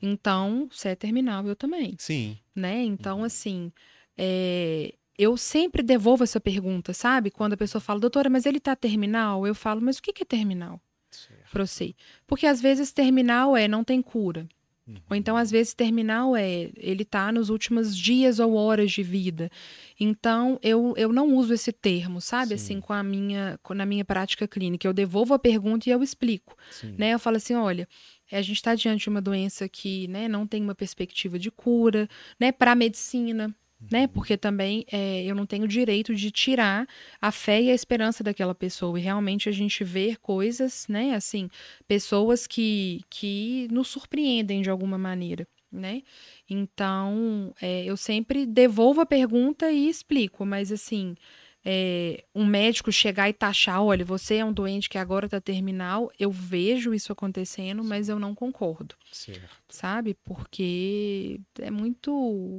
Então, 0.00 0.66
se 0.72 0.88
é 0.88 0.94
terminal, 0.94 1.46
eu 1.46 1.54
também. 1.54 1.96
Sim. 1.98 2.38
Né? 2.54 2.82
Então, 2.82 3.18
uhum. 3.18 3.24
assim, 3.24 3.70
é... 4.16 4.94
eu 5.18 5.36
sempre 5.36 5.82
devolvo 5.82 6.24
essa 6.24 6.40
pergunta, 6.40 6.94
sabe? 6.94 7.30
Quando 7.30 7.52
a 7.52 7.58
pessoa 7.58 7.80
fala, 7.80 8.00
doutora, 8.00 8.30
mas 8.30 8.46
ele 8.46 8.58
tá 8.58 8.74
terminal? 8.74 9.46
Eu 9.46 9.54
falo, 9.54 9.82
mas 9.82 9.98
o 9.98 10.02
que, 10.02 10.12
que 10.12 10.22
é 10.22 10.26
terminal? 10.26 10.80
Para 11.50 11.66
você. 11.66 11.94
Porque 12.26 12.46
às 12.46 12.60
vezes 12.60 12.90
terminal 12.90 13.56
é 13.56 13.68
não 13.68 13.84
tem 13.84 14.00
cura. 14.00 14.48
Uhum. 14.86 14.94
Ou 15.10 15.16
então, 15.16 15.36
às 15.36 15.50
vezes, 15.50 15.74
terminal 15.74 16.36
é 16.36 16.70
ele 16.76 17.02
está 17.02 17.32
nos 17.32 17.50
últimos 17.50 17.96
dias 17.96 18.38
ou 18.38 18.54
horas 18.54 18.92
de 18.92 19.02
vida. 19.02 19.50
Então, 19.98 20.58
eu, 20.62 20.94
eu 20.96 21.12
não 21.12 21.34
uso 21.34 21.52
esse 21.52 21.72
termo, 21.72 22.20
sabe? 22.20 22.50
Sim. 22.50 22.54
Assim, 22.54 22.80
com 22.80 22.92
a 22.92 23.02
minha, 23.02 23.58
com, 23.62 23.74
na 23.74 23.84
minha 23.84 24.04
prática 24.04 24.46
clínica. 24.46 24.86
Eu 24.86 24.92
devolvo 24.92 25.34
a 25.34 25.38
pergunta 25.38 25.88
e 25.88 25.92
eu 25.92 26.02
explico. 26.02 26.56
Né? 26.96 27.14
Eu 27.14 27.18
falo 27.18 27.36
assim: 27.36 27.54
olha, 27.54 27.88
a 28.30 28.42
gente 28.42 28.56
está 28.56 28.74
diante 28.74 29.02
de 29.02 29.08
uma 29.08 29.20
doença 29.20 29.68
que 29.68 30.06
né, 30.08 30.28
não 30.28 30.46
tem 30.46 30.62
uma 30.62 30.74
perspectiva 30.74 31.38
de 31.38 31.50
cura, 31.50 32.08
né? 32.38 32.52
Para 32.52 32.72
a 32.72 32.76
medicina, 32.76 33.54
né? 33.90 34.06
Porque 34.06 34.36
também 34.36 34.84
é, 34.90 35.22
eu 35.24 35.34
não 35.34 35.46
tenho 35.46 35.68
direito 35.68 36.14
de 36.14 36.30
tirar 36.30 36.86
a 37.20 37.30
fé 37.30 37.60
e 37.60 37.70
a 37.70 37.74
esperança 37.74 38.24
daquela 38.24 38.54
pessoa. 38.54 38.98
E 38.98 39.02
realmente 39.02 39.48
a 39.48 39.52
gente 39.52 39.84
vê 39.84 40.16
coisas, 40.16 40.86
né? 40.88 41.14
Assim, 41.14 41.48
pessoas 41.86 42.46
que, 42.46 43.02
que 43.10 43.68
nos 43.70 43.88
surpreendem 43.88 44.62
de 44.62 44.70
alguma 44.70 44.98
maneira, 44.98 45.46
né? 45.70 46.02
Então, 46.48 47.54
é, 47.60 47.84
eu 47.84 47.96
sempre 47.96 48.46
devolvo 48.46 49.00
a 49.00 49.06
pergunta 49.06 49.70
e 49.70 49.88
explico, 49.88 50.44
mas 50.46 50.72
assim, 50.72 51.14
é, 51.68 52.22
um 52.32 52.46
médico 52.46 52.92
chegar 52.92 53.28
e 53.28 53.32
taxar, 53.32 53.82
olha, 53.82 54.04
você 54.04 54.36
é 54.36 54.44
um 54.44 54.52
doente 54.52 54.88
que 54.88 54.96
agora 54.96 55.26
está 55.26 55.40
terminal, 55.40 56.12
eu 56.16 56.30
vejo 56.30 56.94
isso 56.94 57.12
acontecendo, 57.12 57.82
mas 57.82 58.08
eu 58.08 58.20
não 58.20 58.36
concordo. 58.36 58.94
Certo. 59.10 59.50
Sabe? 59.68 60.14
Porque 60.14 61.40
é 61.58 61.68
muito, 61.68 62.12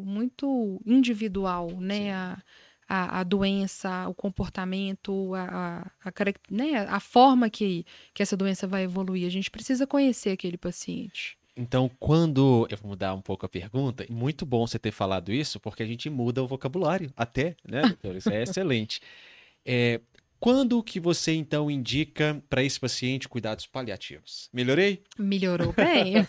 muito 0.06 0.82
individual, 0.86 1.72
né? 1.80 2.14
A, 2.14 2.44
a, 2.90 3.20
a, 3.20 3.24
doença, 3.24 4.10
o 4.10 4.14
comportamento, 4.14 5.34
a, 5.36 5.86
a, 6.04 6.10
a, 6.10 6.14
né? 6.50 6.86
a 6.90 7.00
forma 7.00 7.50
que, 7.50 7.86
que 8.14 8.22
essa 8.22 8.36
doença 8.36 8.68
vai 8.68 8.84
evoluir. 8.84 9.26
A 9.26 9.32
gente 9.32 9.50
precisa 9.50 9.88
conhecer 9.88 10.32
aquele 10.32 10.58
paciente. 10.58 11.38
Então, 11.58 11.90
quando. 12.00 12.68
Eu 12.70 12.78
vou 12.78 12.92
mudar 12.92 13.14
um 13.16 13.22
pouco 13.22 13.46
a 13.46 13.50
pergunta. 13.50 14.06
Muito 14.10 14.46
bom 14.46 14.68
você 14.68 14.78
ter 14.78 14.92
falado 14.92 15.34
isso, 15.34 15.60
porque 15.60 15.82
a 15.82 15.88
gente 15.88 16.10
muda 16.10 16.44
o 16.44 16.48
vocabulário 16.48 17.12
até, 17.18 17.56
né, 17.68 17.82
doutor? 17.82 18.16
Isso 18.16 18.30
é 18.30 18.44
excelente. 18.44 19.02
É, 19.70 20.00
quando 20.40 20.82
que 20.82 20.98
você, 20.98 21.34
então, 21.34 21.70
indica 21.70 22.42
para 22.50 22.64
esse 22.64 22.80
paciente 22.80 23.28
cuidados 23.28 23.66
paliativos? 23.66 24.50
Melhorei? 24.54 25.04
Melhorou 25.18 25.74
bem. 25.74 26.26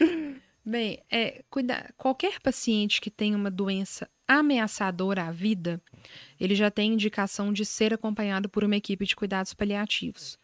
bem, 0.64 1.02
é, 1.10 1.42
cuida... 1.50 1.92
qualquer 1.98 2.40
paciente 2.40 3.02
que 3.02 3.10
tem 3.10 3.34
uma 3.34 3.50
doença 3.50 4.08
ameaçadora 4.26 5.24
à 5.24 5.30
vida, 5.30 5.78
ele 6.40 6.54
já 6.54 6.70
tem 6.70 6.94
indicação 6.94 7.52
de 7.52 7.66
ser 7.66 7.92
acompanhado 7.92 8.48
por 8.48 8.64
uma 8.64 8.76
equipe 8.76 9.04
de 9.04 9.14
cuidados 9.14 9.52
paliativos. 9.52 10.38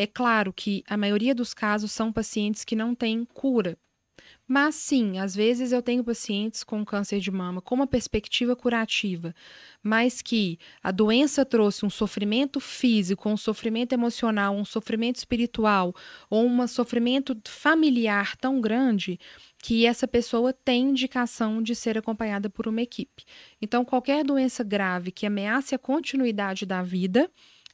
É 0.00 0.06
claro 0.06 0.52
que 0.52 0.84
a 0.86 0.96
maioria 0.96 1.34
dos 1.34 1.52
casos 1.52 1.90
são 1.90 2.12
pacientes 2.12 2.64
que 2.64 2.76
não 2.76 2.94
têm 2.94 3.24
cura. 3.24 3.76
Mas 4.46 4.76
sim, 4.76 5.18
às 5.18 5.34
vezes 5.34 5.72
eu 5.72 5.82
tenho 5.82 6.04
pacientes 6.04 6.62
com 6.62 6.84
câncer 6.84 7.18
de 7.18 7.32
mama 7.32 7.60
com 7.60 7.74
uma 7.74 7.86
perspectiva 7.86 8.54
curativa, 8.54 9.34
mas 9.82 10.22
que 10.22 10.56
a 10.80 10.92
doença 10.92 11.44
trouxe 11.44 11.84
um 11.84 11.90
sofrimento 11.90 12.60
físico, 12.60 13.28
um 13.28 13.36
sofrimento 13.36 13.92
emocional, 13.92 14.54
um 14.54 14.64
sofrimento 14.64 15.16
espiritual 15.16 15.92
ou 16.30 16.46
um 16.46 16.66
sofrimento 16.68 17.36
familiar 17.44 18.36
tão 18.36 18.60
grande 18.60 19.18
que 19.60 19.84
essa 19.84 20.06
pessoa 20.06 20.52
tem 20.52 20.90
indicação 20.90 21.60
de 21.60 21.74
ser 21.74 21.98
acompanhada 21.98 22.48
por 22.48 22.68
uma 22.68 22.82
equipe. 22.82 23.24
Então, 23.60 23.84
qualquer 23.84 24.24
doença 24.24 24.62
grave 24.62 25.10
que 25.10 25.26
ameace 25.26 25.74
a 25.74 25.78
continuidade 25.78 26.64
da 26.64 26.82
vida, 26.84 27.28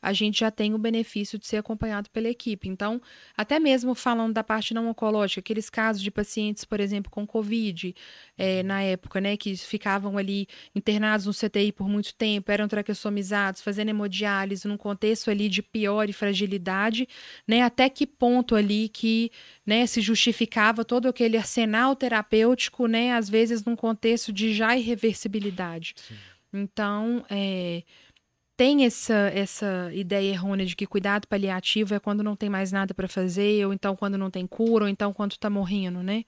a 0.05 0.13
gente 0.13 0.41
já 0.41 0.51
tem 0.51 0.75
o 0.75 0.79
benefício 0.79 1.39
de 1.39 1.47
ser 1.47 1.57
acompanhado 1.57 2.11
pela 2.11 2.29
equipe. 2.29 2.69
Então, 2.69 3.01
até 3.35 3.59
mesmo 3.59 3.95
falando 3.95 4.35
da 4.35 4.45
parte 4.45 4.75
não 4.75 4.89
oncológica, 4.89 5.41
aqueles 5.41 5.71
casos 5.71 6.03
de 6.03 6.11
pacientes, 6.11 6.63
por 6.63 6.79
exemplo, 6.79 7.11
com 7.11 7.27
Covid, 7.27 7.95
é, 8.37 8.63
na 8.63 8.83
época, 8.83 9.19
né, 9.19 9.35
que 9.35 9.57
ficavam 9.57 10.19
ali 10.19 10.47
internados 10.75 11.25
no 11.25 11.33
CTI 11.33 11.73
por 11.73 11.89
muito 11.89 12.15
tempo, 12.15 12.53
eram 12.53 12.69
traqueostomizados, 12.69 13.63
fazendo 13.63 13.89
hemodiálise, 13.89 14.69
num 14.69 14.77
contexto 14.77 15.31
ali 15.31 15.49
de 15.49 15.63
pior 15.63 16.07
e 16.11 16.13
fragilidade, 16.13 17.09
né, 17.49 17.63
até 17.63 17.89
que 17.89 18.07
ponto 18.07 18.55
ali 18.55 18.91
que, 18.91 19.31
né, 19.65 19.87
se 19.87 20.03
justificava 20.03 20.85
todo 20.85 21.09
aquele 21.09 21.39
arsenal 21.39 21.97
terapêutico, 21.97 22.87
né, 22.87 23.13
às 23.15 23.31
vezes 23.31 23.65
num 23.65 23.75
contexto 23.75 24.31
de 24.31 24.53
já 24.53 24.77
irreversibilidade. 24.77 25.95
Sim. 25.97 26.15
Então, 26.53 27.25
é, 27.29 27.83
tem 28.57 28.85
essa, 28.85 29.15
essa 29.35 29.91
ideia 29.93 30.31
errônea 30.31 30.67
de 30.67 30.77
que 30.77 30.87
cuidado 30.87 31.27
paliativo 31.27 31.95
é 31.95 31.99
quando 31.99 32.23
não 32.23 32.37
tem 32.37 32.49
mais 32.49 32.71
nada 32.71 32.95
para 32.95 33.09
fazer, 33.09 33.67
ou 33.67 33.73
então 33.73 33.97
quando 33.97 34.17
não 34.17 34.31
tem 34.31 34.47
cura, 34.47 34.85
ou 34.85 34.89
então 34.89 35.13
quando 35.13 35.33
está 35.33 35.51
morrendo, 35.51 36.03
né? 36.03 36.25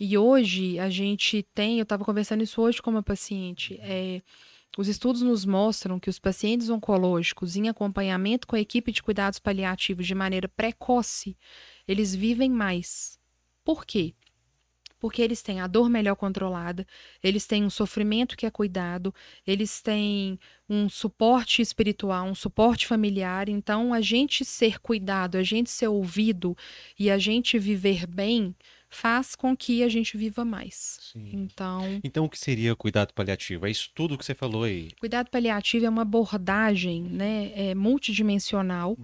E 0.00 0.18
hoje 0.18 0.78
a 0.78 0.90
gente 0.90 1.42
tem, 1.54 1.78
eu 1.78 1.84
estava 1.84 2.04
conversando 2.04 2.42
isso 2.42 2.60
hoje 2.60 2.82
com 2.82 2.90
uma 2.90 3.02
paciente, 3.02 3.78
é, 3.80 4.20
os 4.76 4.88
estudos 4.88 5.22
nos 5.22 5.44
mostram 5.44 6.00
que 6.00 6.10
os 6.10 6.18
pacientes 6.18 6.68
oncológicos 6.68 7.54
em 7.56 7.68
acompanhamento 7.68 8.46
com 8.46 8.56
a 8.56 8.60
equipe 8.60 8.90
de 8.90 9.02
cuidados 9.02 9.38
paliativos 9.38 10.06
de 10.06 10.14
maneira 10.14 10.48
precoce, 10.48 11.36
eles 11.86 12.14
vivem 12.14 12.50
mais. 12.50 13.18
Por 13.64 13.86
quê? 13.86 14.14
Porque 14.98 15.20
eles 15.20 15.42
têm 15.42 15.60
a 15.60 15.66
dor 15.66 15.88
melhor 15.88 16.16
controlada, 16.16 16.86
eles 17.22 17.46
têm 17.46 17.64
um 17.64 17.70
sofrimento 17.70 18.36
que 18.36 18.46
é 18.46 18.50
cuidado, 18.50 19.14
eles 19.46 19.82
têm 19.82 20.38
um 20.68 20.88
suporte 20.88 21.60
espiritual, 21.60 22.26
um 22.26 22.34
suporte 22.34 22.86
familiar. 22.86 23.48
Então, 23.48 23.92
a 23.92 24.00
gente 24.00 24.44
ser 24.44 24.80
cuidado, 24.80 25.36
a 25.36 25.42
gente 25.42 25.70
ser 25.70 25.88
ouvido 25.88 26.56
e 26.98 27.10
a 27.10 27.18
gente 27.18 27.58
viver 27.58 28.06
bem 28.06 28.54
faz 28.94 29.34
com 29.34 29.56
que 29.56 29.82
a 29.82 29.88
gente 29.88 30.16
viva 30.16 30.44
mais. 30.44 30.98
Sim. 31.12 31.30
Então, 31.32 32.00
então 32.02 32.24
o 32.24 32.28
que 32.28 32.38
seria 32.38 32.76
cuidado 32.76 33.12
paliativo? 33.12 33.66
É 33.66 33.70
isso 33.70 33.90
tudo 33.92 34.16
que 34.16 34.24
você 34.24 34.34
falou 34.34 34.62
aí. 34.62 34.90
Cuidado 35.00 35.28
paliativo 35.30 35.84
é 35.84 35.88
uma 35.88 36.02
abordagem, 36.02 37.02
né, 37.02 37.52
é 37.56 37.74
multidimensional, 37.74 38.96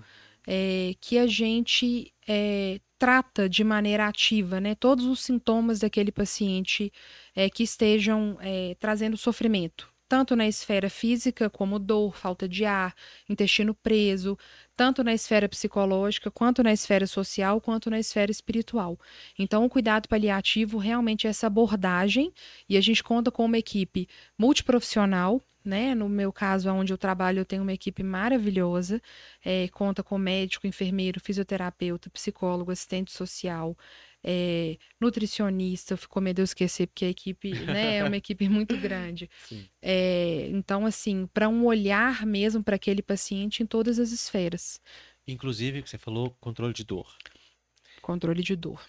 é, 0.46 0.94
que 1.00 1.18
a 1.18 1.26
gente 1.26 2.12
é, 2.26 2.80
trata 3.00 3.48
de 3.48 3.64
maneira 3.64 4.06
ativa 4.06 4.60
né, 4.60 4.74
todos 4.74 5.06
os 5.06 5.20
sintomas 5.20 5.78
daquele 5.78 6.12
paciente 6.12 6.92
é, 7.34 7.48
que 7.48 7.62
estejam 7.62 8.36
é, 8.42 8.76
trazendo 8.78 9.16
sofrimento, 9.16 9.90
tanto 10.06 10.36
na 10.36 10.46
esfera 10.46 10.90
física, 10.90 11.48
como 11.48 11.78
dor, 11.78 12.14
falta 12.14 12.46
de 12.46 12.66
ar, 12.66 12.94
intestino 13.26 13.74
preso, 13.74 14.36
tanto 14.76 15.02
na 15.02 15.14
esfera 15.14 15.48
psicológica, 15.48 16.30
quanto 16.30 16.62
na 16.62 16.74
esfera 16.74 17.06
social, 17.06 17.58
quanto 17.58 17.88
na 17.88 17.98
esfera 17.98 18.30
espiritual. 18.30 18.98
Então, 19.38 19.64
o 19.64 19.70
cuidado 19.70 20.06
paliativo 20.06 20.76
realmente 20.76 21.26
é 21.26 21.30
essa 21.30 21.46
abordagem, 21.46 22.30
e 22.68 22.76
a 22.76 22.82
gente 22.82 23.02
conta 23.02 23.30
com 23.30 23.46
uma 23.46 23.56
equipe 23.56 24.06
multiprofissional 24.36 25.40
né? 25.64 25.94
No 25.94 26.08
meu 26.08 26.32
caso, 26.32 26.70
onde 26.70 26.92
eu 26.92 26.98
trabalho, 26.98 27.40
eu 27.40 27.44
tenho 27.44 27.62
uma 27.62 27.72
equipe 27.72 28.02
maravilhosa, 28.02 29.00
é, 29.44 29.68
conta 29.68 30.02
com 30.02 30.18
médico, 30.18 30.66
enfermeiro, 30.66 31.20
fisioterapeuta, 31.20 32.10
psicólogo, 32.10 32.70
assistente 32.70 33.12
social, 33.12 33.76
é, 34.22 34.76
nutricionista. 35.00 35.96
Ficou 35.96 36.22
medo 36.22 36.36
de 36.36 36.42
eu 36.42 36.44
esquecer, 36.44 36.86
porque 36.86 37.04
a 37.04 37.10
equipe 37.10 37.52
né, 37.66 37.96
é 37.96 38.04
uma 38.04 38.16
equipe 38.16 38.48
muito 38.48 38.76
grande. 38.76 39.28
É, 39.82 40.46
então, 40.50 40.84
assim, 40.84 41.26
para 41.32 41.48
um 41.48 41.64
olhar 41.64 42.26
mesmo 42.26 42.62
para 42.62 42.76
aquele 42.76 43.00
paciente 43.00 43.62
em 43.62 43.66
todas 43.66 43.98
as 43.98 44.12
esferas. 44.12 44.78
Inclusive, 45.26 45.82
que 45.82 45.88
você 45.88 45.96
falou, 45.96 46.36
controle 46.38 46.74
de 46.74 46.84
dor. 46.84 47.16
Controle 48.02 48.42
de 48.42 48.54
dor. 48.54 48.84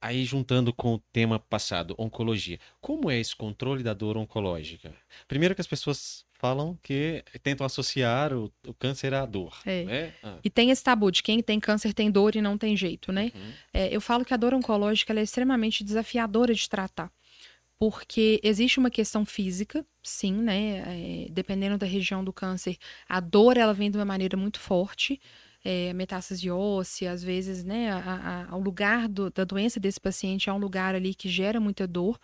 Aí, 0.00 0.24
juntando 0.24 0.72
com 0.72 0.94
o 0.94 0.98
tema 1.12 1.40
passado, 1.40 1.94
oncologia. 1.98 2.58
Como 2.80 3.10
é 3.10 3.18
esse 3.18 3.34
controle 3.34 3.82
da 3.82 3.92
dor 3.92 4.16
oncológica? 4.16 4.94
Primeiro 5.26 5.54
que 5.54 5.60
as 5.60 5.66
pessoas 5.66 6.24
falam 6.34 6.78
que 6.82 7.24
tentam 7.42 7.66
associar 7.66 8.32
o, 8.32 8.52
o 8.64 8.72
câncer 8.72 9.12
à 9.12 9.26
dor. 9.26 9.58
É. 9.66 9.84
Né? 9.84 10.14
Ah. 10.22 10.38
E 10.44 10.48
tem 10.48 10.70
esse 10.70 10.84
tabu 10.84 11.10
de 11.10 11.22
quem 11.22 11.42
tem 11.42 11.58
câncer 11.58 11.92
tem 11.92 12.10
dor 12.10 12.36
e 12.36 12.40
não 12.40 12.56
tem 12.56 12.76
jeito, 12.76 13.10
né? 13.10 13.32
Uhum. 13.34 13.52
É, 13.74 13.94
eu 13.94 14.00
falo 14.00 14.24
que 14.24 14.32
a 14.32 14.36
dor 14.36 14.54
oncológica 14.54 15.12
é 15.12 15.22
extremamente 15.22 15.82
desafiadora 15.82 16.54
de 16.54 16.68
tratar. 16.68 17.10
Porque 17.76 18.40
existe 18.42 18.78
uma 18.78 18.90
questão 18.90 19.24
física, 19.24 19.84
sim, 20.02 20.32
né? 20.32 21.26
É, 21.26 21.30
dependendo 21.30 21.76
da 21.76 21.86
região 21.86 22.24
do 22.24 22.32
câncer, 22.32 22.76
a 23.08 23.18
dor 23.20 23.56
ela 23.56 23.74
vem 23.74 23.90
de 23.90 23.96
uma 23.98 24.04
maneira 24.04 24.36
muito 24.36 24.60
forte 24.60 25.20
é, 25.70 25.92
metástase 25.92 26.50
óssea, 26.50 27.12
às 27.12 27.22
vezes, 27.22 27.62
né, 27.62 27.90
a, 27.90 28.46
a, 28.48 28.56
o 28.56 28.58
lugar 28.58 29.06
do, 29.06 29.28
da 29.30 29.44
doença 29.44 29.78
desse 29.78 30.00
paciente 30.00 30.48
é 30.48 30.52
um 30.52 30.56
lugar 30.56 30.94
ali 30.94 31.14
que 31.14 31.28
gera 31.28 31.60
muita 31.60 31.86
dor, 31.86 32.18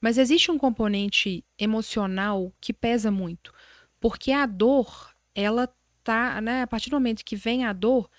mas 0.00 0.18
existe 0.18 0.50
um 0.50 0.58
componente 0.58 1.44
emocional 1.56 2.52
que 2.60 2.72
pesa 2.72 3.08
muito, 3.08 3.54
porque 4.00 4.32
a 4.32 4.44
dor, 4.44 5.14
ela 5.36 5.72
tá, 6.02 6.40
né, 6.40 6.62
a 6.62 6.66
partir 6.66 6.90
do 6.90 6.96
momento 6.96 7.24
que 7.24 7.36
vem 7.36 7.64
a 7.64 7.72
dor, 7.72 8.10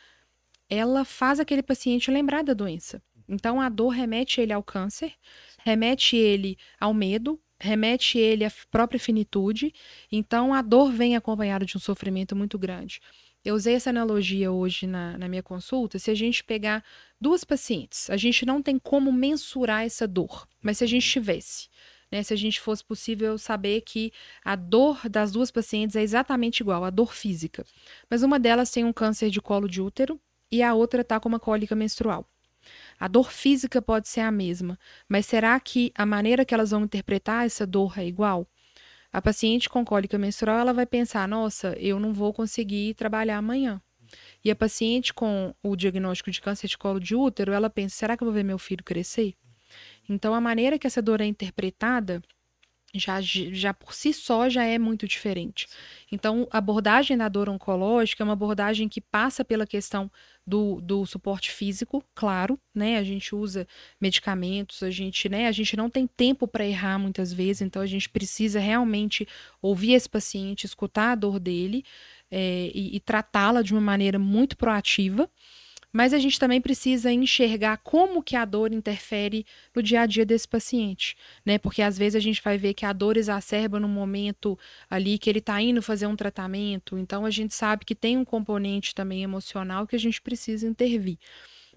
ela 0.70 1.04
faz 1.04 1.42
aquele 1.42 1.62
paciente 1.62 2.10
lembrar 2.10 2.42
da 2.42 2.54
doença. 2.54 3.04
Então 3.28 3.60
a 3.60 3.68
dor 3.68 3.90
remete 3.90 4.40
ele 4.40 4.54
ao 4.54 4.64
câncer, 4.64 5.12
remete 5.66 6.16
ele 6.16 6.58
ao 6.80 6.94
medo, 6.94 7.38
remete 7.60 8.18
ele 8.18 8.46
à 8.46 8.52
própria 8.72 9.00
finitude. 9.00 9.74
Então 10.10 10.54
a 10.54 10.62
dor 10.62 10.94
vem 10.94 11.18
acompanhada 11.18 11.66
de 11.66 11.76
um 11.76 11.80
sofrimento 11.80 12.38
muito 12.38 12.58
grande. 12.58 13.02
Eu 13.44 13.56
usei 13.56 13.74
essa 13.74 13.90
analogia 13.90 14.52
hoje 14.52 14.86
na, 14.86 15.18
na 15.18 15.28
minha 15.28 15.42
consulta. 15.42 15.98
Se 15.98 16.12
a 16.12 16.16
gente 16.16 16.44
pegar 16.44 16.84
duas 17.20 17.44
pacientes, 17.44 18.08
a 18.10 18.16
gente 18.16 18.46
não 18.46 18.62
tem 18.62 18.78
como 18.78 19.12
mensurar 19.12 19.84
essa 19.84 20.08
dor, 20.08 20.48
mas 20.62 20.78
se 20.78 20.84
a 20.84 20.88
gente 20.88 21.10
tivesse, 21.10 21.68
né, 22.12 22.22
se 22.22 22.34
a 22.34 22.38
gente 22.38 22.60
fosse 22.60 22.84
possível 22.84 23.38
saber 23.40 23.82
que 23.82 24.14
a 24.46 24.56
dor 24.56 25.10
das 25.10 25.32
duas 25.32 25.50
pacientes 25.50 25.96
é 25.96 26.04
exatamente 26.04 26.60
igual, 26.60 26.84
a 26.84 26.92
dor 26.92 27.14
física, 27.14 27.66
mas 28.10 28.22
uma 28.22 28.38
delas 28.38 28.70
tem 28.70 28.86
um 28.86 28.94
câncer 28.94 29.32
de 29.32 29.42
colo 29.42 29.68
de 29.68 29.82
útero 29.82 30.20
e 30.52 30.62
a 30.62 30.76
outra 30.76 31.02
está 31.02 31.20
com 31.20 31.28
uma 31.28 31.40
cólica 31.40 31.76
menstrual. 31.76 32.28
A 33.00 33.08
dor 33.08 33.32
física 33.32 33.82
pode 33.82 34.08
ser 34.08 34.22
a 34.22 34.32
mesma, 34.32 34.78
mas 35.10 35.26
será 35.26 35.60
que 35.60 35.92
a 35.96 36.06
maneira 36.06 36.46
que 36.46 36.54
elas 36.54 36.70
vão 36.70 36.84
interpretar 36.84 37.48
essa 37.48 37.66
dor 37.66 37.98
é 37.98 38.06
igual? 38.06 38.48
A 39.14 39.22
paciente 39.22 39.70
com 39.70 39.84
cólica 39.84 40.18
menstrual, 40.18 40.60
ela 40.60 40.74
vai 40.74 40.86
pensar: 40.86 41.28
nossa, 41.28 41.76
eu 41.78 42.00
não 42.00 42.14
vou 42.14 42.34
conseguir 42.34 42.94
trabalhar 42.94 43.38
amanhã. 43.38 43.82
E 44.44 44.52
a 44.52 44.56
paciente 44.56 45.14
com 45.14 45.54
o 45.62 45.76
diagnóstico 45.76 46.32
de 46.32 46.42
câncer 46.42 46.68
de 46.68 46.78
colo 46.78 47.00
de 47.00 47.16
útero, 47.16 47.52
ela 47.52 47.70
pensa: 47.70 47.96
será 47.96 48.16
que 48.16 48.24
eu 48.24 48.26
vou 48.26 48.34
ver 48.34 48.44
meu 48.44 48.58
filho 48.58 48.84
crescer? 48.84 49.34
Então, 50.08 50.34
a 50.34 50.42
maneira 50.42 50.78
que 50.78 50.88
essa 50.88 51.02
dor 51.02 51.22
é 51.22 51.26
interpretada 51.26 52.22
já, 52.94 53.20
já 53.22 53.74
por 53.74 53.94
si 53.94 54.14
só 54.14 54.50
já 54.50 54.64
é 54.64 54.78
muito 54.78 55.08
diferente. 55.08 55.68
Então, 56.12 56.48
a 56.52 56.58
abordagem 56.58 57.18
da 57.18 57.30
dor 57.30 57.50
oncológica 57.50 58.24
é 58.24 58.26
uma 58.26 58.34
abordagem 58.34 58.90
que 58.90 59.00
passa 59.00 59.46
pela 59.46 59.66
questão 59.66 60.12
do, 60.46 60.82
do 60.82 61.06
suporte 61.06 61.52
físico, 61.52 62.04
claro, 62.14 62.60
né? 62.74 62.98
A 62.98 63.04
gente 63.04 63.34
usa 63.36 63.68
medicamentos, 64.00 64.84
a 64.84 64.90
gente, 64.90 65.30
né? 65.30 65.48
A 65.48 65.52
gente 65.52 65.78
não 65.78 65.90
tem 65.90 66.06
tempo 66.08 66.48
para 66.48 66.66
errar 66.66 66.98
muitas 66.98 67.32
vezes, 67.32 67.62
então 67.62 67.82
a 67.82 67.86
gente 67.88 68.10
precisa 68.10 68.60
realmente 68.60 69.28
ouvir 69.62 69.94
esse 69.94 70.10
paciente, 70.10 70.66
escutar 70.66 71.12
a 71.12 71.16
dor 71.16 71.40
dele 71.40 71.84
é, 72.30 72.72
e, 72.74 72.96
e 72.96 73.00
tratá-la 73.00 73.62
de 73.62 73.74
uma 73.74 73.82
maneira 73.82 74.18
muito 74.18 74.58
proativa. 74.58 75.30
Mas 75.94 76.14
a 76.14 76.20
gente 76.20 76.40
também 76.40 76.62
precisa 76.62 77.12
enxergar 77.12 77.78
como 77.78 78.24
que 78.24 78.36
a 78.36 78.46
dor 78.46 78.72
interfere 78.72 79.46
no 79.76 79.84
dia 79.84 80.02
a 80.02 80.06
dia 80.06 80.26
desse 80.26 80.48
paciente, 80.48 81.18
né? 81.46 81.58
Porque 81.58 81.82
às 81.82 81.98
vezes 81.98 82.16
a 82.16 82.20
gente 82.20 82.42
vai 82.42 82.58
ver 82.58 82.74
que 82.74 82.86
a 82.86 82.94
dor 82.94 83.18
exacerba 83.18 83.80
no 83.80 83.90
momento 83.90 84.58
ali 84.90 85.18
que 85.18 85.30
ele 85.30 85.40
está 85.40 85.62
indo 85.62 85.82
fazer 85.82 86.08
um 86.08 86.16
tratamento, 86.16 86.98
então 86.98 87.26
a 87.26 87.30
gente 87.30 87.54
sabe 87.54 87.84
que 87.86 87.94
tem 87.96 88.18
um 88.18 88.26
componente 88.26 88.96
também 88.96 89.24
emocional 89.24 89.86
que 89.86 89.96
a 89.96 90.00
gente 90.00 90.22
precisa 90.22 90.68
intervir. 90.68 91.18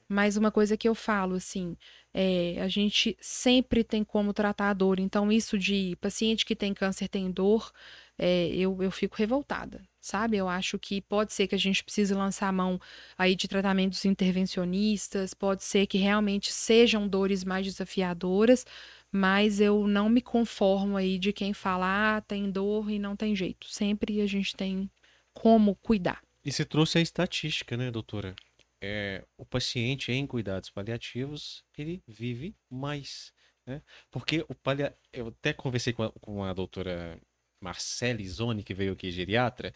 Mas 0.09 0.37
uma 0.37 0.51
coisa 0.51 0.77
que 0.77 0.89
eu 0.89 0.95
falo, 0.95 1.35
assim, 1.35 1.77
é, 2.13 2.59
a 2.61 2.69
gente 2.69 3.17
sempre 3.21 3.83
tem 3.83 4.05
como 4.05 4.33
tratar 4.33 4.71
a 4.71 4.75
dor. 4.75 5.01
Então, 5.01 5.33
isso 5.33 5.59
de 5.59 5.97
paciente 6.01 6.45
que 6.45 6.55
tem 6.55 6.75
câncer 6.75 7.09
tem 7.09 7.31
dor, 7.31 7.73
é, 8.19 8.49
eu, 8.49 8.83
eu 8.83 8.91
fico 8.91 9.17
revoltada 9.17 9.83
sabe? 10.05 10.37
Eu 10.37 10.49
acho 10.49 10.79
que 10.79 11.01
pode 11.01 11.33
ser 11.33 11.47
que 11.47 11.55
a 11.55 11.59
gente 11.59 11.83
precise 11.83 12.13
lançar 12.13 12.49
a 12.49 12.53
mão 12.53 12.79
aí 13.17 13.35
de 13.35 13.49
tratamentos 13.49 14.05
intervencionistas, 14.05 15.33
pode 15.33 15.65
ser 15.65 15.87
que 15.87 15.97
realmente 15.97 16.53
sejam 16.53 17.09
dores 17.09 17.43
mais 17.43 17.65
desafiadoras, 17.65 18.67
mas 19.11 19.61
eu 19.61 19.87
não 19.87 20.11
me 20.11 20.21
conformo 20.21 20.99
aí 20.99 21.19
de 21.19 21.33
quem 21.33 21.55
fala, 21.55 22.17
ah, 22.17 22.21
tem 22.21 22.51
dor 22.51 22.91
e 22.91 22.99
não 22.99 23.17
tem 23.17 23.35
jeito. 23.35 23.67
Sempre 23.71 24.21
a 24.21 24.27
gente 24.27 24.55
tem 24.55 24.91
como 25.33 25.75
cuidar. 25.77 26.23
E 26.45 26.53
você 26.53 26.67
trouxe 26.67 26.99
a 26.99 27.01
estatística, 27.01 27.75
né, 27.75 27.91
doutora? 27.91 28.37
É, 28.83 29.25
o 29.39 29.47
paciente 29.47 30.13
em 30.13 30.27
cuidados 30.27 30.69
paliativos, 30.69 31.65
ele 31.79 32.03
vive 32.07 32.55
mais, 32.69 33.33
né? 33.67 33.81
Porque 34.11 34.45
o 34.51 34.55
palia... 34.55 34.95
Eu 35.11 35.29
até 35.29 35.55
conversei 35.55 35.95
com 35.95 36.03
a, 36.03 36.13
com 36.21 36.45
a 36.45 36.53
doutora 36.53 37.19
Marcele 37.65 38.29
Zoni, 38.29 38.63
que 38.63 38.75
veio 38.75 38.93
aqui, 38.93 39.11
geriatra, 39.11 39.73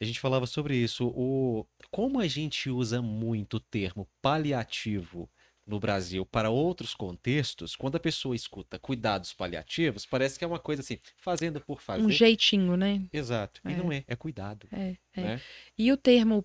a 0.00 0.04
gente 0.04 0.18
falava 0.18 0.46
sobre 0.46 0.76
isso. 0.76 1.06
O, 1.06 1.64
como 1.90 2.18
a 2.18 2.26
gente 2.26 2.68
usa 2.68 3.00
muito 3.00 3.54
o 3.54 3.60
termo 3.60 4.08
paliativo 4.20 5.30
no 5.64 5.78
Brasil 5.78 6.26
para 6.26 6.50
outros 6.50 6.94
contextos, 6.94 7.76
quando 7.76 7.96
a 7.96 8.00
pessoa 8.00 8.34
escuta 8.34 8.78
cuidados 8.78 9.32
paliativos, 9.32 10.04
parece 10.04 10.38
que 10.38 10.44
é 10.44 10.48
uma 10.48 10.58
coisa 10.58 10.80
assim, 10.80 10.98
fazendo 11.16 11.60
por 11.60 11.80
fazer. 11.80 12.02
Um 12.02 12.10
jeitinho, 12.10 12.76
né? 12.76 13.02
Exato. 13.12 13.60
E 13.64 13.72
é. 13.72 13.76
não 13.76 13.92
é, 13.92 14.02
é 14.08 14.16
cuidado. 14.16 14.66
É, 14.72 14.96
é. 15.14 15.20
Né? 15.20 15.40
E 15.76 15.92
o 15.92 15.96
termo 15.96 16.44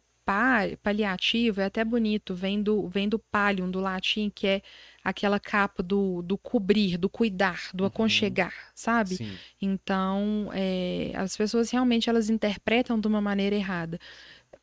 paliativo 0.81 1.61
é 1.61 1.65
até 1.65 1.83
bonito, 1.83 2.33
vem 2.33 2.61
do, 2.61 2.87
vem 2.87 3.09
do 3.09 3.19
pallium, 3.19 3.69
do 3.69 3.79
latim, 3.79 4.31
que 4.33 4.47
é 4.47 4.61
aquela 5.03 5.39
capa 5.39 5.83
do, 5.83 6.21
do 6.21 6.37
cobrir, 6.37 6.97
do 6.97 7.09
cuidar, 7.09 7.69
do 7.73 7.83
uhum. 7.83 7.87
aconchegar, 7.87 8.53
sabe? 8.73 9.15
Sim. 9.15 9.37
Então, 9.61 10.49
é, 10.53 11.11
as 11.15 11.35
pessoas 11.35 11.69
realmente 11.69 12.09
elas 12.09 12.29
interpretam 12.29 12.99
de 12.99 13.07
uma 13.07 13.21
maneira 13.21 13.55
errada 13.55 13.99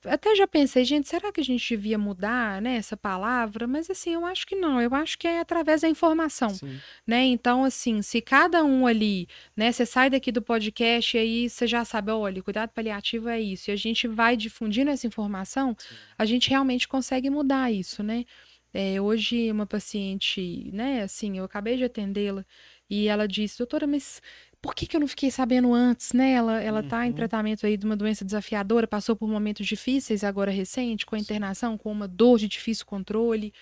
até 0.05 0.35
já 0.35 0.47
pensei, 0.47 0.85
gente, 0.85 1.09
será 1.09 1.31
que 1.33 1.41
a 1.41 1.45
gente 1.45 1.67
devia 1.69 1.99
mudar, 1.99 2.61
né, 2.63 2.77
essa 2.77 2.97
palavra? 2.97 3.67
Mas 3.67 3.91
assim, 3.91 4.15
eu 4.15 4.25
acho 4.25 4.47
que 4.47 4.57
não. 4.57 4.81
Eu 4.81 4.95
acho 4.95 5.19
que 5.19 5.27
é 5.27 5.41
através 5.41 5.83
da 5.83 5.89
informação, 5.89 6.51
Sim. 6.51 6.79
né? 7.07 7.25
Então, 7.25 7.65
assim, 7.65 8.01
se 8.03 8.21
cada 8.21 8.65
um 8.65 8.87
ali, 8.87 9.29
né, 9.57 9.71
você 9.71 9.85
sai 9.85 10.09
daqui 10.09 10.33
do 10.33 10.41
podcast 10.43 11.17
e 11.17 11.21
aí 11.21 11.51
você 11.51 11.67
já 11.67 11.85
sabe, 11.85 12.11
olha, 12.13 12.43
cuidado 12.43 12.71
paliativo 12.71 13.29
é 13.29 13.41
isso. 13.41 13.71
E 13.71 13.73
a 13.73 13.77
gente 13.77 14.09
vai 14.09 14.37
difundindo 14.37 14.91
essa 14.91 15.07
informação, 15.07 15.77
Sim. 15.79 15.95
a 16.19 16.25
gente 16.25 16.49
realmente 16.51 16.89
consegue 16.89 17.29
mudar 17.29 17.71
isso, 17.71 18.03
né? 18.03 18.25
É, 18.73 19.01
hoje 19.01 19.51
uma 19.51 19.67
paciente, 19.67 20.71
né, 20.73 21.03
assim, 21.03 21.39
eu 21.39 21.45
acabei 21.45 21.77
de 21.77 21.83
atendê-la 21.85 22.47
e 22.89 23.09
ela 23.09 23.27
disse, 23.27 23.59
doutora, 23.59 23.87
mas 23.87 24.23
por 24.63 24.75
que, 24.75 24.87
que 24.87 24.97
eu 24.97 25.01
não 25.01 25.09
fiquei 25.09 25.31
sabendo 25.31 25.73
antes, 25.73 26.13
né? 26.13 26.33
Ela, 26.33 26.61
ela 26.61 26.83
uhum. 26.83 26.89
tá 26.89 27.07
em 27.07 27.11
uhum. 27.11 27.17
tratamento 27.17 27.67
aí 27.67 27.77
de 27.77 27.87
uma 27.87 27.97
doença 27.97 28.25
desafiadora, 28.25 28.87
passou 28.87 29.17
por 29.17 29.29
momentos 29.29 29.67
difíceis 29.67 30.23
agora 30.23 30.51
recente, 30.51 31.07
com 31.07 31.17
a 31.17 31.19
internação, 31.19 31.79
com 31.79 31.91
uma 31.91 32.07
dor 32.07 32.39
de 32.39 32.47
difícil 32.47 32.85
controle. 32.85 33.53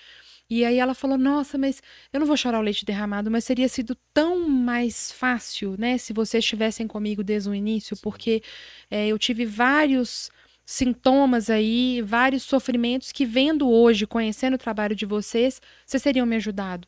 E 0.50 0.64
aí 0.64 0.78
ela 0.78 0.94
falou: 0.94 1.18
Nossa, 1.18 1.56
mas 1.58 1.80
eu 2.12 2.18
não 2.18 2.26
vou 2.26 2.36
chorar 2.36 2.58
o 2.58 2.62
leite 2.62 2.84
derramado, 2.84 3.30
mas 3.30 3.44
teria 3.44 3.68
sido 3.68 3.96
tão 4.12 4.48
mais 4.48 5.12
fácil, 5.12 5.76
né, 5.78 5.98
se 5.98 6.12
vocês 6.12 6.42
estivessem 6.42 6.86
comigo 6.86 7.22
desde 7.22 7.50
o 7.50 7.54
início, 7.54 7.96
porque 8.02 8.42
é, 8.90 9.08
eu 9.08 9.18
tive 9.18 9.44
vários 9.44 10.30
sintomas 10.64 11.48
aí, 11.48 12.02
vários 12.02 12.42
sofrimentos 12.42 13.10
que 13.10 13.24
vendo 13.24 13.70
hoje, 13.70 14.06
conhecendo 14.06 14.54
o 14.54 14.58
trabalho 14.58 14.94
de 14.94 15.06
vocês, 15.06 15.62
vocês 15.86 16.02
teriam 16.02 16.26
me 16.26 16.36
ajudado. 16.36 16.86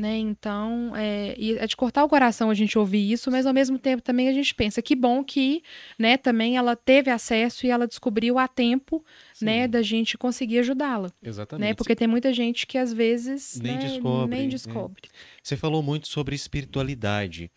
Né? 0.00 0.16
Então, 0.16 0.96
é, 0.96 1.36
é 1.38 1.66
de 1.66 1.76
cortar 1.76 2.02
o 2.02 2.08
coração 2.08 2.48
a 2.48 2.54
gente 2.54 2.78
ouvir 2.78 3.12
isso, 3.12 3.30
mas 3.30 3.44
ao 3.44 3.52
mesmo 3.52 3.78
tempo 3.78 4.02
também 4.02 4.30
a 4.30 4.32
gente 4.32 4.54
pensa 4.54 4.80
que 4.80 4.96
bom 4.96 5.22
que, 5.22 5.62
né, 5.98 6.16
também 6.16 6.56
ela 6.56 6.74
teve 6.74 7.10
acesso 7.10 7.66
e 7.66 7.70
ela 7.70 7.86
descobriu 7.86 8.38
a 8.38 8.48
tempo, 8.48 9.04
Sim. 9.34 9.44
né, 9.44 9.68
da 9.68 9.82
gente 9.82 10.16
conseguir 10.16 10.60
ajudá-la. 10.60 11.08
Né? 11.08 11.28
Exatamente. 11.28 11.68
Né? 11.68 11.74
Porque 11.74 11.94
tem 11.94 12.08
muita 12.08 12.32
gente 12.32 12.66
que 12.66 12.78
às 12.78 12.94
vezes 12.94 13.60
nem 13.60 13.74
né, 13.74 13.78
descobre. 13.80 14.36
Nem 14.38 14.48
descobre. 14.48 15.02
É. 15.04 15.16
Você 15.42 15.54
falou 15.54 15.82
muito 15.82 16.08
sobre 16.08 16.34
espiritualidade 16.34 17.50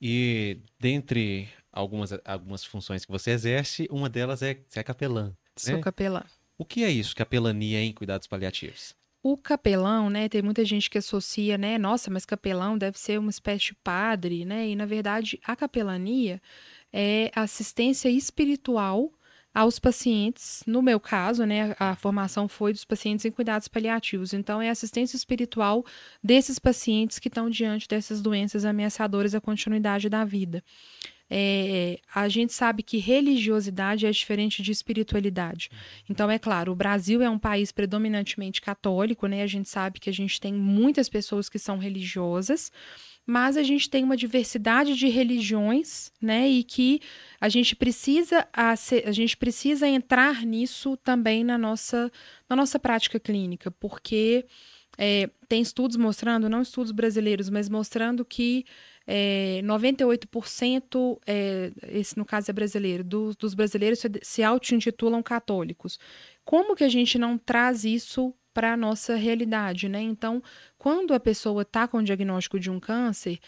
e 0.00 0.58
dentre 0.78 1.48
algumas, 1.72 2.12
algumas 2.24 2.64
funções 2.64 3.04
que 3.04 3.10
você 3.10 3.32
exerce, 3.32 3.88
uma 3.90 4.08
delas 4.08 4.42
é 4.42 4.60
ser 4.68 4.84
capelã. 4.84 5.32
Sou 5.56 5.74
né? 5.74 5.82
capelã. 5.82 6.22
O 6.56 6.64
que 6.64 6.84
é 6.84 6.90
isso, 6.90 7.16
capelania 7.16 7.82
em 7.82 7.92
cuidados 7.92 8.28
paliativos? 8.28 8.94
O 9.22 9.36
capelão, 9.36 10.08
né, 10.08 10.28
tem 10.30 10.40
muita 10.40 10.64
gente 10.64 10.88
que 10.88 10.96
associa, 10.96 11.58
né, 11.58 11.76
nossa, 11.76 12.10
mas 12.10 12.24
capelão 12.24 12.78
deve 12.78 12.98
ser 12.98 13.18
uma 13.18 13.30
espécie 13.30 13.66
de 13.66 13.74
padre, 13.74 14.46
né, 14.46 14.68
e 14.68 14.74
na 14.74 14.86
verdade 14.86 15.38
a 15.44 15.54
capelania 15.54 16.40
é 16.90 17.30
assistência 17.34 18.08
espiritual 18.08 19.12
aos 19.54 19.78
pacientes. 19.78 20.62
No 20.66 20.80
meu 20.80 20.98
caso, 20.98 21.44
né, 21.44 21.74
a 21.78 21.94
formação 21.96 22.48
foi 22.48 22.72
dos 22.72 22.84
pacientes 22.84 23.24
em 23.24 23.30
cuidados 23.30 23.68
paliativos. 23.68 24.32
Então, 24.32 24.62
é 24.62 24.70
assistência 24.70 25.16
espiritual 25.16 25.84
desses 26.22 26.58
pacientes 26.58 27.18
que 27.18 27.28
estão 27.28 27.50
diante 27.50 27.88
dessas 27.88 28.22
doenças 28.22 28.64
ameaçadoras 28.64 29.34
à 29.34 29.40
continuidade 29.40 30.08
da 30.08 30.24
vida. 30.24 30.62
É, 31.32 32.00
a 32.12 32.28
gente 32.28 32.52
sabe 32.52 32.82
que 32.82 32.98
religiosidade 32.98 34.04
é 34.04 34.10
diferente 34.10 34.62
de 34.62 34.72
espiritualidade. 34.72 35.70
Então, 36.08 36.28
é 36.28 36.40
claro, 36.40 36.72
o 36.72 36.74
Brasil 36.74 37.22
é 37.22 37.30
um 37.30 37.38
país 37.38 37.70
predominantemente 37.70 38.60
católico, 38.60 39.28
né? 39.28 39.42
A 39.42 39.46
gente 39.46 39.68
sabe 39.68 40.00
que 40.00 40.10
a 40.10 40.12
gente 40.12 40.40
tem 40.40 40.52
muitas 40.52 41.08
pessoas 41.08 41.48
que 41.48 41.58
são 41.58 41.78
religiosas, 41.78 42.72
mas 43.24 43.56
a 43.56 43.62
gente 43.62 43.88
tem 43.88 44.02
uma 44.02 44.16
diversidade 44.16 44.96
de 44.96 45.06
religiões, 45.06 46.10
né? 46.20 46.48
E 46.48 46.64
que 46.64 47.00
a 47.40 47.48
gente 47.48 47.76
precisa 47.76 48.48
a, 48.52 48.72
a 48.72 49.12
gente 49.12 49.36
precisa 49.36 49.86
entrar 49.86 50.44
nisso 50.44 50.96
também 50.96 51.44
na 51.44 51.56
nossa, 51.56 52.10
na 52.48 52.56
nossa 52.56 52.76
prática 52.76 53.20
clínica, 53.20 53.70
porque 53.70 54.44
é, 54.98 55.30
tem 55.48 55.62
estudos 55.62 55.96
mostrando, 55.96 56.48
não 56.48 56.60
estudos 56.60 56.90
brasileiros, 56.90 57.48
mas 57.48 57.68
mostrando 57.68 58.24
que 58.24 58.64
é, 59.06 59.60
98%, 59.64 61.18
é, 61.26 61.72
esse 61.88 62.16
no 62.16 62.24
caso 62.24 62.50
é 62.50 62.54
brasileiro, 62.54 63.02
do, 63.02 63.34
dos 63.34 63.54
brasileiros 63.54 63.98
se, 63.98 64.08
se 64.22 64.42
auto-intitulam 64.42 65.22
católicos. 65.22 65.98
Como 66.44 66.76
que 66.76 66.84
a 66.84 66.88
gente 66.88 67.18
não 67.18 67.36
traz 67.36 67.84
isso 67.84 68.34
para 68.52 68.72
a 68.72 68.76
nossa 68.76 69.14
realidade, 69.14 69.88
né? 69.88 70.00
Então, 70.00 70.42
quando 70.76 71.14
a 71.14 71.20
pessoa 71.20 71.62
está 71.62 71.86
com 71.86 71.98
o 71.98 72.02
diagnóstico 72.02 72.58
de 72.58 72.70
um 72.70 72.80
câncer, 72.80 73.38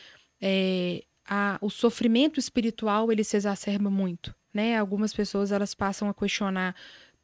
é, 0.40 1.02
a, 1.28 1.58
o 1.60 1.70
sofrimento 1.70 2.38
espiritual 2.38 3.10
ele 3.10 3.24
se 3.24 3.36
exacerba 3.36 3.90
muito, 3.90 4.34
né? 4.52 4.78
Algumas 4.78 5.12
pessoas 5.12 5.52
elas 5.52 5.74
passam 5.74 6.08
a 6.08 6.14
questionar 6.14 6.74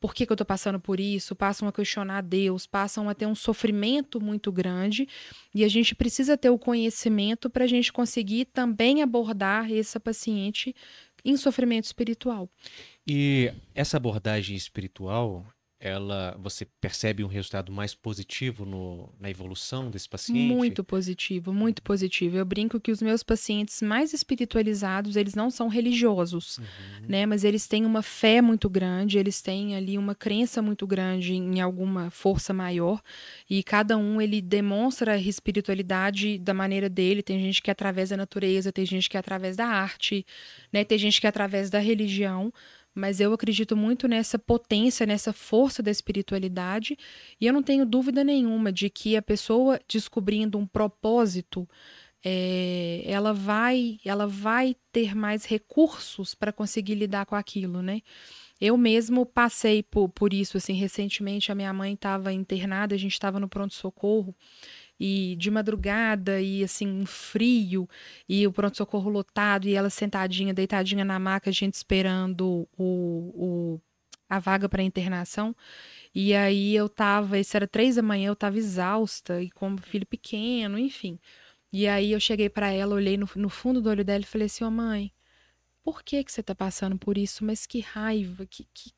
por 0.01 0.14
que, 0.14 0.24
que 0.24 0.32
eu 0.32 0.34
estou 0.34 0.46
passando 0.46 0.78
por 0.78 1.01
isso, 1.01 1.34
passam 1.34 1.68
a 1.68 1.72
questionar 1.72 2.22
Deus, 2.22 2.66
passam 2.66 3.09
a 3.09 3.14
ter 3.14 3.26
um 3.26 3.34
sofrimento 3.34 4.20
muito 4.20 4.53
grande 4.53 5.09
e 5.55 5.64
a 5.64 5.68
gente 5.68 5.94
precisa 5.94 6.36
ter 6.36 6.51
o 6.51 6.59
conhecimento 6.59 7.51
para 7.51 7.64
a 7.64 7.68
gente 7.68 7.92
conseguir 7.92 8.46
também 8.46 9.03
abordar 9.03 9.72
essa 9.72 9.99
paciente 9.99 10.74
em 11.24 11.36
sofrimento 11.36 11.84
espiritual. 11.84 12.49
E 13.07 13.53
essa 13.74 13.96
abordagem 13.96 14.57
espiritual, 14.57 15.46
ela 15.81 16.37
você 16.41 16.64
percebe 16.64 17.22
um 17.22 17.29
resultado 17.29 17.70
mais 17.70 17.95
positivo 17.95 18.64
no, 18.64 19.12
na 19.20 19.31
evolução 19.31 19.91
desse 19.91 20.09
paciente? 20.09 20.53
Muito 20.53 20.83
positivo, 20.83 21.53
muito 21.53 21.83
positivo. 21.83 22.37
Eu 22.37 22.45
brinco 22.45 22.81
que 22.81 22.91
os 22.91 23.01
meus 23.01 23.22
pacientes 23.22 23.81
mais 23.81 24.12
espiritualizados, 24.12 25.14
eles 25.14 25.35
não 25.35 25.51
são 25.51 25.68
religiosos, 25.68 26.59
uhum. 26.59 26.64
né? 27.09 27.26
Mas 27.26 27.45
eles 27.45 27.68
têm 27.68 27.87
uma 27.87 28.03
fé 28.03 28.43
muito 28.43 28.68
grande, 28.68 29.18
eles 29.18 29.41
têm 29.41 29.76
ali 29.76 29.97
uma 29.97 30.14
crença 30.14 30.61
muito 30.61 30.87
grande 30.87 31.35
em 31.35 31.61
alguma 31.61 32.11
força 32.11 32.53
maior, 32.53 33.01
e 33.49 33.62
cada 33.62 33.97
um 33.97 34.20
ele 34.20 34.43
demonstra 34.43 35.12
a 35.12 35.18
espiritualidade 35.18 36.39
da 36.39 36.53
maneira 36.53 36.89
dele. 36.89 37.22
Tem 37.22 37.39
gente 37.39 37.62
que 37.62 37.70
é 37.70 37.72
através 37.72 38.11
da 38.11 38.16
natureza, 38.16 38.72
tem 38.72 38.85
gente 38.85 39.09
que 39.09 39.16
é 39.16 39.20
através 39.20 39.57
da 39.57 39.66
arte, 39.66 40.26
né? 40.72 40.83
Tem 40.83 40.99
gente 40.99 41.20
que 41.20 41.26
é 41.26 41.31
através 41.31 41.70
da 41.70 41.79
religião 41.79 42.53
mas 42.99 43.20
eu 43.20 43.32
acredito 43.32 43.76
muito 43.76 44.07
nessa 44.09 44.38
potência, 44.38 45.07
nessa 45.07 45.32
força 45.32 45.82
da 45.82 45.90
espiritualidade, 45.90 46.99
e 47.40 47.46
eu 47.46 47.53
não 47.53 47.62
tenho 47.62 47.86
dúvida 47.86 48.24
nenhuma 48.24 48.72
de 48.72 48.90
que 48.90 49.16
a 49.16 49.22
pessoa 49.22 49.80
descobrindo 49.88 50.59
um 50.59 50.66
propósito, 50.66 51.68
é, 52.24 53.03
ela 53.07 53.32
vai, 53.32 53.99
ela 54.05 54.26
vai 54.26 54.76
ter 54.92 55.14
mais 55.14 55.44
recursos 55.44 56.34
para 56.34 56.53
conseguir 56.53 56.94
lidar 56.94 57.24
com 57.26 57.36
aquilo, 57.36 57.80
né? 57.80 58.03
Eu 58.61 58.76
mesmo 58.76 59.24
passei 59.24 59.84
por, 59.84 60.09
por 60.09 60.34
isso, 60.34 60.57
assim, 60.57 60.72
recentemente 60.72 61.53
a 61.53 61.55
minha 61.55 61.72
mãe 61.72 61.94
estava 61.94 62.32
internada, 62.32 62.94
a 62.94 62.99
gente 62.99 63.12
estava 63.12 63.38
no 63.38 63.49
pronto-socorro, 63.49 64.34
e 64.99 65.36
de 65.36 65.51
madrugada 65.51 66.40
e 66.40 66.64
assim 66.64 66.88
um 66.88 67.07
frio 67.07 67.88
e 68.28 68.46
o 68.46 68.53
pronto 68.53 68.76
socorro 68.76 69.11
lotado 69.11 69.68
e 69.68 69.74
ela 69.74 69.90
sentadinha 69.90 70.53
deitadinha 70.53 71.05
na 71.05 71.18
maca 71.18 71.51
a 71.51 71.53
gente 71.53 71.74
esperando 71.74 72.68
o, 72.76 72.84
o 73.34 73.80
a 74.28 74.38
vaga 74.38 74.68
para 74.68 74.82
internação 74.82 75.55
e 76.14 76.34
aí 76.34 76.74
eu 76.74 76.88
tava 76.88 77.38
isso 77.38 77.57
era 77.57 77.66
três 77.66 77.96
da 77.96 78.03
manhã 78.03 78.28
eu 78.28 78.36
tava 78.36 78.59
exausta 78.59 79.42
e 79.42 79.51
com 79.51 79.76
filho 79.78 80.07
pequeno 80.07 80.78
enfim 80.78 81.18
e 81.72 81.86
aí 81.86 82.12
eu 82.12 82.20
cheguei 82.20 82.49
para 82.49 82.70
ela 82.70 82.94
olhei 82.94 83.16
no, 83.16 83.28
no, 83.36 83.49
fundo 83.49 83.80
do 83.80 83.90
olho 83.90 84.05
dela 84.05 84.22
e 84.22 84.26
falei 84.26 84.46
assim 84.46 84.64
ô 84.64 84.68
oh, 84.68 84.70
mãe 84.70 85.12
por 85.82 86.03
que 86.03 86.22
que 86.24 86.32
você 86.32 86.42
tá 86.42 86.55
passando 86.55 86.99
por 86.99 87.16
isso 87.16 87.44
mas 87.44 87.66
que 87.66 87.80
raiva 87.80 88.44
que, 88.46 88.66
que... 88.74 88.92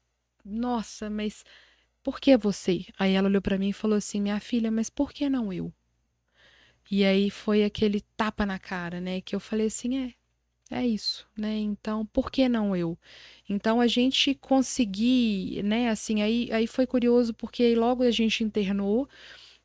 nossa 0.45 1.11
mas 1.11 1.45
por 2.03 2.19
que 2.19 2.37
você? 2.37 2.87
Aí 2.99 3.13
ela 3.13 3.29
olhou 3.29 3.43
para 3.43 3.59
mim 3.59 3.69
e 3.69 3.73
falou 3.75 3.97
assim: 3.99 4.21
Minha 4.21 4.41
filha, 4.41 4.71
mas 4.71 4.89
por 4.89 5.13
que 5.13 5.29
não 5.29 5.53
eu? 5.53 5.73
E 6.91 7.05
aí 7.05 7.31
foi 7.31 7.65
aquele 7.65 8.01
tapa 8.17 8.45
na 8.45 8.59
cara, 8.59 9.01
né? 9.01 9.21
Que 9.21 9.37
eu 9.37 9.41
falei 9.41 9.69
assim: 9.69 9.97
é, 9.99 10.15
é 10.71 10.87
isso, 10.87 11.27
né? 11.37 11.57
Então, 11.57 12.05
por 12.07 12.31
que 12.31 12.49
não 12.49 12.75
eu? 12.75 12.99
Então 13.49 13.81
a 13.81 13.87
gente 13.87 14.35
conseguir, 14.35 15.63
né? 15.63 15.89
Assim, 15.89 16.23
aí, 16.23 16.49
aí 16.53 16.67
foi 16.67 16.87
curioso 16.87 17.33
porque 17.35 17.75
logo 17.75 18.03
a 18.03 18.11
gente 18.11 18.43
internou. 18.43 19.09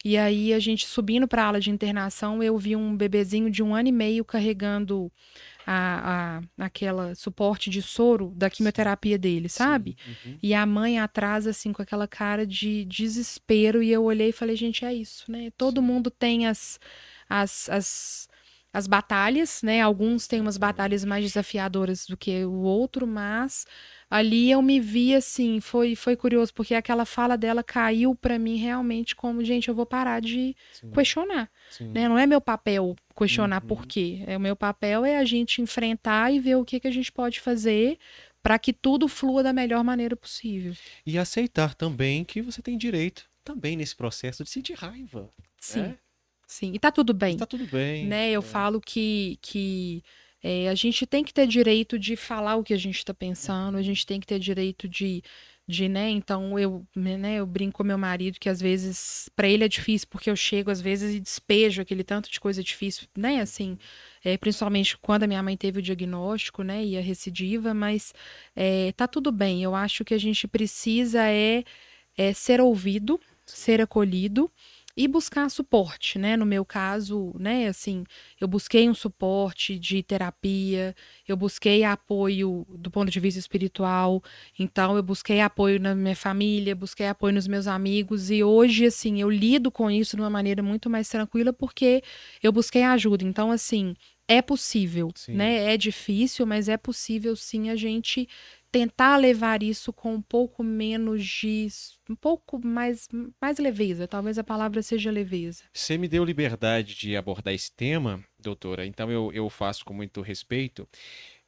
E 0.03 0.17
aí 0.17 0.53
a 0.53 0.59
gente 0.59 0.85
subindo 0.85 1.27
para 1.27 1.43
a 1.43 1.47
ala 1.47 1.59
de 1.59 1.71
internação, 1.71 2.43
eu 2.43 2.55
vi 2.59 2.75
um 2.75 2.95
bebezinho 2.95 3.49
de 3.49 3.63
um 3.63 3.73
ano 3.73 3.89
e 3.89 3.91
meio 3.91 4.23
carregando 4.23 5.11
a, 5.65 6.37
a, 6.59 6.65
aquela 6.65 7.15
suporte 7.15 7.71
de 7.71 7.81
soro 7.81 8.31
da 8.35 8.47
quimioterapia 8.47 9.17
dele, 9.17 9.49
sabe? 9.49 9.97
Uhum. 10.07 10.37
E 10.43 10.53
a 10.53 10.63
mãe 10.63 10.99
atrás, 10.99 11.47
assim, 11.47 11.73
com 11.73 11.81
aquela 11.81 12.07
cara 12.07 12.45
de 12.45 12.85
desespero. 12.85 13.81
E 13.81 13.91
eu 13.91 14.03
olhei 14.03 14.29
e 14.29 14.31
falei, 14.31 14.55
gente, 14.55 14.85
é 14.85 14.93
isso, 14.93 15.31
né? 15.31 15.51
Todo 15.57 15.81
Sim. 15.81 15.87
mundo 15.87 16.11
tem 16.11 16.45
as, 16.45 16.79
as, 17.29 17.69
as, 17.69 18.29
as 18.73 18.87
batalhas, 18.87 19.61
né? 19.63 19.81
Alguns 19.81 20.27
têm 20.27 20.41
umas 20.41 20.57
batalhas 20.57 21.05
mais 21.05 21.23
desafiadoras 21.23 22.05
do 22.05 22.17
que 22.17 22.43
o 22.43 22.61
outro, 22.61 23.07
mas 23.07 23.65
ali 24.09 24.51
eu 24.51 24.61
me 24.61 24.79
vi 24.79 25.15
assim, 25.15 25.59
foi, 25.59 25.95
foi 25.95 26.15
curioso, 26.15 26.53
porque 26.53 26.75
aquela 26.75 27.05
fala 27.05 27.37
dela 27.37 27.63
caiu 27.63 28.15
para 28.15 28.37
mim 28.37 28.57
realmente 28.57 29.15
como, 29.15 29.43
gente, 29.43 29.69
eu 29.69 29.75
vou 29.75 29.85
parar 29.85 30.19
de 30.19 30.55
Sim. 30.73 30.91
questionar. 30.91 31.49
Né? 31.79 32.07
Não 32.07 32.17
é 32.17 32.27
meu 32.27 32.41
papel 32.41 32.95
questionar 33.15 33.61
uhum. 33.61 33.67
por 33.67 33.85
quê. 33.85 34.23
É, 34.27 34.37
o 34.37 34.39
meu 34.39 34.55
papel 34.55 35.05
é 35.05 35.17
a 35.17 35.25
gente 35.25 35.61
enfrentar 35.61 36.31
e 36.31 36.39
ver 36.39 36.55
o 36.55 36.65
que, 36.65 36.79
que 36.79 36.87
a 36.87 36.91
gente 36.91 37.11
pode 37.11 37.39
fazer 37.39 37.97
para 38.43 38.59
que 38.59 38.71
tudo 38.71 39.07
flua 39.07 39.41
da 39.41 39.51
melhor 39.51 39.83
maneira 39.83 40.15
possível. 40.15 40.75
E 41.05 41.17
aceitar 41.17 41.73
também 41.73 42.23
que 42.23 42.41
você 42.41 42.61
tem 42.61 42.77
direito 42.77 43.27
também 43.43 43.75
nesse 43.75 43.95
processo 43.95 44.43
de 44.43 44.49
sentir 44.49 44.73
raiva. 44.73 45.29
Sim. 45.57 45.81
Né? 45.81 45.97
Sim, 46.47 46.73
e 46.73 46.79
tá 46.79 46.91
tudo 46.91 47.13
bem. 47.13 47.37
Tá 47.37 47.45
tudo 47.45 47.65
bem. 47.65 48.05
Né? 48.05 48.31
Eu 48.31 48.41
é. 48.41 48.43
falo 48.43 48.79
que, 48.79 49.37
que 49.41 50.03
é, 50.47 50.69
a 50.69 50.75
gente 50.75 51.07
tem 51.07 51.23
que 51.23 51.33
ter 51.33 51.47
direito 51.47 51.97
de 51.97 52.15
falar 52.15 52.55
o 52.55 52.63
que 52.63 52.73
a 52.73 52.77
gente 52.77 52.97
está 52.97 53.15
pensando, 53.15 53.77
a 53.77 53.81
gente 53.81 54.05
tem 54.05 54.19
que 54.19 54.27
ter 54.27 54.37
direito 54.37 54.87
de, 54.87 55.23
de 55.67 55.89
né? 55.89 56.07
Então 56.11 56.59
eu, 56.59 56.85
né, 56.95 57.37
eu 57.37 57.47
brinco 57.47 57.77
com 57.77 57.83
meu 57.83 57.97
marido 57.97 58.39
que 58.39 58.47
às 58.47 58.61
vezes 58.61 59.27
para 59.35 59.47
ele 59.47 59.63
é 59.63 59.67
difícil 59.67 60.07
porque 60.07 60.29
eu 60.29 60.35
chego 60.35 60.69
às 60.69 60.79
vezes 60.79 61.15
e 61.15 61.19
despejo 61.19 61.81
aquele 61.81 62.03
tanto 62.03 62.29
de 62.29 62.39
coisa 62.39 62.61
difícil, 62.61 63.07
né? 63.17 63.41
Assim, 63.41 63.75
é, 64.23 64.37
principalmente 64.37 64.95
quando 64.99 65.23
a 65.23 65.27
minha 65.27 65.41
mãe 65.41 65.57
teve 65.57 65.79
o 65.79 65.81
diagnóstico, 65.81 66.61
né? 66.61 66.85
E 66.85 66.95
a 66.95 67.01
recidiva, 67.01 67.73
mas 67.73 68.13
é, 68.55 68.91
tá 68.91 69.07
tudo 69.07 69.31
bem. 69.31 69.63
Eu 69.63 69.73
acho 69.73 70.05
que 70.05 70.13
a 70.13 70.19
gente 70.19 70.47
precisa 70.47 71.23
é, 71.27 71.63
é 72.15 72.33
ser 72.33 72.61
ouvido, 72.61 73.19
ser 73.47 73.81
acolhido 73.81 74.51
e 74.97 75.07
buscar 75.07 75.49
suporte, 75.49 76.17
né? 76.17 76.37
No 76.37 76.45
meu 76.45 76.63
caso, 76.63 77.33
né, 77.37 77.67
assim, 77.67 78.03
eu 78.39 78.47
busquei 78.47 78.89
um 78.89 78.93
suporte 78.93 79.77
de 79.77 80.01
terapia, 80.01 80.95
eu 81.27 81.35
busquei 81.35 81.83
apoio 81.83 82.65
do 82.69 82.89
ponto 82.89 83.11
de 83.11 83.19
vista 83.19 83.39
espiritual, 83.39 84.23
então 84.57 84.95
eu 84.95 85.03
busquei 85.03 85.41
apoio 85.41 85.79
na 85.79 85.93
minha 85.93 86.15
família, 86.15 86.75
busquei 86.75 87.07
apoio 87.07 87.33
nos 87.33 87.47
meus 87.47 87.67
amigos 87.67 88.31
e 88.31 88.43
hoje, 88.43 88.85
assim, 88.85 89.19
eu 89.19 89.29
lido 89.29 89.69
com 89.69 89.91
isso 89.91 90.15
de 90.15 90.21
uma 90.21 90.29
maneira 90.29 90.63
muito 90.63 90.89
mais 90.89 91.09
tranquila 91.09 91.51
porque 91.51 92.01
eu 92.41 92.51
busquei 92.51 92.83
ajuda. 92.83 93.25
Então, 93.25 93.51
assim, 93.51 93.95
é 94.27 94.41
possível, 94.41 95.11
sim. 95.13 95.33
né? 95.33 95.73
É 95.73 95.77
difícil, 95.77 96.45
mas 96.45 96.67
é 96.67 96.77
possível 96.77 97.35
sim 97.35 97.69
a 97.69 97.75
gente 97.75 98.27
tentar 98.75 99.15
levar 99.15 99.63
isso 99.63 99.93
com 99.93 100.15
um 100.15 100.21
pouco 100.21 100.61
menos 100.61 101.25
de. 101.25 101.69
um 102.09 102.15
pouco 102.15 102.59
mais, 102.59 103.07
mais 103.41 103.57
leveza. 103.57 104.05
Talvez 104.05 104.37
a 104.37 104.43
palavra 104.43 104.81
seja 104.81 105.09
leveza. 105.09 105.63
Você 105.73 105.97
me 105.97 106.09
deu 106.09 106.25
liberdade 106.25 106.93
de 106.93 107.15
abordar 107.15 107.53
esse 107.53 107.71
tema, 107.71 108.21
doutora, 108.37 108.85
então 108.85 109.09
eu, 109.09 109.31
eu 109.31 109.49
faço 109.49 109.85
com 109.85 109.93
muito 109.93 110.21
respeito. 110.21 110.85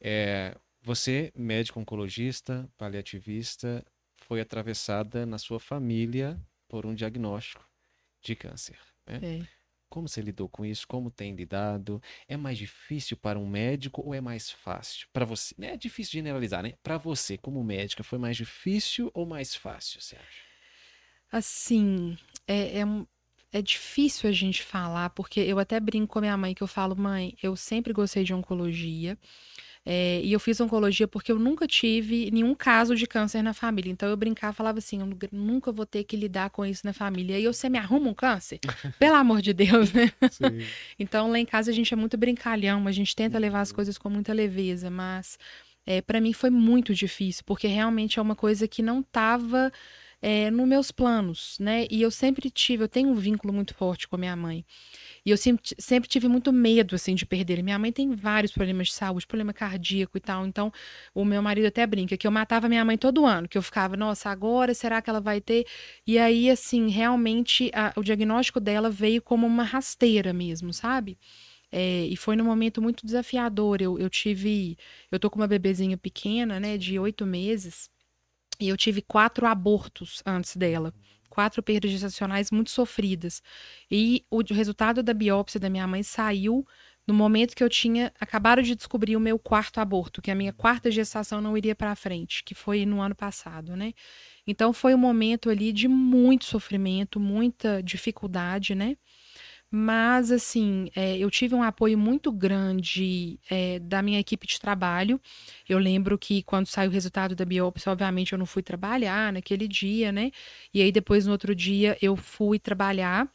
É, 0.00 0.56
você, 0.80 1.30
médico 1.36 1.78
oncologista, 1.78 2.66
paliativista, 2.78 3.84
foi 4.22 4.40
atravessada 4.40 5.26
na 5.26 5.36
sua 5.36 5.60
família 5.60 6.40
por 6.66 6.86
um 6.86 6.94
diagnóstico 6.94 7.62
de 8.22 8.34
câncer. 8.34 8.78
Né? 9.06 9.20
É. 9.22 9.57
Como 9.88 10.08
você 10.08 10.20
lidou 10.20 10.48
com 10.48 10.64
isso? 10.64 10.86
Como 10.86 11.10
tem 11.10 11.34
lidado? 11.34 12.00
É 12.26 12.36
mais 12.36 12.58
difícil 12.58 13.16
para 13.16 13.38
um 13.38 13.48
médico 13.48 14.02
ou 14.04 14.14
é 14.14 14.20
mais 14.20 14.50
fácil? 14.50 15.06
Para 15.12 15.24
você, 15.24 15.54
né? 15.58 15.72
é 15.72 15.76
difícil 15.76 16.12
generalizar, 16.12 16.62
né? 16.62 16.74
Para 16.82 16.98
você, 16.98 17.38
como 17.38 17.62
médica, 17.64 18.02
foi 18.02 18.18
mais 18.18 18.36
difícil 18.36 19.10
ou 19.14 19.26
mais 19.26 19.54
fácil, 19.54 20.00
você 20.00 20.16
acha? 20.16 20.48
Assim, 21.30 22.16
é, 22.46 22.80
é, 22.80 22.84
é 23.52 23.62
difícil 23.62 24.28
a 24.28 24.32
gente 24.32 24.62
falar, 24.62 25.10
porque 25.10 25.40
eu 25.40 25.58
até 25.58 25.78
brinco 25.78 26.12
com 26.12 26.18
a 26.18 26.22
minha 26.22 26.36
mãe 26.36 26.54
que 26.54 26.62
eu 26.62 26.66
falo, 26.66 26.96
mãe, 26.96 27.36
eu 27.42 27.54
sempre 27.56 27.92
gostei 27.92 28.24
de 28.24 28.34
oncologia. 28.34 29.18
É, 29.90 30.20
e 30.22 30.34
eu 30.34 30.38
fiz 30.38 30.60
oncologia 30.60 31.08
porque 31.08 31.32
eu 31.32 31.38
nunca 31.38 31.66
tive 31.66 32.30
nenhum 32.30 32.54
caso 32.54 32.94
de 32.94 33.06
câncer 33.06 33.40
na 33.40 33.54
família. 33.54 33.90
Então 33.90 34.06
eu 34.06 34.18
brincava, 34.18 34.52
falava 34.52 34.80
assim, 34.80 35.00
eu 35.00 35.08
nunca 35.32 35.72
vou 35.72 35.86
ter 35.86 36.04
que 36.04 36.14
lidar 36.14 36.50
com 36.50 36.62
isso 36.66 36.82
na 36.84 36.92
família. 36.92 37.38
E 37.38 37.44
eu, 37.44 37.54
você 37.54 37.70
me 37.70 37.78
arruma 37.78 38.10
um 38.10 38.12
câncer? 38.12 38.58
Pelo 39.00 39.14
amor 39.14 39.40
de 39.40 39.54
Deus, 39.54 39.90
né? 39.90 40.12
então 41.00 41.30
lá 41.30 41.38
em 41.38 41.46
casa 41.46 41.70
a 41.70 41.74
gente 41.74 41.94
é 41.94 41.96
muito 41.96 42.18
brincalhão, 42.18 42.86
a 42.86 42.92
gente 42.92 43.16
tenta 43.16 43.38
levar 43.38 43.62
as 43.62 43.70
uhum. 43.70 43.76
coisas 43.76 43.96
com 43.96 44.10
muita 44.10 44.30
leveza, 44.34 44.90
mas 44.90 45.38
é, 45.86 46.02
para 46.02 46.20
mim 46.20 46.34
foi 46.34 46.50
muito 46.50 46.92
difícil, 46.92 47.42
porque 47.46 47.66
realmente 47.66 48.18
é 48.18 48.22
uma 48.22 48.36
coisa 48.36 48.68
que 48.68 48.82
não 48.82 49.00
estava 49.00 49.72
é, 50.20 50.50
nos 50.50 50.68
meus 50.68 50.90
planos, 50.90 51.56
né? 51.58 51.86
E 51.90 52.02
eu 52.02 52.10
sempre 52.10 52.50
tive, 52.50 52.84
eu 52.84 52.88
tenho 52.88 53.08
um 53.08 53.14
vínculo 53.14 53.54
muito 53.54 53.72
forte 53.72 54.06
com 54.06 54.16
a 54.16 54.18
minha 54.18 54.36
mãe. 54.36 54.66
E 55.28 55.30
eu 55.30 55.36
sempre, 55.36 55.62
sempre 55.78 56.08
tive 56.08 56.26
muito 56.26 56.50
medo, 56.50 56.94
assim, 56.94 57.14
de 57.14 57.26
perder. 57.26 57.62
Minha 57.62 57.78
mãe 57.78 57.92
tem 57.92 58.14
vários 58.14 58.50
problemas 58.50 58.86
de 58.86 58.94
saúde, 58.94 59.26
problema 59.26 59.52
cardíaco 59.52 60.16
e 60.16 60.20
tal. 60.22 60.46
Então, 60.46 60.72
o 61.14 61.22
meu 61.22 61.42
marido 61.42 61.66
até 61.66 61.86
brinca 61.86 62.16
que 62.16 62.26
eu 62.26 62.30
matava 62.30 62.66
minha 62.66 62.82
mãe 62.82 62.96
todo 62.96 63.26
ano, 63.26 63.46
que 63.46 63.58
eu 63.58 63.60
ficava, 63.60 63.94
nossa, 63.94 64.30
agora 64.30 64.72
será 64.72 65.02
que 65.02 65.10
ela 65.10 65.20
vai 65.20 65.38
ter? 65.38 65.66
E 66.06 66.18
aí, 66.18 66.48
assim, 66.48 66.88
realmente, 66.88 67.70
a, 67.74 67.92
o 67.94 68.02
diagnóstico 68.02 68.58
dela 68.58 68.88
veio 68.88 69.20
como 69.20 69.46
uma 69.46 69.64
rasteira 69.64 70.32
mesmo, 70.32 70.72
sabe? 70.72 71.18
É, 71.70 72.06
e 72.06 72.16
foi 72.16 72.34
num 72.34 72.44
momento 72.44 72.80
muito 72.80 73.04
desafiador. 73.04 73.82
Eu, 73.82 73.98
eu 73.98 74.08
tive. 74.08 74.78
Eu 75.12 75.18
tô 75.20 75.28
com 75.28 75.38
uma 75.38 75.46
bebezinha 75.46 75.98
pequena, 75.98 76.58
né, 76.58 76.78
de 76.78 76.98
oito 76.98 77.26
meses, 77.26 77.90
e 78.58 78.66
eu 78.70 78.78
tive 78.78 79.02
quatro 79.02 79.46
abortos 79.46 80.22
antes 80.24 80.56
dela 80.56 80.94
quatro 81.38 81.62
perdas 81.62 81.92
gestacionais 81.92 82.50
muito 82.50 82.68
sofridas. 82.68 83.40
E 83.88 84.24
o 84.28 84.42
resultado 84.52 85.04
da 85.04 85.14
biópsia 85.14 85.60
da 85.60 85.70
minha 85.70 85.86
mãe 85.86 86.02
saiu 86.02 86.66
no 87.06 87.14
momento 87.14 87.54
que 87.54 87.62
eu 87.62 87.68
tinha 87.68 88.12
acabado 88.18 88.60
de 88.60 88.74
descobrir 88.74 89.16
o 89.16 89.20
meu 89.20 89.38
quarto 89.38 89.78
aborto, 89.78 90.20
que 90.20 90.32
a 90.32 90.34
minha 90.34 90.52
quarta 90.52 90.90
gestação 90.90 91.40
não 91.40 91.56
iria 91.56 91.76
para 91.76 91.94
frente, 91.94 92.42
que 92.42 92.56
foi 92.56 92.84
no 92.84 93.00
ano 93.00 93.14
passado, 93.14 93.76
né? 93.76 93.92
Então 94.48 94.72
foi 94.72 94.92
um 94.96 94.98
momento 94.98 95.48
ali 95.48 95.72
de 95.72 95.86
muito 95.86 96.44
sofrimento, 96.44 97.20
muita 97.20 97.80
dificuldade, 97.84 98.74
né? 98.74 98.96
Mas, 99.70 100.32
assim, 100.32 100.88
é, 100.96 101.18
eu 101.18 101.30
tive 101.30 101.54
um 101.54 101.62
apoio 101.62 101.98
muito 101.98 102.32
grande 102.32 103.38
é, 103.50 103.78
da 103.78 104.00
minha 104.00 104.18
equipe 104.18 104.46
de 104.46 104.58
trabalho. 104.58 105.20
Eu 105.68 105.78
lembro 105.78 106.16
que 106.18 106.42
quando 106.42 106.66
saiu 106.66 106.88
o 106.90 106.92
resultado 106.92 107.34
da 107.36 107.44
biópsia, 107.44 107.92
obviamente 107.92 108.32
eu 108.32 108.38
não 108.38 108.46
fui 108.46 108.62
trabalhar 108.62 109.30
naquele 109.30 109.68
dia, 109.68 110.10
né? 110.10 110.30
E 110.72 110.80
aí 110.80 110.90
depois, 110.90 111.26
no 111.26 111.32
outro 111.32 111.54
dia, 111.54 111.98
eu 112.00 112.16
fui 112.16 112.58
trabalhar. 112.58 113.30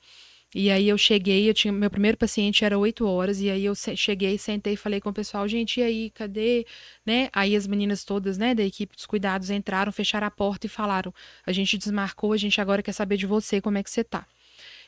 E 0.56 0.72
aí 0.72 0.90
eu 0.90 0.98
cheguei, 0.98 1.50
eu 1.50 1.54
tinha 1.54 1.72
meu 1.74 1.90
primeiro 1.92 2.18
paciente 2.18 2.66
era 2.66 2.78
8 2.80 3.06
horas 3.08 3.42
e 3.42 3.50
aí 3.50 3.66
eu 3.66 3.76
cheguei, 3.76 4.38
sentei 4.38 4.74
e 4.74 4.78
falei 4.78 5.02
com 5.02 5.10
o 5.10 5.14
pessoal, 5.14 5.48
gente, 5.48 5.80
e 5.80 5.84
aí, 5.84 6.10
cadê, 6.12 6.66
né? 7.06 7.30
Aí 7.34 7.56
as 7.56 7.68
meninas 7.68 8.04
todas, 8.06 8.38
né, 8.38 8.56
da 8.56 8.64
equipe 8.64 8.96
dos 8.96 9.06
cuidados 9.06 9.50
entraram, 9.52 9.92
fecharam 9.92 10.28
a 10.28 10.32
porta 10.32 10.68
e 10.68 10.70
falaram: 10.70 11.14
"A 11.46 11.52
gente 11.54 11.78
desmarcou, 11.78 12.34
a 12.34 12.38
gente 12.38 12.62
agora 12.62 12.84
quer 12.84 12.94
saber 12.94 13.18
de 13.18 13.28
você, 13.28 13.62
como 13.62 13.78
é 13.80 13.84
que 13.84 13.90
você 13.92 14.04
tá?" 14.04 14.26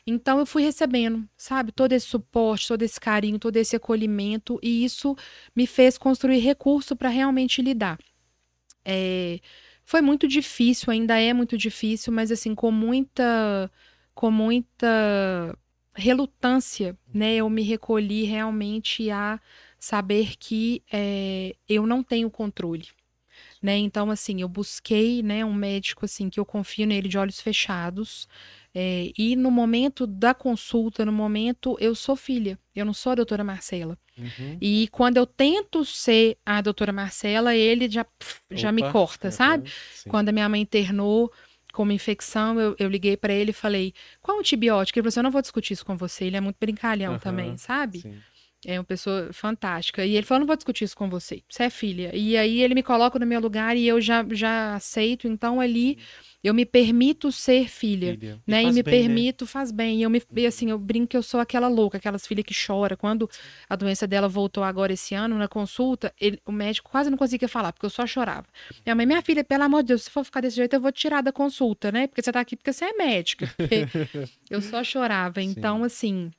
Então 0.06 0.38
eu 0.38 0.46
fui 0.46 0.62
recebendo, 0.62 1.28
sabe, 1.36 1.72
todo 1.72 1.92
esse 1.92 2.06
suporte, 2.06 2.68
todo 2.68 2.82
esse 2.82 3.00
carinho, 3.00 3.38
todo 3.38 3.56
esse 3.56 3.74
acolhimento, 3.74 4.58
e 4.62 4.84
isso 4.84 5.16
me 5.54 5.66
fez 5.66 5.98
construir 5.98 6.38
recurso 6.38 6.94
para 6.94 7.08
realmente 7.08 7.60
lidar. 7.60 7.98
É, 8.84 9.40
foi 9.84 10.00
muito 10.00 10.28
difícil, 10.28 10.92
ainda 10.92 11.20
é 11.20 11.32
muito 11.32 11.58
difícil, 11.58 12.12
mas 12.12 12.30
assim, 12.30 12.54
com 12.54 12.70
muita, 12.70 13.70
com 14.14 14.30
muita 14.30 15.58
relutância, 15.92 16.96
né, 17.12 17.36
eu 17.36 17.50
me 17.50 17.62
recolhi 17.62 18.24
realmente 18.24 19.10
a 19.10 19.40
saber 19.78 20.36
que 20.38 20.82
é, 20.92 21.56
eu 21.68 21.86
não 21.86 22.02
tenho 22.02 22.30
controle. 22.30 22.86
Né? 23.62 23.76
Então, 23.78 24.10
assim, 24.10 24.40
eu 24.40 24.48
busquei 24.48 25.22
né, 25.22 25.44
um 25.44 25.52
médico 25.54 26.04
assim 26.04 26.28
que 26.30 26.38
eu 26.38 26.44
confio 26.44 26.86
nele 26.86 27.08
de 27.08 27.18
olhos 27.18 27.40
fechados, 27.40 28.28
é, 28.78 29.10
e 29.16 29.34
no 29.36 29.50
momento 29.50 30.06
da 30.06 30.34
consulta, 30.34 31.02
no 31.02 31.10
momento, 31.10 31.78
eu 31.80 31.94
sou 31.94 32.14
filha, 32.14 32.58
eu 32.74 32.84
não 32.84 32.92
sou 32.92 33.12
a 33.12 33.14
doutora 33.14 33.42
Marcela. 33.42 33.98
Uhum. 34.18 34.58
E 34.60 34.86
quando 34.92 35.16
eu 35.16 35.24
tento 35.24 35.82
ser 35.82 36.36
a 36.44 36.60
doutora 36.60 36.92
Marcela, 36.92 37.54
ele 37.56 37.88
já, 37.90 38.04
já 38.50 38.70
me 38.70 38.82
corta, 38.92 39.30
sabe? 39.30 39.72
Quando 40.06 40.28
a 40.28 40.32
minha 40.32 40.46
mãe 40.46 40.60
internou 40.60 41.32
com 41.72 41.84
uma 41.84 41.94
infecção, 41.94 42.60
eu, 42.60 42.76
eu 42.78 42.86
liguei 42.90 43.16
para 43.16 43.32
ele 43.32 43.50
e 43.50 43.54
falei: 43.54 43.94
qual 44.20 44.38
antibiótico? 44.38 44.98
Ele 44.98 45.04
falou 45.04 45.08
assim: 45.08 45.20
eu 45.20 45.24
não 45.24 45.30
vou 45.30 45.40
discutir 45.40 45.72
isso 45.72 45.86
com 45.86 45.96
você, 45.96 46.26
ele 46.26 46.36
é 46.36 46.40
muito 46.42 46.56
brincalhão 46.60 47.14
uhum. 47.14 47.18
também, 47.18 47.56
sabe? 47.56 48.00
Sim. 48.00 48.18
É 48.68 48.80
uma 48.80 48.84
pessoa 48.84 49.28
fantástica. 49.32 50.04
E 50.04 50.16
ele 50.16 50.26
falou: 50.26 50.40
não 50.40 50.46
vou 50.46 50.56
discutir 50.56 50.84
isso 50.84 50.96
com 50.96 51.08
você, 51.08 51.40
você 51.48 51.62
é 51.62 51.70
filha. 51.70 52.10
E 52.12 52.36
aí 52.36 52.60
ele 52.60 52.74
me 52.74 52.82
coloca 52.82 53.16
no 53.16 53.24
meu 53.24 53.40
lugar 53.40 53.76
e 53.76 53.86
eu 53.86 54.00
já, 54.00 54.26
já 54.32 54.74
aceito. 54.74 55.28
Então 55.28 55.60
ali. 55.60 55.98
Eu 56.44 56.54
me 56.54 56.64
permito 56.64 57.32
ser 57.32 57.68
filha, 57.68 58.12
filha. 58.12 58.40
né? 58.46 58.62
E, 58.62 58.66
e 58.68 58.72
me 58.72 58.80
bem, 58.80 58.94
né? 58.94 59.06
permito, 59.06 59.44
né? 59.44 59.48
faz 59.48 59.72
bem. 59.72 59.98
E 59.98 60.02
eu 60.02 60.10
me, 60.10 60.22
e 60.36 60.46
assim, 60.46 60.70
eu 60.70 60.78
brinco 60.78 61.08
que 61.08 61.16
eu 61.16 61.22
sou 61.22 61.40
aquela 61.40 61.66
louca, 61.66 61.98
aquelas 61.98 62.24
filhas 62.24 62.44
que 62.44 62.54
chora. 62.54 62.96
Quando 62.96 63.28
a 63.68 63.74
doença 63.74 64.06
dela 64.06 64.28
voltou 64.28 64.62
agora 64.62 64.92
esse 64.92 65.12
ano 65.12 65.36
na 65.36 65.48
consulta, 65.48 66.14
ele, 66.20 66.40
o 66.46 66.52
médico 66.52 66.88
quase 66.88 67.10
não 67.10 67.18
conseguia 67.18 67.48
falar, 67.48 67.72
porque 67.72 67.84
eu 67.84 67.90
só 67.90 68.06
chorava. 68.06 68.46
Minha 68.84 68.94
mãe, 68.94 69.06
minha 69.06 69.22
filha, 69.22 69.42
pelo 69.42 69.64
amor 69.64 69.82
de 69.82 69.88
Deus, 69.88 70.04
se 70.04 70.10
for 70.10 70.22
ficar 70.22 70.40
desse 70.40 70.54
jeito, 70.54 70.72
eu 70.76 70.80
vou 70.80 70.92
tirar 70.92 71.20
da 71.20 71.32
consulta, 71.32 71.90
né? 71.90 72.06
Porque 72.06 72.22
você 72.22 72.30
tá 72.30 72.38
aqui 72.38 72.54
porque 72.54 72.72
você 72.72 72.84
é 72.84 72.92
médica. 72.92 73.52
eu 74.48 74.62
só 74.62 74.84
chorava. 74.84 75.42
Então, 75.42 75.82
assim, 75.82 76.30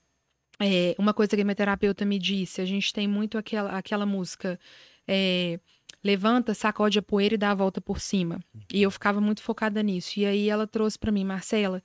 É, 0.60 0.96
uma 0.98 1.14
coisa 1.14 1.36
que 1.36 1.42
a 1.42 1.46
minha 1.46 1.56
terapeuta 1.56 2.04
me 2.06 2.18
disse, 2.18 2.62
a 2.62 2.66
gente 2.66 2.92
tem 2.94 3.08
muito 3.08 3.38
aquela, 3.38 3.78
aquela 3.78 4.06
música. 4.06 4.60
É, 5.08 5.60
levanta, 6.04 6.54
sacode 6.54 7.00
a 7.00 7.02
poeira 7.02 7.36
e 7.36 7.38
dá 7.38 7.52
a 7.52 7.56
volta 7.56 7.80
por 7.80 8.00
cima. 8.00 8.40
E 8.74 8.82
eu 8.82 8.92
ficava 8.92 9.22
muito 9.22 9.42
focada 9.42 9.82
nisso. 9.84 10.20
E 10.20 10.26
aí 10.26 10.50
ela 10.50 10.66
trouxe 10.66 10.98
para 10.98 11.12
mim, 11.12 11.24
Marcela, 11.24 11.82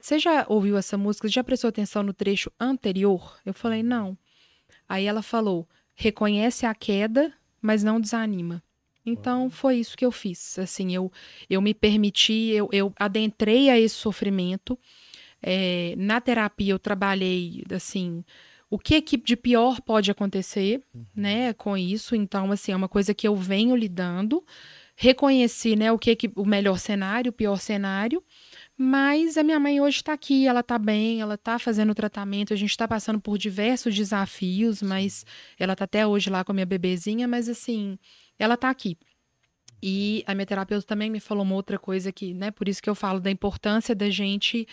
você 0.00 0.18
já 0.18 0.46
ouviu 0.48 0.76
essa 0.76 0.96
música? 0.96 1.28
Já 1.28 1.42
prestou 1.42 1.68
atenção 1.68 2.02
no 2.02 2.12
trecho 2.12 2.50
anterior? 2.58 3.38
Eu 3.44 3.54
falei, 3.54 3.82
não. 3.82 4.16
Aí 4.88 5.04
ela 5.04 5.22
falou: 5.22 5.68
reconhece 5.94 6.64
a 6.64 6.74
queda, 6.74 7.32
mas 7.60 7.82
não 7.82 8.00
desanima. 8.00 8.62
Então 9.04 9.50
foi 9.50 9.76
isso 9.76 9.96
que 9.96 10.04
eu 10.04 10.12
fiz. 10.12 10.58
Assim, 10.58 10.94
eu, 10.94 11.10
eu 11.48 11.60
me 11.60 11.74
permiti, 11.74 12.50
eu, 12.50 12.68
eu 12.72 12.92
adentrei 12.98 13.70
a 13.70 13.78
esse 13.78 13.94
sofrimento. 13.94 14.78
É, 15.42 15.94
na 15.96 16.20
terapia 16.20 16.72
eu 16.72 16.78
trabalhei 16.78 17.62
assim 17.70 18.24
o 18.70 18.78
que, 18.78 19.00
que 19.00 19.16
de 19.16 19.36
pior 19.36 19.80
pode 19.80 20.10
acontecer, 20.10 20.82
uhum. 20.94 21.04
né, 21.16 21.52
com 21.54 21.76
isso. 21.76 22.14
Então, 22.14 22.52
assim, 22.52 22.72
é 22.72 22.76
uma 22.76 22.88
coisa 22.88 23.14
que 23.14 23.26
eu 23.26 23.34
venho 23.34 23.74
lidando. 23.74 24.44
Reconheci, 24.94 25.74
né, 25.74 25.90
o 25.90 25.98
que, 25.98 26.14
que 26.14 26.30
o 26.36 26.44
melhor 26.44 26.78
cenário, 26.78 27.30
o 27.30 27.32
pior 27.32 27.58
cenário. 27.58 28.22
Mas 28.76 29.38
a 29.38 29.42
minha 29.42 29.58
mãe 29.58 29.80
hoje 29.80 29.98
está 29.98 30.12
aqui, 30.12 30.46
ela 30.46 30.60
está 30.60 30.78
bem, 30.78 31.20
ela 31.20 31.34
está 31.34 31.58
fazendo 31.58 31.94
tratamento, 31.94 32.52
a 32.52 32.56
gente 32.56 32.70
está 32.70 32.86
passando 32.86 33.20
por 33.20 33.38
diversos 33.38 33.94
desafios, 33.94 34.82
mas 34.82 35.24
ela 35.58 35.72
está 35.72 35.84
até 35.84 36.06
hoje 36.06 36.28
lá 36.28 36.44
com 36.44 36.52
a 36.52 36.54
minha 36.54 36.66
bebezinha, 36.66 37.26
mas 37.26 37.48
assim, 37.48 37.98
ela 38.38 38.54
está 38.54 38.68
aqui. 38.70 38.96
E 39.82 40.22
a 40.26 40.34
minha 40.34 40.46
terapeuta 40.46 40.86
também 40.86 41.08
me 41.08 41.20
falou 41.20 41.44
uma 41.44 41.54
outra 41.54 41.78
coisa 41.78 42.12
que, 42.12 42.34
né, 42.34 42.50
por 42.50 42.68
isso 42.68 42.82
que 42.82 42.90
eu 42.90 42.94
falo 42.94 43.20
da 43.20 43.30
importância 43.30 43.94
da 43.94 44.10
gente 44.10 44.66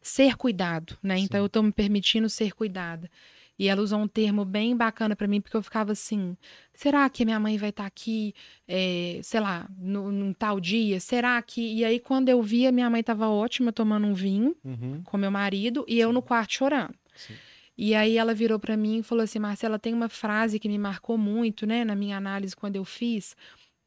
ser 0.00 0.36
cuidado, 0.36 0.96
né? 1.02 1.16
Sim. 1.16 1.24
Então 1.24 1.40
eu 1.40 1.46
estou 1.46 1.62
me 1.62 1.72
permitindo 1.72 2.28
ser 2.28 2.52
cuidada. 2.52 3.10
E 3.58 3.66
ela 3.66 3.82
usou 3.82 3.98
um 3.98 4.06
termo 4.06 4.44
bem 4.44 4.76
bacana 4.76 5.16
para 5.16 5.26
mim, 5.26 5.40
porque 5.40 5.56
eu 5.56 5.62
ficava 5.62 5.90
assim: 5.90 6.36
será 6.72 7.08
que 7.10 7.24
minha 7.24 7.40
mãe 7.40 7.58
vai 7.58 7.70
estar 7.70 7.82
tá 7.82 7.86
aqui, 7.88 8.32
é, 8.68 9.18
sei 9.22 9.40
lá, 9.40 9.68
no, 9.76 10.12
num 10.12 10.32
tal 10.32 10.60
dia? 10.60 11.00
Será 11.00 11.42
que. 11.42 11.60
E 11.60 11.84
aí, 11.84 11.98
quando 11.98 12.28
eu 12.28 12.40
via, 12.40 12.70
minha 12.70 12.88
mãe 12.88 13.00
estava 13.00 13.28
ótima 13.28 13.72
tomando 13.72 14.06
um 14.06 14.14
vinho 14.14 14.56
uhum. 14.64 15.02
com 15.02 15.16
meu 15.16 15.30
marido 15.30 15.84
e 15.88 15.98
eu 15.98 16.12
no 16.12 16.22
quarto 16.22 16.52
chorando. 16.54 16.94
Sim. 17.16 17.34
E 17.76 17.94
aí 17.94 18.16
ela 18.16 18.34
virou 18.34 18.60
para 18.60 18.76
mim 18.76 18.98
e 18.98 19.02
falou 19.02 19.24
assim: 19.24 19.40
Marcela, 19.40 19.78
tem 19.78 19.92
uma 19.92 20.08
frase 20.08 20.60
que 20.60 20.68
me 20.68 20.78
marcou 20.78 21.18
muito, 21.18 21.66
né, 21.66 21.84
na 21.84 21.96
minha 21.96 22.16
análise 22.16 22.54
quando 22.54 22.76
eu 22.76 22.84
fiz, 22.84 23.36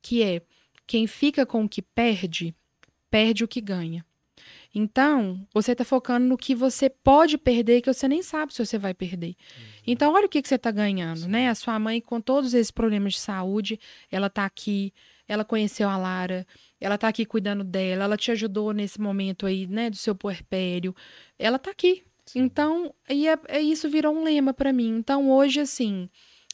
que 0.01 0.21
é: 0.21 0.41
quem 0.85 1.07
fica 1.07 1.45
com 1.45 1.63
o 1.63 1.69
que 1.69 1.81
perde, 1.81 2.53
perde 3.09 3.45
o 3.45 3.47
que 3.47 3.61
ganha. 3.61 4.05
Então, 4.73 5.45
você 5.53 5.73
está 5.73 5.83
focando 5.83 6.25
no 6.25 6.37
que 6.37 6.55
você 6.55 6.89
pode 6.89 7.37
perder 7.37 7.81
que 7.81 7.93
você 7.93 8.07
nem 8.07 8.23
sabe 8.23 8.53
se 8.53 8.65
você 8.65 8.77
vai 8.77 8.93
perder. 8.93 9.29
Uhum. 9.29 9.63
Então, 9.87 10.13
olha 10.13 10.25
o 10.25 10.29
que, 10.29 10.41
que 10.41 10.47
você 10.47 10.55
está 10.55 10.71
ganhando, 10.71 11.27
né? 11.27 11.49
A 11.49 11.55
sua 11.55 11.77
mãe, 11.77 11.99
com 11.99 12.21
todos 12.21 12.53
esses 12.53 12.71
problemas 12.71 13.13
de 13.13 13.19
saúde, 13.19 13.79
ela 14.09 14.27
está 14.27 14.45
aqui, 14.45 14.93
ela 15.27 15.43
conheceu 15.43 15.89
a 15.89 15.97
Lara, 15.97 16.47
ela 16.79 16.95
está 16.95 17.09
aqui 17.09 17.25
cuidando 17.25 17.63
dela, 17.63 18.05
ela 18.05 18.17
te 18.17 18.31
ajudou 18.31 18.71
nesse 18.71 18.99
momento 18.99 19.45
aí, 19.45 19.67
né, 19.67 19.89
do 19.89 19.97
seu 19.97 20.15
puerpério. 20.15 20.95
Ela 21.37 21.57
está 21.57 21.71
aqui. 21.71 22.03
Sim. 22.25 22.39
Então, 22.39 22.93
e 23.09 23.27
é, 23.27 23.37
é, 23.49 23.61
isso 23.61 23.89
virou 23.89 24.15
um 24.15 24.23
lema 24.23 24.53
para 24.53 24.71
mim. 24.71 24.89
Então, 24.97 25.29
hoje, 25.29 25.59
assim, 25.59 26.09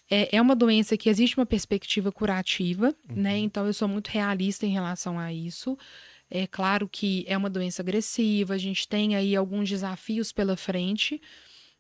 é, 0.10 0.36
é 0.36 0.42
uma 0.42 0.56
doença 0.56 0.98
que 0.98 1.10
existe 1.10 1.38
uma 1.38 1.46
perspectiva 1.46 2.12
curativa, 2.12 2.88
né? 2.88 2.96
uhum. 3.10 3.22
né? 3.22 3.38
Então, 3.38 3.68
eu 3.68 3.74
sou 3.74 3.88
muito 3.88 4.08
realista 4.08 4.66
em 4.66 4.72
relação 4.72 5.20
a 5.20 5.32
isso. 5.32 5.78
É 6.30 6.46
claro 6.46 6.88
que 6.90 7.24
é 7.28 7.38
uma 7.38 7.50
doença 7.50 7.82
agressiva, 7.82 8.54
a 8.54 8.58
gente 8.58 8.88
tem 8.88 9.16
aí 9.16 9.36
alguns 9.36 9.70
desafios 9.70 10.32
pela 10.32 10.58
frente, 10.58 11.22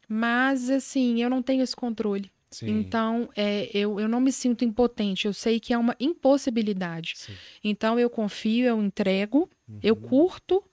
mas 0.07 0.69
assim, 0.69 1.21
eu 1.21 1.29
não 1.29 1.41
tenho 1.41 1.61
esse 1.61 1.75
controle. 1.75 2.31
Sim. 2.49 2.69
Então, 2.69 3.29
é, 3.35 3.69
eu, 3.73 3.99
eu 3.99 4.07
não 4.07 4.21
me 4.21 4.31
sinto 4.31 4.63
impotente, 4.63 5.27
eu 5.27 5.33
sei 5.33 5.59
que 5.59 5.73
é 5.73 5.77
uma 5.77 5.95
impossibilidade. 5.99 7.13
Sim. 7.17 7.33
Então, 7.61 7.99
eu 7.99 8.09
confio, 8.09 8.65
eu 8.65 8.81
entrego, 8.81 9.49
uhum. 9.67 9.79
eu 9.83 9.95
curto 9.95 10.63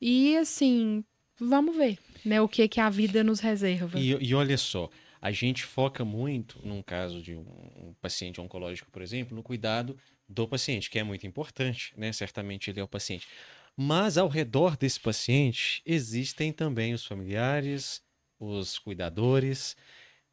e 0.00 0.36
assim, 0.36 1.04
vamos 1.38 1.76
ver 1.76 1.98
né, 2.24 2.40
o 2.40 2.48
que, 2.48 2.66
que 2.66 2.80
a 2.80 2.90
vida 2.90 3.22
nos 3.22 3.38
reserva. 3.38 4.00
E, 4.00 4.10
e 4.10 4.34
olha 4.34 4.58
só, 4.58 4.90
a 5.20 5.30
gente 5.30 5.64
foca 5.64 6.04
muito, 6.04 6.58
num 6.64 6.82
caso 6.82 7.22
de 7.22 7.36
um, 7.36 7.46
um 7.76 7.94
paciente 8.00 8.40
oncológico, 8.40 8.90
por 8.90 9.00
exemplo, 9.00 9.36
no 9.36 9.42
cuidado 9.42 9.96
do 10.32 10.48
paciente, 10.48 10.90
que 10.90 10.98
é 10.98 11.04
muito 11.04 11.26
importante, 11.26 11.92
né? 11.96 12.12
Certamente 12.12 12.70
ele 12.70 12.80
é 12.80 12.82
o 12.82 12.88
paciente. 12.88 13.26
Mas 13.76 14.18
ao 14.18 14.28
redor 14.28 14.76
desse 14.76 15.00
paciente 15.00 15.82
existem 15.86 16.52
também 16.52 16.92
os 16.92 17.06
familiares, 17.06 18.02
os 18.38 18.78
cuidadores, 18.78 19.76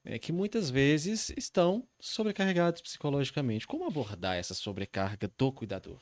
né, 0.03 0.17
que 0.17 0.31
muitas 0.31 0.69
vezes 0.69 1.31
estão 1.37 1.87
sobrecarregados 1.99 2.81
psicologicamente. 2.81 3.67
Como 3.67 3.85
abordar 3.85 4.35
essa 4.35 4.53
sobrecarga 4.53 5.31
do 5.37 5.51
cuidador? 5.51 5.99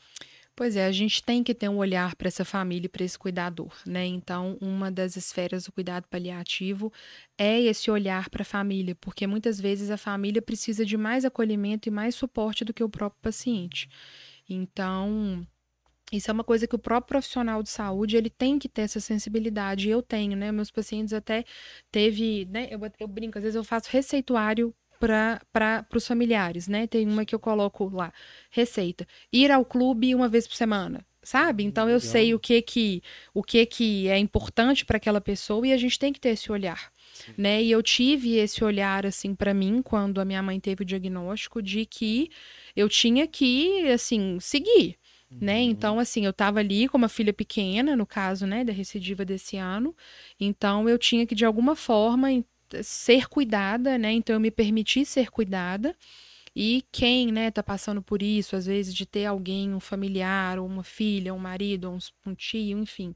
Pois 0.57 0.75
é, 0.75 0.87
a 0.87 0.91
gente 0.91 1.21
tem 1.21 1.43
que 1.43 1.53
ter 1.53 1.69
um 1.69 1.77
olhar 1.77 2.15
para 2.15 2.27
essa 2.29 2.43
família 2.43 2.87
e 2.87 2.89
para 2.89 3.05
esse 3.05 3.15
cuidador, 3.17 3.71
né? 3.85 4.07
Então, 4.07 4.57
uma 4.59 4.89
das 4.89 5.15
esferas 5.15 5.65
do 5.65 5.71
cuidado 5.71 6.07
paliativo 6.07 6.91
é 7.37 7.61
esse 7.61 7.91
olhar 7.91 8.27
para 8.31 8.41
a 8.41 8.45
família, 8.45 8.95
porque 8.95 9.27
muitas 9.27 9.61
vezes 9.61 9.91
a 9.91 9.97
família 9.97 10.41
precisa 10.41 10.83
de 10.83 10.97
mais 10.97 11.25
acolhimento 11.25 11.87
e 11.87 11.91
mais 11.91 12.15
suporte 12.15 12.65
do 12.65 12.73
que 12.73 12.83
o 12.83 12.89
próprio 12.89 13.21
paciente. 13.21 13.87
Então, 14.49 15.45
isso 16.11 16.31
é 16.31 16.33
uma 16.33 16.43
coisa 16.43 16.65
que 16.65 16.75
o 16.75 16.79
próprio 16.79 17.09
profissional 17.09 17.61
de 17.61 17.69
saúde 17.69 18.17
ele 18.17 18.29
tem 18.29 18.57
que 18.57 18.67
ter 18.67 18.81
essa 18.81 18.99
sensibilidade. 18.99 19.89
Eu 19.89 20.01
tenho, 20.01 20.35
né? 20.35 20.51
Meus 20.51 20.71
pacientes 20.71 21.13
até 21.13 21.45
teve, 21.91 22.45
né? 22.45 22.67
Eu, 22.71 22.79
eu 22.99 23.07
brinco, 23.07 23.37
às 23.37 23.43
vezes 23.43 23.55
eu 23.55 23.63
faço 23.63 23.89
receituário 23.91 24.73
para 24.99 25.85
os 25.95 26.07
familiares, 26.07 26.67
né? 26.67 26.87
Tem 26.87 27.07
uma 27.07 27.25
que 27.25 27.35
eu 27.35 27.39
coloco 27.39 27.89
lá, 27.89 28.11
receita. 28.49 29.07
Ir 29.31 29.51
ao 29.51 29.65
clube 29.65 30.13
uma 30.13 30.27
vez 30.27 30.47
por 30.47 30.55
semana, 30.55 31.05
sabe? 31.23 31.63
Então 31.63 31.89
eu 31.89 31.99
sei 31.99 32.33
o 32.33 32.39
que 32.39 32.61
que 32.61 33.01
o 33.33 33.43
que 33.43 33.65
que 33.65 34.07
é 34.07 34.17
importante 34.17 34.85
para 34.85 34.97
aquela 34.97 35.21
pessoa 35.21 35.67
e 35.67 35.73
a 35.73 35.77
gente 35.77 35.99
tem 35.99 36.13
que 36.13 36.19
ter 36.19 36.29
esse 36.29 36.51
olhar, 36.51 36.91
Sim. 37.13 37.33
né? 37.37 37.61
E 37.61 37.71
eu 37.71 37.83
tive 37.83 38.35
esse 38.35 38.63
olhar 38.63 39.05
assim 39.05 39.35
para 39.35 39.53
mim 39.53 39.81
quando 39.81 40.21
a 40.21 40.25
minha 40.25 40.41
mãe 40.41 40.59
teve 40.59 40.83
o 40.83 40.85
diagnóstico 40.85 41.61
de 41.61 41.85
que 41.85 42.29
eu 42.75 42.87
tinha 42.87 43.27
que 43.27 43.87
assim 43.89 44.39
seguir, 44.39 44.97
né? 45.29 45.55
Uhum. 45.55 45.69
Então, 45.69 45.99
assim, 45.99 46.25
eu 46.25 46.31
estava 46.31 46.59
ali 46.59 46.87
com 46.87 46.97
uma 46.97 47.09
filha 47.09 47.33
pequena, 47.33 47.95
no 47.95 48.05
caso, 48.05 48.47
né, 48.47 48.63
da 48.63 48.71
recidiva 48.71 49.25
desse 49.25 49.57
ano. 49.57 49.95
Então, 50.39 50.87
eu 50.87 50.97
tinha 50.97 51.25
que, 51.25 51.35
de 51.35 51.45
alguma 51.45 51.75
forma, 51.75 52.29
ser 52.83 53.27
cuidada, 53.27 53.97
né? 53.97 54.11
Então 54.11 54.35
eu 54.35 54.39
me 54.39 54.51
permiti 54.51 55.05
ser 55.05 55.29
cuidada. 55.29 55.95
E 56.59 56.83
quem, 56.91 57.31
né, 57.31 57.51
tá 57.51 57.61
passando 57.61 58.01
por 58.01 58.23
isso, 58.23 58.55
às 58.55 58.65
vezes 58.65 58.95
de 58.95 59.05
ter 59.05 59.27
alguém, 59.27 59.75
um 59.75 59.79
familiar, 59.79 60.57
ou 60.57 60.65
uma 60.65 60.83
filha, 60.83 61.31
um 61.31 61.37
marido, 61.37 61.87
um, 61.91 61.99
um 62.25 62.33
tio, 62.33 62.79
enfim, 62.79 63.13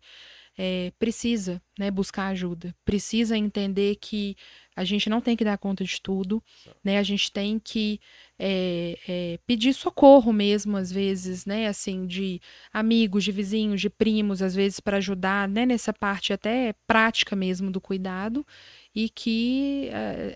é, 0.55 0.91
precisa, 0.99 1.59
né, 1.79 1.89
buscar 1.89 2.27
ajuda. 2.27 2.75
Precisa 2.85 3.35
entender 3.35 3.95
que 3.95 4.35
a 4.75 4.83
gente 4.83 5.09
não 5.09 5.19
tem 5.19 5.35
que 5.35 5.43
dar 5.43 5.57
conta 5.57 5.83
de 5.83 5.99
tudo, 5.99 6.41
né? 6.83 6.99
A 6.99 7.03
gente 7.03 7.31
tem 7.31 7.57
que 7.57 7.99
é, 8.37 8.97
é, 9.07 9.39
pedir 9.47 9.73
socorro 9.73 10.31
mesmo, 10.31 10.77
às 10.77 10.91
vezes, 10.91 11.45
né? 11.45 11.67
Assim, 11.67 12.05
de 12.05 12.39
amigos, 12.71 13.23
de 13.23 13.31
vizinhos, 13.31 13.81
de 13.81 13.89
primos, 13.89 14.41
às 14.41 14.53
vezes, 14.53 14.79
para 14.79 14.97
ajudar, 14.97 15.47
né? 15.47 15.65
Nessa 15.65 15.91
parte 15.91 16.31
até 16.31 16.75
prática 16.85 17.35
mesmo 17.35 17.71
do 17.71 17.81
cuidado 17.81 18.45
e 18.93 19.09
que 19.09 19.89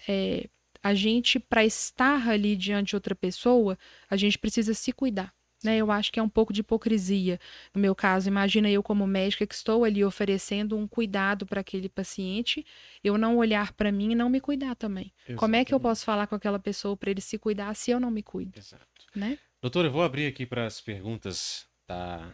é, 0.08 0.50
a 0.82 0.94
gente, 0.94 1.40
para 1.40 1.66
estar 1.66 2.28
ali 2.30 2.56
diante 2.56 2.90
de 2.90 2.96
outra 2.96 3.16
pessoa, 3.16 3.78
a 4.10 4.16
gente 4.16 4.38
precisa 4.38 4.74
se 4.74 4.92
cuidar. 4.92 5.34
Né? 5.64 5.78
Eu 5.78 5.92
acho 5.92 6.12
que 6.12 6.20
é 6.20 6.24
um 6.24 6.30
pouco 6.30 6.54
de 6.54 6.62
hipocrisia. 6.62 7.40
No 7.74 7.82
meu 7.82 7.96
caso, 7.96 8.28
imagina 8.28 8.70
eu 8.70 8.84
como 8.84 9.08
médica 9.08 9.48
que 9.48 9.56
estou 9.56 9.84
ali 9.84 10.06
oferecendo 10.06 10.78
um 10.78 10.88
cuidado 10.88 11.46
para 11.46 11.62
aquele 11.62 11.90
paciente, 11.90 12.64
eu 13.04 13.18
não 13.18 13.38
olhar 13.38 13.74
para 13.74 13.92
mim 13.92 14.12
e 14.12 14.16
não 14.16 14.30
me 14.30 14.40
cuidar 14.40 14.76
também. 14.76 15.12
Exatamente. 15.22 15.40
Como 15.40 15.56
é 15.56 15.66
que 15.66 15.74
eu 15.74 15.80
posso 15.80 16.06
falar 16.06 16.28
com 16.28 16.36
aquela 16.36 16.60
pessoa 16.60 16.96
para 16.96 17.10
ele 17.10 17.22
se 17.22 17.40
cuidar 17.40 17.74
se 17.76 17.90
eu 17.90 18.00
não 18.00 18.12
me 18.12 18.22
cuido? 18.22 18.60
Exato. 18.60 18.86
Né? 19.16 19.40
Doutora, 19.60 19.88
eu 19.88 19.92
vou 19.92 20.04
abrir 20.04 20.28
aqui 20.28 20.46
para 20.46 20.68
as 20.68 20.80
perguntas 20.80 21.66
da 21.88 22.32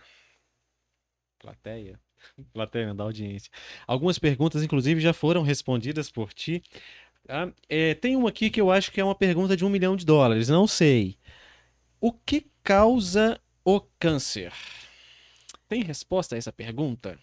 plateia. 1.39 1.97
Plateia, 2.53 2.93
da 2.93 3.03
audiência. 3.03 3.51
Algumas 3.88 4.17
perguntas, 4.19 4.63
inclusive, 4.63 5.01
já 5.01 5.13
foram 5.13 5.41
respondidas 5.41 6.09
por 6.11 6.34
ti. 6.34 6.61
Tá? 7.26 7.51
É, 7.69 7.93
tem 7.95 8.15
uma 8.15 8.30
aqui 8.30 8.49
que 8.49 8.59
eu 8.59 8.72
acho 8.72 8.91
que 8.91 8.99
é 8.99 9.03
uma 9.03 9.15
pergunta 9.15 9.55
de 9.55 9.65
um 9.65 9.69
milhão 9.69 9.95
de 9.95 10.05
dólares. 10.05 10.49
Não 10.49 10.67
sei. 10.67 11.17
O 11.99 12.11
que 12.11 12.45
causa 12.63 13.39
o 13.63 13.80
câncer? 13.99 14.51
Tem 15.67 15.84
resposta 15.84 16.36
a 16.36 16.38
essa 16.38 16.51
pergunta? 16.51 17.17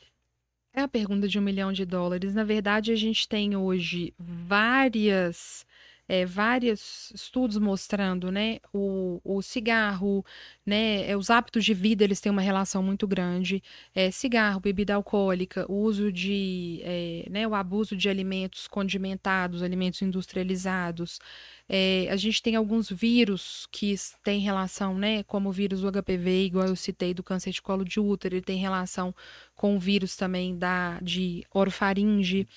É 0.73 0.81
a 0.83 0.89
pergunta 0.89 1.27
de 1.27 1.39
um 1.39 1.43
milhão 1.43 1.73
de 1.73 1.85
dólares. 1.85 2.35
Na 2.35 2.45
verdade, 2.45 2.93
a 2.93 2.97
gente 2.97 3.29
tem 3.29 3.57
hoje 3.57 4.15
várias 4.19 5.67
é, 6.09 6.25
vários 6.25 7.13
estudos 7.15 7.59
mostrando, 7.59 8.33
né, 8.33 8.59
o, 8.73 9.21
o 9.23 9.43
cigarro, 9.43 10.25
né, 10.65 11.09
é, 11.09 11.17
os 11.17 11.29
hábitos 11.29 11.65
de 11.65 11.75
vida, 11.75 12.03
eles 12.03 12.21
têm 12.21 12.33
uma 12.33 12.41
relação 12.41 12.83
muito 12.83 13.07
grande, 13.07 13.63
é, 13.95 14.11
cigarro, 14.11 14.59
bebida 14.59 14.95
alcoólica, 14.95 15.67
o 15.71 15.75
uso 15.83 16.11
de, 16.11 16.81
é, 16.83 17.27
né, 17.31 17.47
o 17.47 17.55
abuso 17.55 17.95
de 17.95 18.09
alimentos 18.09 18.67
condimentados, 18.67 19.63
alimentos 19.63 20.01
industrializados, 20.01 21.21
é, 21.69 22.09
a 22.11 22.17
gente 22.17 22.43
tem 22.43 22.57
alguns 22.57 22.89
vírus 22.91 23.69
que 23.71 23.95
têm 24.25 24.41
relação, 24.41 24.97
né, 24.97 25.23
como 25.25 25.51
o 25.51 25.53
vírus 25.53 25.83
do 25.83 25.93
HPV, 25.93 26.47
igual 26.47 26.67
eu 26.67 26.77
citei, 26.77 27.13
do 27.13 27.23
câncer 27.23 27.51
de 27.51 27.61
colo 27.61 27.85
de 27.85 28.01
útero, 28.01 28.35
ele 28.35 28.43
tem 28.43 28.57
relação 28.59 29.15
com 29.55 29.77
o 29.77 29.79
vírus 29.79 30.17
também 30.17 30.57
da, 30.57 30.99
de 31.03 31.45
orofaringe, 31.53 32.49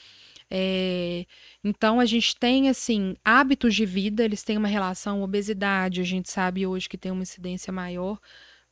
é, 0.54 1.26
então 1.64 1.98
a 2.02 2.06
gente 2.06 2.36
tem 2.36 2.68
assim 2.68 3.16
hábitos 3.24 3.74
de 3.74 3.86
vida, 3.86 4.26
eles 4.26 4.44
têm 4.44 4.58
uma 4.58 4.68
relação 4.68 5.24
obesidade, 5.24 6.02
a 6.02 6.04
gente 6.04 6.30
sabe 6.30 6.68
hoje 6.68 6.90
que 6.90 6.98
tem 6.98 7.10
uma 7.10 7.24
incidência 7.24 7.72
maior, 7.72 8.20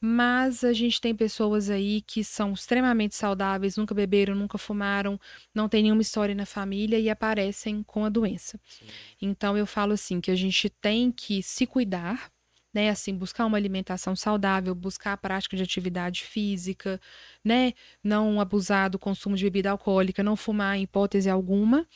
mas 0.02 0.66
a 0.66 0.74
gente 0.74 1.00
tem 1.00 1.16
pessoas 1.16 1.70
aí 1.70 2.02
que 2.02 2.22
são 2.22 2.52
extremamente 2.52 3.16
saudáveis, 3.16 3.78
nunca 3.78 3.96
beberam, 3.96 4.36
nunca 4.36 4.58
fumaram, 4.58 5.18
não 5.56 5.70
tem 5.70 5.84
nenhuma 5.84 6.02
história 6.02 6.36
na 6.36 6.46
família 6.46 7.00
e 7.00 7.10
aparecem 7.10 7.82
com 7.84 8.04
a 8.04 8.10
doença. 8.10 8.60
Sim. 8.68 8.86
Então 9.22 9.58
eu 9.58 9.66
falo 9.66 9.94
assim 9.94 10.20
que 10.20 10.32
a 10.32 10.36
gente 10.36 10.70
tem 10.70 11.12
que 11.14 11.42
se 11.42 11.66
cuidar, 11.66 12.30
né? 12.74 12.90
Assim, 12.90 13.16
buscar 13.16 13.46
uma 13.46 13.58
alimentação 13.58 14.16
saudável, 14.16 14.74
buscar 14.76 15.14
a 15.14 15.18
prática 15.18 15.58
de 15.58 15.64
atividade 15.64 16.24
física, 16.24 17.00
né? 17.44 17.74
Não 18.04 18.40
abusar 18.40 18.90
do 18.90 19.00
consumo 19.00 19.36
de 19.36 19.44
bebida 19.44 19.72
alcoólica, 19.72 20.24
não 20.24 20.36
fumar 20.36 20.78
em 20.78 20.84
hipótese 20.84 21.30
alguma, 21.30 21.88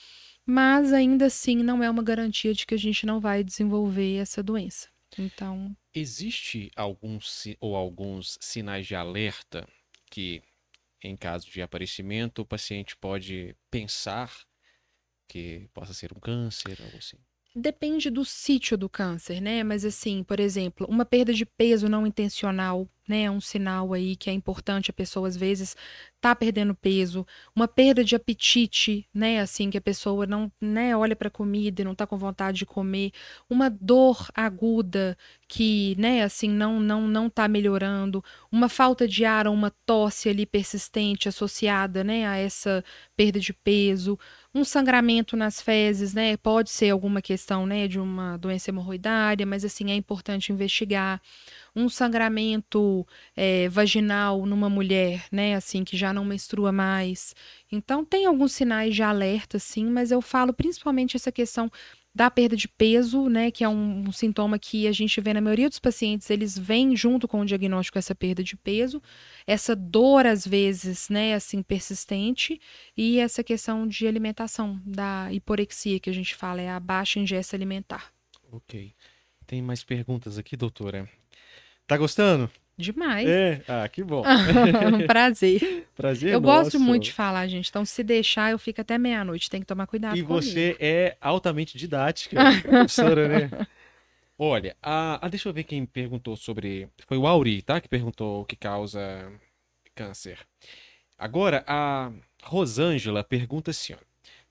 mas 0.45 0.91
ainda 0.91 1.27
assim 1.27 1.57
não 1.57 1.83
é 1.83 1.89
uma 1.89 2.03
garantia 2.03 2.53
de 2.53 2.65
que 2.65 2.73
a 2.73 2.79
gente 2.79 3.05
não 3.05 3.19
vai 3.19 3.43
desenvolver 3.43 4.15
essa 4.17 4.41
doença. 4.43 4.89
Então, 5.17 5.75
existe 5.93 6.71
alguns 6.75 7.43
ou 7.59 7.75
alguns 7.75 8.37
sinais 8.41 8.87
de 8.87 8.95
alerta 8.95 9.67
que 10.09 10.41
em 11.03 11.15
caso 11.15 11.49
de 11.49 11.61
aparecimento 11.61 12.41
o 12.41 12.45
paciente 12.45 12.95
pode 12.95 13.55
pensar 13.69 14.31
que 15.27 15.67
possa 15.73 15.93
ser 15.93 16.13
um 16.13 16.19
câncer, 16.19 16.81
algo 16.81 16.97
assim? 16.97 17.17
Depende 17.55 18.09
do 18.09 18.25
sítio 18.25 18.75
do 18.75 18.89
câncer, 18.89 19.39
né? 19.39 19.63
Mas 19.63 19.85
assim, 19.85 20.23
por 20.23 20.39
exemplo, 20.39 20.87
uma 20.89 21.05
perda 21.05 21.31
de 21.31 21.45
peso 21.45 21.87
não 21.87 22.07
intencional, 22.07 22.89
né? 23.07 23.23
É 23.23 23.31
um 23.31 23.41
sinal 23.41 23.93
aí 23.93 24.15
que 24.15 24.29
é 24.29 24.33
importante 24.33 24.89
a 24.91 24.93
pessoa 24.93 25.27
às 25.27 25.35
vezes 25.37 25.75
tá 26.21 26.33
perdendo 26.33 26.73
peso, 26.73 27.25
uma 27.53 27.67
perda 27.67 28.03
de 28.03 28.15
apetite, 28.15 29.05
né? 29.13 29.41
Assim 29.41 29.69
que 29.69 29.77
a 29.77 29.81
pessoa 29.81 30.25
não, 30.25 30.49
né, 30.61 30.95
olha 30.95 31.15
para 31.17 31.27
a 31.27 31.31
comida 31.31 31.81
e 31.81 31.85
não 31.85 31.93
tá 31.93 32.07
com 32.07 32.17
vontade 32.17 32.59
de 32.59 32.65
comer, 32.65 33.11
uma 33.49 33.69
dor 33.69 34.27
aguda 34.33 35.17
que, 35.49 35.95
né, 35.99 36.23
assim 36.23 36.49
não 36.49 36.79
não 36.79 37.07
não 37.07 37.29
tá 37.29 37.47
melhorando, 37.47 38.23
uma 38.51 38.69
falta 38.69 39.07
de 39.07 39.25
ar 39.25 39.47
uma 39.47 39.71
tosse 39.85 40.29
ali 40.29 40.45
persistente 40.45 41.27
associada, 41.27 42.03
né, 42.03 42.25
a 42.25 42.37
essa 42.37 42.83
perda 43.17 43.39
de 43.39 43.53
peso, 43.53 44.17
um 44.55 44.63
sangramento 44.63 45.35
nas 45.35 45.59
fezes, 45.61 46.13
né? 46.13 46.37
Pode 46.37 46.69
ser 46.69 46.89
alguma 46.91 47.21
questão, 47.21 47.65
né, 47.65 47.87
de 47.87 47.99
uma 47.99 48.37
doença 48.37 48.69
hemorroidária, 48.71 49.45
mas 49.45 49.65
assim 49.65 49.91
é 49.91 49.95
importante 49.95 50.51
investigar 50.53 51.21
um 51.75 51.89
sangramento 51.89 53.05
é, 53.35 53.67
vaginal 53.69 54.45
numa 54.45 54.69
mulher, 54.69 55.25
né, 55.31 55.55
assim, 55.55 55.83
que 55.83 55.97
já 55.97 56.13
não 56.13 56.23
menstrua 56.23 56.71
mais. 56.71 57.35
Então, 57.71 58.05
tem 58.05 58.25
alguns 58.25 58.53
sinais 58.53 58.93
de 58.93 59.01
alerta, 59.01 59.57
sim, 59.57 59.85
mas 59.85 60.11
eu 60.11 60.21
falo 60.21 60.53
principalmente 60.53 61.15
essa 61.15 61.31
questão 61.31 61.71
da 62.15 62.29
perda 62.29 62.55
de 62.55 62.67
peso, 62.67 63.27
né, 63.27 63.49
que 63.49 63.63
é 63.63 63.69
um, 63.69 64.07
um, 64.07 64.11
sintoma 64.11 64.59
que 64.59 64.87
a 64.87 64.91
gente 64.91 65.19
vê 65.19 65.33
na 65.33 65.41
maioria 65.41 65.67
dos 65.67 65.79
pacientes, 65.79 66.29
eles 66.29 66.55
vêm 66.57 66.95
junto 66.95 67.27
com 67.27 67.41
o 67.41 67.45
diagnóstico 67.45 67.97
essa 67.97 68.13
perda 68.13 68.43
de 68.43 68.55
peso, 68.55 69.01
essa 69.47 69.75
dor 69.75 70.27
às 70.27 70.45
vezes, 70.45 71.09
né, 71.09 71.33
assim 71.33 71.63
persistente, 71.63 72.61
e 72.95 73.17
essa 73.17 73.43
questão 73.43 73.87
de 73.87 74.07
alimentação, 74.07 74.79
da 74.85 75.33
hiporexia 75.33 75.99
que 75.99 76.09
a 76.09 76.13
gente 76.13 76.35
fala, 76.35 76.61
é 76.61 76.69
a 76.69 76.79
baixa 76.79 77.19
ingesta 77.19 77.55
alimentar. 77.55 78.13
OK. 78.51 78.93
Tem 79.47 79.61
mais 79.61 79.83
perguntas 79.83 80.37
aqui, 80.37 80.55
doutora? 80.55 81.09
Tá 81.87 81.97
gostando? 81.97 82.49
Demais. 82.77 83.27
É, 83.29 83.61
ah, 83.67 83.87
que 83.87 84.03
bom. 84.03 84.23
Prazer. 85.05 85.87
Prazer. 85.95 86.33
Eu 86.33 86.41
nosso. 86.41 86.63
gosto 86.63 86.79
muito 86.79 87.03
de 87.03 87.13
falar, 87.13 87.47
gente. 87.47 87.69
Então, 87.69 87.85
se 87.85 88.03
deixar, 88.03 88.51
eu 88.51 88.57
fico 88.57 88.81
até 88.81 88.97
meia-noite. 88.97 89.49
Tem 89.49 89.61
que 89.61 89.67
tomar 89.67 89.85
cuidado. 89.85 90.17
E 90.17 90.23
você 90.23 90.75
é 90.79 91.15
altamente 91.21 91.77
didática, 91.77 92.37
professora, 92.63 93.27
né? 93.27 93.67
Olha, 94.37 94.75
a, 94.81 95.23
a, 95.23 95.29
deixa 95.29 95.47
eu 95.47 95.53
ver 95.53 95.65
quem 95.65 95.85
perguntou 95.85 96.35
sobre. 96.35 96.89
Foi 97.05 97.17
o 97.17 97.27
Auri, 97.27 97.61
tá? 97.61 97.79
Que 97.79 97.87
perguntou 97.87 98.41
o 98.41 98.45
que 98.45 98.55
causa 98.55 99.31
câncer. 99.93 100.39
Agora, 101.17 101.63
a 101.67 102.11
Rosângela 102.41 103.23
pergunta 103.23 103.69
assim: 103.69 103.93
ó, 103.93 103.97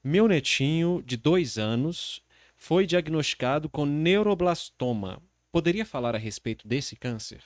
Meu 0.05 0.29
netinho 0.29 1.03
de 1.05 1.17
dois 1.17 1.59
anos 1.59 2.23
foi 2.57 2.87
diagnosticado 2.87 3.69
com 3.69 3.85
neuroblastoma 3.85 5.21
Poderia 5.53 5.85
falar 5.85 6.15
a 6.15 6.19
respeito 6.19 6.67
desse 6.67 6.97
câncer? 6.97 7.45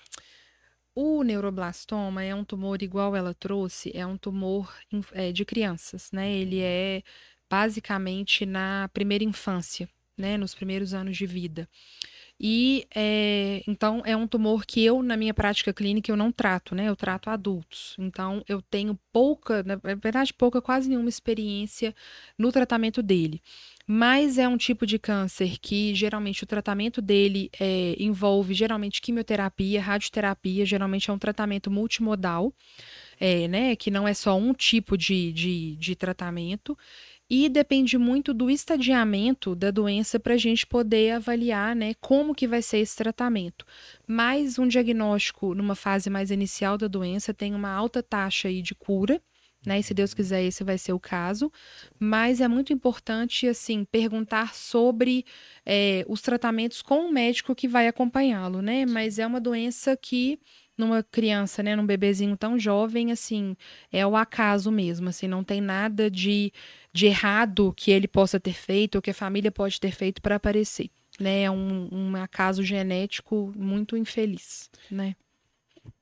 O 0.94 1.24
neuroblastoma 1.24 2.22
é 2.22 2.32
um 2.32 2.44
tumor 2.44 2.80
igual 2.80 3.16
ela 3.16 3.34
trouxe, 3.34 3.90
é 3.94 4.06
um 4.06 4.16
tumor 4.16 4.72
é, 5.12 5.32
de 5.32 5.44
crianças, 5.44 6.12
né? 6.12 6.32
Ele 6.32 6.60
é 6.60 7.02
basicamente 7.50 8.46
na 8.46 8.88
primeira 8.94 9.24
infância, 9.24 9.88
né? 10.16 10.36
Nos 10.36 10.54
primeiros 10.54 10.94
anos 10.94 11.16
de 11.16 11.26
vida. 11.26 11.68
E 12.38 12.86
é, 12.94 13.62
então 13.66 14.02
é 14.04 14.14
um 14.14 14.26
tumor 14.26 14.66
que 14.66 14.84
eu, 14.84 15.02
na 15.02 15.16
minha 15.16 15.32
prática 15.32 15.72
clínica, 15.72 16.12
eu 16.12 16.16
não 16.16 16.30
trato, 16.30 16.74
né? 16.74 16.88
Eu 16.88 16.96
trato 16.96 17.30
adultos. 17.30 17.96
Então 17.98 18.44
eu 18.46 18.60
tenho 18.60 18.98
pouca, 19.12 19.62
na 19.62 19.76
verdade, 19.76 20.34
pouca, 20.34 20.60
quase 20.60 20.88
nenhuma 20.88 21.08
experiência 21.08 21.94
no 22.38 22.52
tratamento 22.52 23.02
dele 23.02 23.42
mas 23.86 24.36
é 24.36 24.48
um 24.48 24.56
tipo 24.56 24.84
de 24.84 24.98
câncer 24.98 25.58
que 25.60 25.94
geralmente 25.94 26.42
o 26.42 26.46
tratamento 26.46 27.00
dele 27.00 27.48
é, 27.58 27.94
envolve 28.00 28.52
geralmente 28.52 29.00
quimioterapia, 29.00 29.80
radioterapia, 29.80 30.66
geralmente 30.66 31.08
é 31.08 31.12
um 31.12 31.18
tratamento 31.18 31.70
multimodal, 31.70 32.52
é, 33.20 33.46
né, 33.46 33.76
que 33.76 33.90
não 33.90 34.06
é 34.08 34.12
só 34.12 34.36
um 34.36 34.52
tipo 34.52 34.98
de, 34.98 35.32
de, 35.32 35.76
de 35.76 35.94
tratamento. 35.94 36.76
E 37.28 37.48
depende 37.48 37.98
muito 37.98 38.32
do 38.32 38.48
estadiamento 38.48 39.56
da 39.56 39.72
doença 39.72 40.18
para 40.20 40.34
a 40.34 40.36
gente 40.38 40.64
poder 40.64 41.10
avaliar 41.12 41.74
né, 41.74 41.94
como 42.00 42.34
que 42.34 42.46
vai 42.46 42.62
ser 42.62 42.78
esse 42.78 42.96
tratamento. 42.96 43.64
Mas 44.06 44.58
um 44.60 44.68
diagnóstico 44.68 45.52
numa 45.52 45.74
fase 45.74 46.08
mais 46.08 46.30
inicial 46.30 46.78
da 46.78 46.86
doença 46.86 47.34
tem 47.34 47.52
uma 47.52 47.70
alta 47.70 48.00
taxa 48.00 48.46
aí 48.46 48.62
de 48.62 48.76
cura, 48.76 49.20
né? 49.66 49.80
E 49.80 49.82
se 49.82 49.92
Deus 49.92 50.14
quiser, 50.14 50.44
esse 50.44 50.62
vai 50.62 50.78
ser 50.78 50.92
o 50.92 51.00
caso. 51.00 51.50
Mas 51.98 52.40
é 52.40 52.46
muito 52.46 52.72
importante, 52.72 53.48
assim, 53.48 53.84
perguntar 53.84 54.54
sobre 54.54 55.24
é, 55.64 56.04
os 56.08 56.22
tratamentos 56.22 56.80
com 56.80 57.08
o 57.08 57.12
médico 57.12 57.54
que 57.54 57.66
vai 57.66 57.88
acompanhá-lo, 57.88 58.62
né? 58.62 58.86
Mas 58.86 59.18
é 59.18 59.26
uma 59.26 59.40
doença 59.40 59.96
que 59.96 60.38
numa 60.76 61.02
criança, 61.02 61.62
né, 61.62 61.74
num 61.74 61.86
bebezinho 61.86 62.36
tão 62.36 62.58
jovem, 62.58 63.10
assim, 63.10 63.56
é 63.90 64.06
o 64.06 64.14
acaso 64.14 64.70
mesmo, 64.70 65.08
assim, 65.08 65.26
não 65.26 65.42
tem 65.42 65.60
nada 65.60 66.10
de, 66.10 66.52
de 66.96 67.06
errado 67.06 67.74
que 67.76 67.90
ele 67.90 68.08
possa 68.08 68.40
ter 68.40 68.54
feito 68.54 68.96
ou 68.96 69.02
que 69.02 69.10
a 69.10 69.14
família 69.14 69.52
pode 69.52 69.78
ter 69.78 69.92
feito 69.92 70.22
para 70.22 70.36
aparecer, 70.36 70.90
né? 71.20 71.42
É 71.42 71.50
um, 71.50 71.88
um 71.92 72.16
acaso 72.16 72.62
genético 72.62 73.52
muito 73.54 73.98
infeliz, 73.98 74.70
né? 74.90 75.14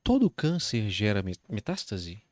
Todo 0.05 0.31
câncer 0.31 0.89
gera 0.89 1.23
metástase? 1.49 2.23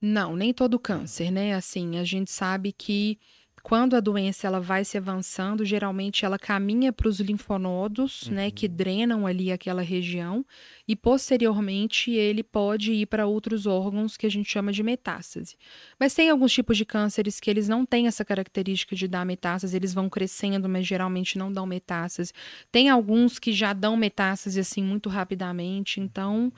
Não, 0.00 0.34
nem 0.34 0.52
todo 0.54 0.78
câncer, 0.78 1.30
né? 1.30 1.54
Assim, 1.54 1.98
a 1.98 2.04
gente 2.04 2.30
sabe 2.30 2.72
que 2.72 3.18
quando 3.62 3.94
a 3.94 4.00
doença 4.00 4.46
ela 4.46 4.60
vai 4.60 4.84
se 4.84 4.96
avançando, 4.96 5.64
geralmente 5.64 6.24
ela 6.24 6.38
caminha 6.38 6.92
para 6.92 7.08
os 7.08 7.20
linfonodos, 7.20 8.22
uhum. 8.22 8.34
né, 8.34 8.50
que 8.50 8.66
uhum. 8.66 8.74
drenam 8.74 9.26
ali 9.26 9.52
aquela 9.52 9.82
região, 9.82 10.44
e 10.88 10.96
posteriormente 10.96 12.10
ele 12.10 12.42
pode 12.42 12.92
ir 12.92 13.06
para 13.06 13.26
outros 13.26 13.66
órgãos 13.66 14.16
que 14.16 14.26
a 14.26 14.30
gente 14.30 14.50
chama 14.50 14.72
de 14.72 14.82
metástase. 14.82 15.56
Mas 15.98 16.14
tem 16.14 16.30
alguns 16.30 16.52
tipos 16.52 16.76
de 16.76 16.84
cânceres 16.84 17.38
que 17.38 17.50
eles 17.50 17.68
não 17.68 17.84
têm 17.84 18.06
essa 18.06 18.24
característica 18.24 18.96
de 18.96 19.06
dar 19.06 19.24
metástase, 19.26 19.76
eles 19.76 19.92
vão 19.92 20.08
crescendo, 20.08 20.68
mas 20.68 20.86
geralmente 20.86 21.38
não 21.38 21.52
dão 21.52 21.66
metástase. 21.66 22.32
Tem 22.72 22.88
alguns 22.88 23.38
que 23.38 23.52
já 23.52 23.72
dão 23.72 23.96
metástase 23.96 24.58
assim 24.58 24.82
muito 24.82 25.08
rapidamente, 25.08 26.00
então 26.00 26.52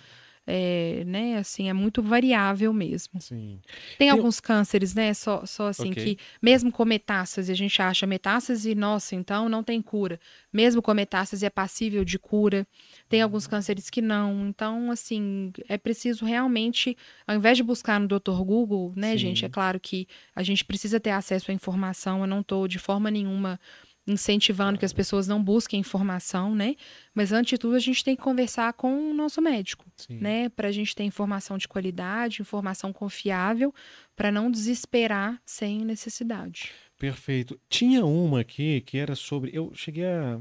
é, 0.47 1.05
né, 1.07 1.37
assim, 1.37 1.69
é 1.69 1.73
muito 1.73 2.03
variável 2.03 2.73
mesmo. 2.73 3.21
Sim. 3.21 3.61
Tem 3.97 4.09
Eu... 4.09 4.17
alguns 4.17 4.41
cânceres, 4.41 4.95
né, 4.95 5.15
só, 5.15 5.47
só 5.47 5.69
assim, 5.69 5.91
okay. 5.91 6.17
que 6.17 6.23
mesmo 6.41 6.73
com 6.73 6.85
metástase, 6.85 7.53
a 7.53 7.55
gente 7.55 7.81
acha 7.81 8.07
metástase, 8.07 8.75
nossa, 8.75 9.15
então 9.15 9.49
não 9.49 9.63
tem 9.63 9.81
cura. 9.81 10.19
Mesmo 10.53 10.83
com 10.83 10.93
metástase 10.93 11.47
é 11.47 11.51
passível 11.51 12.05
de 12.05 12.19
cura. 12.19 12.67
Tem 13.09 13.21
uhum. 13.21 13.25
alguns 13.25 13.47
cânceres 13.47 13.89
que 13.89 14.03
não. 14.03 14.49
Então, 14.49 14.91
assim, 14.91 15.53
é 15.69 15.79
preciso 15.79 16.25
realmente, 16.25 16.97
ao 17.27 17.37
invés 17.37 17.57
de 17.57 17.63
buscar 17.63 18.01
no 18.01 18.09
Dr. 18.09 18.43
Google, 18.45 18.93
né, 18.97 19.13
Sim. 19.13 19.19
gente, 19.19 19.45
é 19.45 19.49
claro 19.49 19.79
que 19.79 20.09
a 20.35 20.43
gente 20.43 20.65
precisa 20.65 20.99
ter 20.99 21.11
acesso 21.11 21.51
à 21.51 21.55
informação, 21.55 22.23
eu 22.23 22.27
não 22.27 22.41
estou 22.41 22.67
de 22.67 22.79
forma 22.79 23.11
nenhuma 23.11 23.61
incentivando 24.07 24.79
que 24.79 24.85
as 24.85 24.93
pessoas 24.93 25.29
não 25.29 25.43
busquem 25.43 25.81
informação, 25.81 26.55
né? 26.55 26.75
Mas 27.15 27.33
antes 27.33 27.51
de 27.51 27.59
tudo, 27.59 27.77
a 27.77 27.81
gente 27.81 28.03
tem 28.03 28.17
que 28.17 28.23
conversar 28.23 28.73
com 28.73 29.11
o 29.11 29.15
nosso 29.15 29.41
médico, 29.41 29.85
Sim. 29.97 30.19
né? 30.19 30.49
Para 30.49 30.69
a 30.69 30.73
gente 30.73 30.95
ter 30.95 31.05
informação 31.05 31.57
de 31.57 31.69
qualidade, 31.69 32.43
informação 32.43 32.93
confiável, 32.93 33.73
para 34.17 34.33
não 34.33 34.51
desesperar 34.51 35.41
sem 35.47 35.85
necessidade. 35.85 36.71
Perfeito. 36.99 37.59
Tinha 37.69 38.05
uma 38.05 38.41
aqui 38.41 38.81
que 38.83 38.99
era 38.99 39.15
sobre. 39.15 39.51
Eu 39.53 39.73
cheguei 39.75 40.05
a 40.05 40.41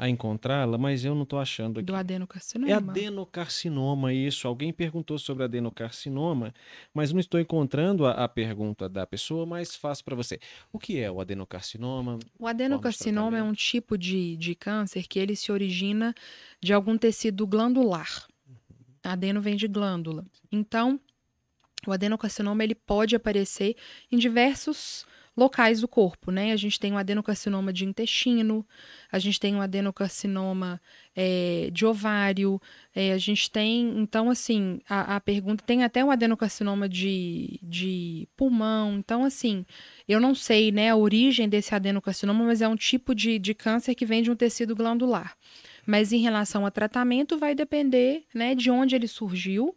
a 0.00 0.08
encontrá-la, 0.08 0.78
mas 0.78 1.04
eu 1.04 1.14
não 1.14 1.24
estou 1.24 1.38
achando 1.38 1.78
aqui. 1.78 1.84
Do 1.84 1.94
adenocarcinoma. 1.94 2.72
É 2.72 2.72
adenocarcinoma, 2.72 4.14
isso. 4.14 4.48
Alguém 4.48 4.72
perguntou 4.72 5.18
sobre 5.18 5.44
adenocarcinoma, 5.44 6.54
mas 6.94 7.12
não 7.12 7.20
estou 7.20 7.38
encontrando 7.38 8.06
a, 8.06 8.12
a 8.12 8.26
pergunta 8.26 8.88
da 8.88 9.06
pessoa, 9.06 9.44
mas 9.44 9.76
faço 9.76 10.02
para 10.02 10.16
você. 10.16 10.40
O 10.72 10.78
que 10.78 10.98
é 10.98 11.10
o 11.10 11.20
adenocarcinoma? 11.20 12.18
O 12.38 12.46
adenocarcinoma 12.46 13.36
é 13.36 13.42
um 13.42 13.52
tipo 13.52 13.98
de, 13.98 14.38
de 14.38 14.54
câncer 14.54 15.06
que 15.06 15.18
ele 15.18 15.36
se 15.36 15.52
origina 15.52 16.14
de 16.62 16.72
algum 16.72 16.96
tecido 16.96 17.46
glandular. 17.46 18.26
Adeno 19.04 19.42
vem 19.42 19.54
de 19.54 19.68
glândula. 19.68 20.24
Então, 20.50 20.98
o 21.86 21.92
adenocarcinoma 21.92 22.64
ele 22.64 22.74
pode 22.74 23.14
aparecer 23.14 23.76
em 24.10 24.16
diversos 24.16 25.04
locais 25.36 25.80
do 25.80 25.88
corpo, 25.88 26.30
né? 26.30 26.52
A 26.52 26.56
gente 26.56 26.78
tem 26.78 26.92
um 26.92 26.98
adenocarcinoma 26.98 27.72
de 27.72 27.84
intestino, 27.84 28.66
a 29.10 29.18
gente 29.18 29.38
tem 29.38 29.54
um 29.54 29.60
adenocarcinoma 29.60 30.80
é, 31.14 31.70
de 31.72 31.86
ovário, 31.86 32.60
é, 32.94 33.12
a 33.12 33.18
gente 33.18 33.50
tem, 33.50 33.98
então, 33.98 34.28
assim, 34.28 34.80
a, 34.88 35.16
a, 35.16 35.20
pergunta 35.20 35.64
tem 35.64 35.84
até 35.84 36.04
um 36.04 36.10
adenocarcinoma 36.10 36.88
de, 36.88 37.58
de 37.62 38.28
pulmão, 38.36 38.96
então, 38.98 39.24
assim, 39.24 39.64
eu 40.08 40.20
não 40.20 40.34
sei, 40.34 40.72
né, 40.72 40.90
a 40.90 40.96
origem 40.96 41.48
desse 41.48 41.74
adenocarcinoma, 41.74 42.44
mas 42.44 42.60
é 42.60 42.68
um 42.68 42.76
tipo 42.76 43.14
de, 43.14 43.38
de 43.38 43.54
câncer 43.54 43.94
que 43.94 44.06
vem 44.06 44.22
de 44.22 44.30
um 44.30 44.36
tecido 44.36 44.74
glandular. 44.74 45.36
Mas 45.86 46.12
em 46.12 46.20
relação 46.20 46.66
a 46.66 46.70
tratamento, 46.70 47.38
vai 47.38 47.54
depender, 47.54 48.24
né, 48.34 48.54
de 48.54 48.70
onde 48.70 48.94
ele 48.94 49.08
surgiu, 49.08 49.76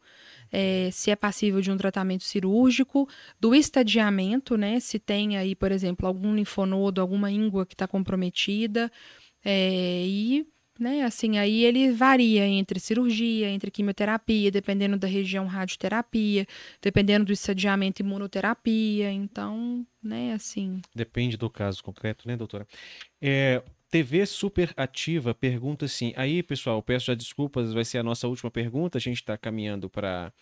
é, 0.55 0.89
se 0.91 1.09
é 1.09 1.15
passível 1.15 1.59
de 1.59 1.71
um 1.71 1.77
tratamento 1.77 2.23
cirúrgico, 2.23 3.09
do 3.39 3.55
estadiamento, 3.55 4.55
né? 4.55 4.79
Se 4.79 4.99
tem 4.99 5.35
aí, 5.35 5.55
por 5.55 5.71
exemplo, 5.71 6.07
algum 6.07 6.35
linfonodo, 6.35 7.01
alguma 7.01 7.31
íngua 7.31 7.65
que 7.65 7.73
está 7.73 7.87
comprometida, 7.87 8.91
é, 9.43 10.05
e 10.05 10.45
né? 10.79 11.03
Assim, 11.03 11.37
aí 11.37 11.63
ele 11.63 11.91
varia 11.91 12.45
entre 12.47 12.79
cirurgia, 12.79 13.47
entre 13.49 13.69
quimioterapia, 13.69 14.49
dependendo 14.49 14.97
da 14.97 15.07
região 15.07 15.45
radioterapia, 15.45 16.47
dependendo 16.81 17.25
do 17.25 17.31
estadiamento 17.31 18.01
imunoterapia, 18.01 19.11
então, 19.11 19.85
né, 20.01 20.33
assim. 20.33 20.81
Depende 20.93 21.37
do 21.37 21.49
caso 21.49 21.83
concreto, 21.83 22.27
né, 22.27 22.35
doutora? 22.35 22.67
É, 23.21 23.61
TV 23.93 24.25
Super 24.25 24.73
Ativa 24.75 25.35
pergunta 25.35 25.85
assim. 25.85 26.13
Aí, 26.15 26.41
pessoal, 26.41 26.81
peço 26.81 27.05
já 27.05 27.13
desculpas, 27.13 27.73
vai 27.73 27.85
ser 27.85 27.99
a 27.99 28.03
nossa 28.03 28.27
última 28.27 28.49
pergunta. 28.49 28.97
A 28.97 29.01
gente 29.01 29.17
está 29.17 29.37
caminhando 29.37 29.87
para 29.87 30.33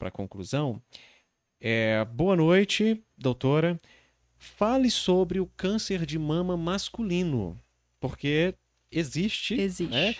a 0.00 0.10
conclusão. 0.10 0.80
É, 1.60 2.02
boa 2.06 2.34
noite, 2.34 3.04
doutora. 3.14 3.78
Fale 4.38 4.90
sobre 4.90 5.38
o 5.38 5.44
câncer 5.54 6.06
de 6.06 6.18
mama 6.18 6.56
masculino, 6.56 7.60
porque 8.00 8.54
existe. 8.90 9.52
Existe. 9.52 9.92
Né? 9.92 10.16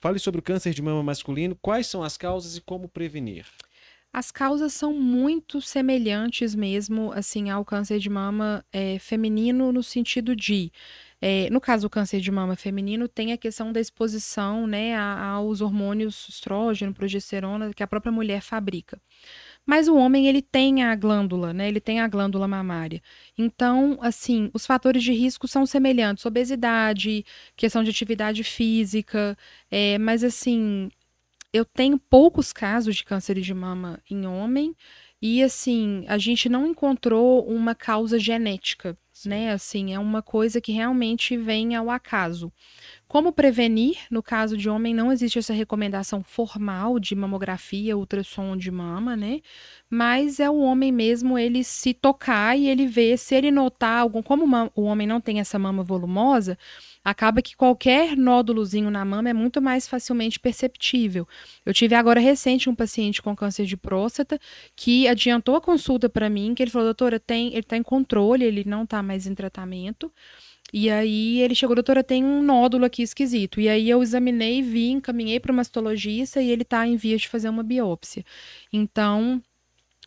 Fale 0.00 0.18
sobre 0.18 0.38
o 0.38 0.42
câncer 0.42 0.72
de 0.72 0.80
mama 0.80 1.02
masculino, 1.02 1.54
quais 1.60 1.86
são 1.86 2.02
as 2.02 2.16
causas 2.16 2.56
e 2.56 2.62
como 2.62 2.88
prevenir. 2.88 3.44
As 4.10 4.30
causas 4.30 4.72
são 4.72 4.94
muito 4.94 5.60
semelhantes 5.60 6.54
mesmo, 6.54 7.12
assim, 7.12 7.50
ao 7.50 7.62
câncer 7.62 7.98
de 7.98 8.08
mama 8.08 8.64
é, 8.72 8.98
feminino 8.98 9.70
no 9.70 9.82
sentido 9.82 10.34
de 10.34 10.72
é, 11.24 11.48
no 11.50 11.60
caso 11.60 11.82
do 11.82 11.90
câncer 11.90 12.20
de 12.20 12.32
mama 12.32 12.56
feminino, 12.56 13.06
tem 13.06 13.32
a 13.32 13.36
questão 13.36 13.72
da 13.72 13.80
exposição 13.80 14.66
né, 14.66 14.96
aos 14.96 15.60
hormônios 15.60 16.28
estrógeno, 16.28 16.92
progesterona, 16.92 17.72
que 17.72 17.80
a 17.80 17.86
própria 17.86 18.10
mulher 18.10 18.42
fabrica. 18.42 19.00
Mas 19.64 19.86
o 19.86 19.94
homem, 19.96 20.26
ele 20.26 20.42
tem 20.42 20.82
a 20.82 20.96
glândula, 20.96 21.52
né? 21.52 21.68
Ele 21.68 21.80
tem 21.80 22.00
a 22.00 22.08
glândula 22.08 22.48
mamária. 22.48 23.00
Então, 23.38 23.96
assim, 24.00 24.50
os 24.52 24.66
fatores 24.66 25.04
de 25.04 25.12
risco 25.12 25.46
são 25.46 25.64
semelhantes. 25.64 26.26
Obesidade, 26.26 27.24
questão 27.54 27.84
de 27.84 27.90
atividade 27.90 28.42
física. 28.42 29.38
É, 29.70 29.98
mas, 29.98 30.24
assim, 30.24 30.90
eu 31.52 31.64
tenho 31.64 31.96
poucos 31.98 32.52
casos 32.52 32.96
de 32.96 33.04
câncer 33.04 33.40
de 33.40 33.54
mama 33.54 34.00
em 34.10 34.26
homem. 34.26 34.74
E, 35.22 35.42
assim, 35.42 36.04
a 36.08 36.18
gente 36.18 36.48
não 36.48 36.66
encontrou 36.66 37.46
uma 37.46 37.74
causa 37.74 38.18
genética 38.18 38.98
né? 39.26 39.52
Assim, 39.52 39.92
é 39.92 39.98
uma 39.98 40.22
coisa 40.22 40.60
que 40.60 40.72
realmente 40.72 41.36
vem 41.36 41.74
ao 41.74 41.90
acaso. 41.90 42.52
Como 43.06 43.32
prevenir? 43.32 43.98
No 44.10 44.22
caso 44.22 44.56
de 44.56 44.68
homem, 44.68 44.94
não 44.94 45.12
existe 45.12 45.38
essa 45.38 45.52
recomendação 45.52 46.22
formal 46.22 46.98
de 46.98 47.14
mamografia, 47.14 47.96
ultrassom 47.96 48.56
de 48.56 48.70
mama, 48.70 49.16
né? 49.16 49.40
Mas 49.88 50.40
é 50.40 50.48
o 50.48 50.58
homem 50.58 50.90
mesmo 50.90 51.38
ele 51.38 51.62
se 51.62 51.92
tocar 51.92 52.58
e 52.58 52.68
ele 52.68 52.86
ver 52.86 53.18
se 53.18 53.34
ele 53.34 53.50
notar 53.50 54.00
algum. 54.00 54.22
Como 54.22 54.46
o 54.74 54.82
homem 54.82 55.06
não 55.06 55.20
tem 55.20 55.40
essa 55.40 55.58
mama 55.58 55.82
volumosa, 55.82 56.58
acaba 57.04 57.42
que 57.42 57.56
qualquer 57.56 58.16
nódulozinho 58.16 58.90
na 58.90 59.04
mama 59.04 59.28
é 59.28 59.32
muito 59.32 59.60
mais 59.60 59.88
facilmente 59.88 60.38
perceptível. 60.38 61.26
Eu 61.66 61.74
tive 61.74 61.94
agora 61.94 62.20
recente 62.20 62.70
um 62.70 62.74
paciente 62.74 63.20
com 63.20 63.34
câncer 63.34 63.66
de 63.66 63.76
próstata 63.76 64.38
que 64.76 65.08
adiantou 65.08 65.56
a 65.56 65.60
consulta 65.60 66.08
para 66.08 66.30
mim, 66.30 66.54
que 66.54 66.62
ele 66.62 66.70
falou, 66.70 66.88
doutora, 66.88 67.18
tem, 67.18 67.48
ele 67.48 67.60
está 67.60 67.76
em 67.76 67.82
controle, 67.82 68.44
ele 68.44 68.64
não 68.64 68.84
está 68.84 69.02
mais 69.02 69.26
em 69.26 69.34
tratamento. 69.34 70.12
E 70.72 70.88
aí 70.88 71.40
ele 71.40 71.54
chegou, 71.54 71.74
doutora, 71.74 72.02
tem 72.02 72.24
um 72.24 72.42
nódulo 72.42 72.86
aqui 72.86 73.02
esquisito. 73.02 73.60
E 73.60 73.68
aí 73.68 73.90
eu 73.90 74.02
examinei, 74.02 74.62
vi, 74.62 74.90
encaminhei 74.90 75.38
para 75.38 75.52
o 75.52 75.54
mastologista 75.54 76.40
e 76.40 76.50
ele 76.50 76.62
está 76.62 76.86
em 76.86 76.96
vias 76.96 77.20
de 77.22 77.28
fazer 77.28 77.50
uma 77.50 77.62
biópsia. 77.62 78.24
Então, 78.72 79.42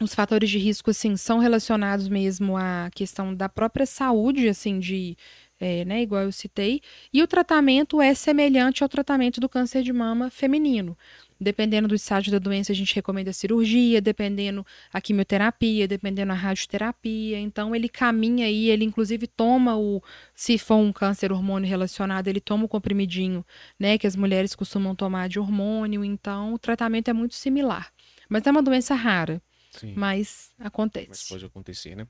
os 0.02 0.14
fatores 0.16 0.50
de 0.50 0.58
risco, 0.58 0.90
assim, 0.90 1.16
são 1.16 1.40
relacionados 1.40 2.10
mesmo 2.10 2.58
à 2.58 2.90
questão 2.94 3.34
da 3.34 3.48
própria 3.48 3.86
saúde, 3.86 4.50
assim, 4.50 4.80
de 4.80 5.16
é, 5.60 5.86
né, 5.86 6.02
igual 6.02 6.24
eu 6.24 6.32
citei, 6.32 6.82
e 7.14 7.24
o 7.24 7.28
tratamento 7.28 8.02
é 8.02 8.14
semelhante 8.14 8.84
ao 8.84 8.90
tratamento 8.90 9.40
do 9.40 9.48
câncer 9.48 9.84
de 9.84 9.94
mama 9.94 10.30
feminino. 10.30 10.98
Dependendo 11.40 11.88
do 11.88 11.96
estágio 11.96 12.32
da 12.32 12.40
doença, 12.40 12.72
a 12.72 12.76
gente 12.76 12.96
recomenda 12.96 13.30
a 13.30 13.34
cirurgia, 13.34 14.02
dependendo 14.02 14.66
a 14.92 15.02
quimioterapia, 15.02 15.86
dependendo 15.86 16.32
a 16.32 16.36
radioterapia. 16.36 17.38
Então, 17.38 17.76
ele 17.76 17.90
caminha 17.90 18.46
aí, 18.46 18.70
ele 18.70 18.86
inclusive 18.86 19.28
toma 19.28 19.78
o, 19.78 20.02
se 20.34 20.58
for 20.58 20.78
um 20.78 20.94
câncer 20.94 21.34
hormônio 21.34 21.68
relacionado, 21.68 22.30
ele 22.30 22.40
toma 22.40 22.66
o 22.66 22.70
comprimidinho, 22.70 23.46
né, 23.78 23.98
que 23.98 24.08
as 24.08 24.16
mulheres 24.16 24.56
costumam 24.56 24.96
tomar 24.96 25.28
de 25.28 25.38
hormônio. 25.38 26.06
Então, 26.06 26.54
o 26.54 26.60
tratamento 26.60 27.10
é 27.10 27.14
muito 27.14 27.36
similar. 27.36 27.92
Mas 28.30 28.48
é 28.48 28.52
uma 28.52 28.64
doença 28.64 28.96
rara. 28.96 29.42
Sim. 29.72 29.94
Mas 29.96 30.54
acontece. 30.58 31.10
Mas 31.10 31.28
pode 31.28 31.46
acontecer, 31.46 31.96
né? 31.96 32.08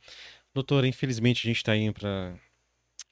Doutora, 0.54 0.88
infelizmente 0.88 1.46
a 1.46 1.50
gente 1.50 1.58
está 1.58 1.76
indo 1.76 1.94
para 1.94 2.36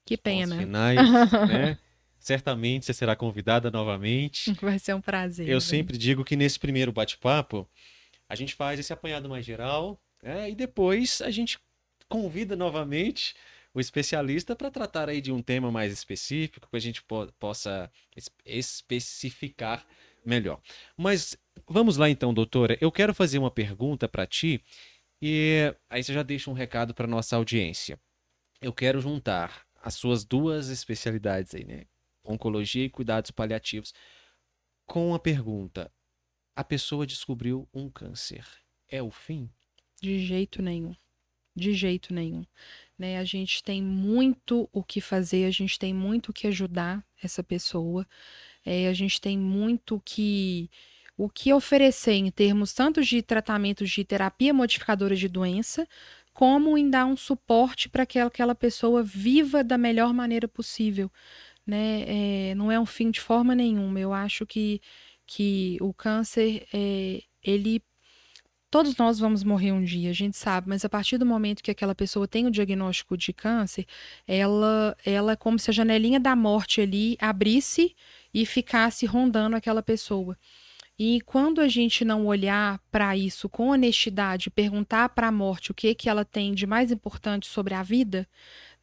que 0.06 0.18
pena. 0.18 0.58
Finais, 0.58 0.97
né? 1.49 1.78
Certamente 2.20 2.86
você 2.86 2.93
será 2.93 3.16
convidada 3.16 3.70
novamente. 3.70 4.54
Vai 4.62 4.80
ser 4.80 4.93
um 4.95 5.01
prazer. 5.01 5.47
Eu 5.47 5.60
sempre 5.60 5.97
digo 5.97 6.24
que 6.24 6.36
nesse 6.36 6.58
primeiro 6.58 6.91
bate-papo 6.91 7.68
a 8.30 8.36
gente 8.36 8.56
faz 8.56 8.80
esse 8.80 8.93
apanhado 8.93 9.28
mais 9.28 9.45
geral 9.45 10.01
né? 10.22 10.49
e 10.49 10.56
depois 10.56 11.22
a 11.22 11.30
gente 11.30 11.60
convida 12.08 12.56
novamente 12.56 13.36
o 13.74 13.80
especialista 13.80 14.56
para 14.56 14.72
tratar 14.72 15.10
aí 15.10 15.20
de 15.20 15.32
um 15.32 15.41
tema 15.41 15.72
mais 15.72 15.91
específico 15.91 16.70
que 16.70 16.78
a 16.78 16.80
gente 16.80 17.01
po 17.04 17.28
possa 17.39 17.91
especificar 18.45 19.86
melhor. 20.26 20.62
Mas 20.95 21.36
vamos 21.68 21.97
lá 21.97 22.10
então, 22.10 22.34
doutora. 22.34 22.78
Eu 22.80 22.91
quero 22.91 23.14
fazer 23.14 23.38
uma 23.38 23.51
pergunta 23.51 24.08
para 24.08 24.26
ti 24.26 24.64
e 25.22 25.74
aí 25.89 26.04
você 26.04 26.14
já 26.14 26.24
deixa 26.24 26.49
um 26.49 26.54
recado 26.54 26.93
para 26.93 27.08
nossa 27.08 27.36
audiência. 27.36 27.99
Eu 28.62 28.72
quero 28.72 29.01
juntar 29.01 29.62
as 29.84 29.95
suas 29.95 30.23
duas 30.23 30.69
especialidades 30.69 31.53
aí, 31.53 31.65
né? 31.65 31.84
Oncologia 32.23 32.86
e 32.86 32.89
cuidados 32.89 33.31
paliativos. 33.31 33.93
Com 34.86 35.13
a 35.13 35.19
pergunta: 35.19 35.91
a 36.55 36.63
pessoa 36.63 37.05
descobriu 37.05 37.67
um 37.73 37.89
câncer. 37.89 38.47
É 38.88 39.03
o 39.03 39.11
fim? 39.11 39.49
De 40.01 40.25
jeito 40.25 40.61
nenhum. 40.61 40.95
De 41.53 41.73
jeito 41.73 42.13
nenhum. 42.13 42.45
Né? 42.97 43.17
A 43.17 43.25
gente 43.25 43.61
tem 43.61 43.81
muito 43.81 44.69
o 44.71 44.84
que 44.84 45.01
fazer, 45.01 45.45
a 45.45 45.51
gente 45.51 45.77
tem 45.77 45.93
muito 45.93 46.29
o 46.29 46.34
que 46.34 46.47
ajudar 46.47 47.05
essa 47.21 47.43
pessoa, 47.43 48.07
é, 48.65 48.88
a 48.88 48.93
gente 48.93 49.19
tem 49.19 49.38
muito 49.38 50.01
que 50.05 50.69
o 51.15 51.29
que 51.29 51.53
oferecer 51.53 52.13
em 52.13 52.31
termos 52.31 52.73
tanto 52.73 53.03
de 53.03 53.21
tratamentos 53.21 53.89
de 53.89 54.03
terapia 54.03 54.53
modificadora 54.53 55.15
de 55.15 55.27
doença, 55.27 55.88
como 56.34 56.77
em 56.77 56.89
dar 56.89 57.05
um 57.05 57.15
suporte 57.15 57.88
para 57.88 58.05
que 58.05 58.19
aquela 58.19 58.55
pessoa 58.55 59.03
viva 59.03 59.63
da 59.63 59.77
melhor 59.77 60.13
maneira 60.13 60.47
possível. 60.47 61.11
Né? 61.65 62.49
É, 62.51 62.55
não 62.55 62.71
é 62.71 62.79
um 62.79 62.86
fim 62.86 63.11
de 63.11 63.21
forma 63.21 63.55
nenhuma. 63.55 63.99
Eu 63.99 64.11
acho 64.13 64.45
que, 64.45 64.81
que 65.25 65.77
o 65.79 65.93
câncer, 65.93 66.67
é, 66.73 67.21
ele 67.43 67.81
todos 68.73 68.97
nós 68.97 69.19
vamos 69.19 69.43
morrer 69.43 69.71
um 69.71 69.84
dia, 69.84 70.09
a 70.09 70.13
gente 70.13 70.36
sabe, 70.36 70.67
mas 70.67 70.84
a 70.84 70.89
partir 70.89 71.19
do 71.19 71.25
momento 71.27 71.61
que 71.61 71.69
aquela 71.69 71.93
pessoa 71.93 72.27
tem 72.27 72.47
o 72.47 72.49
diagnóstico 72.49 73.15
de 73.15 73.31
câncer, 73.31 73.86
ela, 74.27 74.97
ela 75.05 75.34
é 75.34 75.36
como 75.36 75.59
se 75.59 75.69
a 75.69 75.73
janelinha 75.73 76.19
da 76.19 76.36
morte 76.36 76.81
ali 76.81 77.15
abrisse 77.19 77.95
e 78.34 78.47
ficasse 78.47 79.05
rondando 79.05 79.55
aquela 79.55 79.84
pessoa. 79.84 80.36
E 80.97 81.21
quando 81.21 81.59
a 81.59 81.67
gente 81.67 82.05
não 82.05 82.27
olhar 82.27 82.79
para 82.91 83.17
isso 83.17 83.49
com 83.49 83.69
honestidade, 83.69 84.51
perguntar 84.51 85.09
para 85.09 85.27
a 85.27 85.31
morte 85.31 85.71
o 85.71 85.73
que 85.73 85.95
que 85.95 86.07
ela 86.07 86.23
tem 86.23 86.53
de 86.53 86.67
mais 86.67 86.91
importante 86.91 87.47
sobre 87.47 87.73
a 87.73 87.81
vida, 87.81 88.27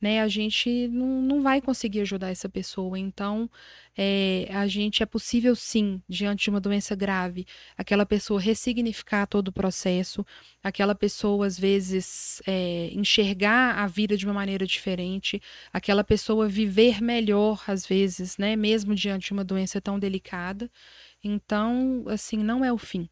né, 0.00 0.22
a 0.22 0.28
gente 0.28 0.88
não, 0.88 1.20
não 1.22 1.42
vai 1.42 1.60
conseguir 1.60 2.00
ajudar 2.00 2.30
essa 2.30 2.48
pessoa. 2.48 2.98
Então, 2.98 3.50
é, 3.96 4.48
a 4.50 4.66
gente 4.66 5.02
é 5.02 5.06
possível 5.06 5.54
sim, 5.54 6.02
diante 6.08 6.44
de 6.44 6.50
uma 6.50 6.60
doença 6.60 6.94
grave, 6.96 7.46
aquela 7.76 8.06
pessoa 8.06 8.40
ressignificar 8.40 9.26
todo 9.26 9.48
o 9.48 9.52
processo, 9.52 10.24
aquela 10.62 10.94
pessoa, 10.94 11.46
às 11.46 11.58
vezes, 11.58 12.40
é, 12.46 12.90
enxergar 12.92 13.74
a 13.78 13.86
vida 13.86 14.16
de 14.16 14.24
uma 14.24 14.34
maneira 14.34 14.66
diferente, 14.66 15.40
aquela 15.72 16.02
pessoa 16.02 16.48
viver 16.48 17.02
melhor, 17.02 17.62
às 17.66 17.86
vezes, 17.86 18.38
né, 18.38 18.56
mesmo 18.56 18.94
diante 18.94 19.26
de 19.26 19.32
uma 19.32 19.44
doença 19.44 19.80
tão 19.80 19.98
delicada. 19.98 20.70
Então, 21.22 22.04
assim, 22.08 22.38
não 22.38 22.64
é 22.64 22.72
o 22.72 22.78
fim. 22.78 23.08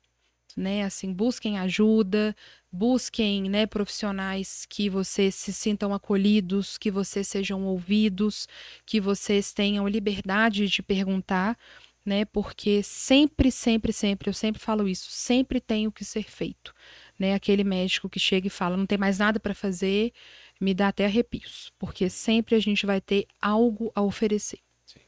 Né, 0.57 0.83
assim, 0.83 1.13
busquem 1.13 1.57
ajuda, 1.57 2.35
busquem, 2.73 3.49
né, 3.49 3.65
profissionais 3.65 4.67
que 4.69 4.91
vocês 4.91 5.37
se 5.37 5.53
sintam 5.53 5.95
acolhidos, 5.95 6.77
que 6.77 6.91
vocês 6.91 7.29
sejam 7.29 7.65
ouvidos, 7.65 8.49
que 8.85 9.01
vocês 9.01 9.53
tenham 9.53 9.87
liberdade 9.87 10.67
de 10.67 10.83
perguntar, 10.83 11.57
né, 12.05 12.25
porque 12.25 12.83
sempre, 12.83 13.53
sempre, 13.53 13.93
sempre, 13.93 14.31
eu 14.31 14.35
sempre 14.35 14.61
falo 14.61 14.89
isso, 14.89 15.09
sempre 15.13 15.61
tem 15.61 15.87
o 15.87 15.93
que 15.93 16.05
ser 16.05 16.25
feito, 16.25 16.75
né, 17.17 17.35
aquele 17.35 17.63
médico 17.63 18.09
que 18.09 18.19
chega 18.19 18.49
e 18.49 18.51
fala, 18.51 18.77
não 18.77 18.87
tem 18.87 18.99
mais 18.99 19.19
nada 19.19 19.39
para 19.39 19.55
fazer, 19.55 20.13
me 20.61 20.75
dá 20.75 20.89
até 20.89 21.05
arrepios, 21.05 21.73
porque 21.79 22.11
sempre 22.11 22.57
a 22.57 22.61
gente 22.61 22.85
vai 22.85 23.01
ter 23.01 23.27
algo 23.41 23.93
a 23.95 24.03
oferecer. 24.03 24.59
Sim. 24.85 25.01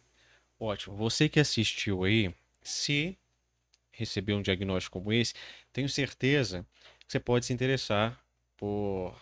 Ótimo. 0.61 0.95
Você 0.97 1.29
que 1.29 1.41
assistiu 1.41 2.05
aí, 2.05 2.33
se 2.63 3.19
receber 3.93 4.35
um 4.35 4.43
diagnóstico 4.43 4.99
como 4.99 5.13
esse, 5.13 5.35
tenho 5.73 5.89
certeza 5.89 6.67
que 7.07 7.13
você 7.13 7.21
pode 7.21 7.47
se 7.47 7.53
interessar 7.53 8.23
por 8.57 9.15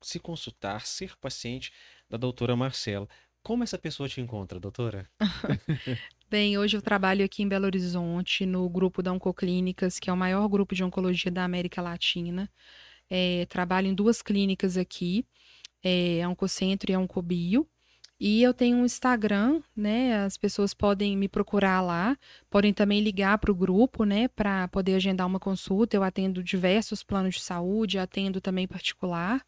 se 0.00 0.18
consultar, 0.18 0.86
ser 0.86 1.16
paciente 1.16 1.72
da 2.08 2.16
doutora 2.16 2.54
Marcela. 2.54 3.08
Como 3.42 3.62
essa 3.62 3.78
pessoa 3.78 4.08
te 4.08 4.20
encontra, 4.20 4.58
doutora? 4.58 5.08
Bem, 6.30 6.56
hoje 6.56 6.76
eu 6.76 6.82
trabalho 6.82 7.24
aqui 7.24 7.42
em 7.42 7.48
Belo 7.48 7.66
Horizonte, 7.66 8.46
no 8.46 8.68
grupo 8.68 9.02
da 9.02 9.12
Oncoclínicas, 9.12 9.98
que 9.98 10.08
é 10.08 10.12
o 10.12 10.16
maior 10.16 10.48
grupo 10.48 10.74
de 10.74 10.82
oncologia 10.82 11.30
da 11.30 11.44
América 11.44 11.82
Latina. 11.82 12.50
É, 13.08 13.44
trabalho 13.46 13.86
em 13.86 13.94
duas 13.94 14.22
clínicas 14.22 14.76
aqui, 14.76 15.26
é, 15.82 16.22
a 16.22 16.28
Oncocentro 16.28 16.90
e 16.90 16.94
a 16.94 16.98
Oncobio. 16.98 17.68
E 18.18 18.42
eu 18.42 18.54
tenho 18.54 18.78
um 18.78 18.84
Instagram, 18.84 19.60
né? 19.76 20.24
As 20.24 20.36
pessoas 20.36 20.72
podem 20.72 21.16
me 21.16 21.28
procurar 21.28 21.80
lá, 21.80 22.16
podem 22.48 22.72
também 22.72 23.00
ligar 23.00 23.38
para 23.38 23.50
o 23.50 23.54
grupo, 23.54 24.04
né? 24.04 24.28
Para 24.28 24.68
poder 24.68 24.94
agendar 24.94 25.26
uma 25.26 25.40
consulta. 25.40 25.96
Eu 25.96 26.02
atendo 26.02 26.42
diversos 26.42 27.02
planos 27.02 27.34
de 27.34 27.40
saúde, 27.42 27.98
atendo 27.98 28.40
também 28.40 28.66
particular. 28.68 29.44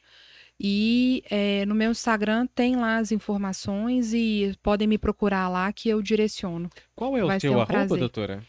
E 0.58 1.22
é, 1.30 1.66
no 1.66 1.74
meu 1.74 1.90
Instagram 1.90 2.46
tem 2.54 2.76
lá 2.76 2.96
as 2.96 3.12
informações 3.12 4.14
e 4.14 4.54
podem 4.62 4.88
me 4.88 4.98
procurar 4.98 5.48
lá 5.48 5.70
que 5.72 5.88
eu 5.88 6.02
direciono. 6.02 6.70
Qual 6.94 7.16
é 7.16 7.22
o 7.22 7.26
Vai 7.26 7.38
seu 7.38 7.52
um 7.52 7.54
arroba, 7.56 7.66
prazer. 7.66 7.98
doutora? 7.98 8.42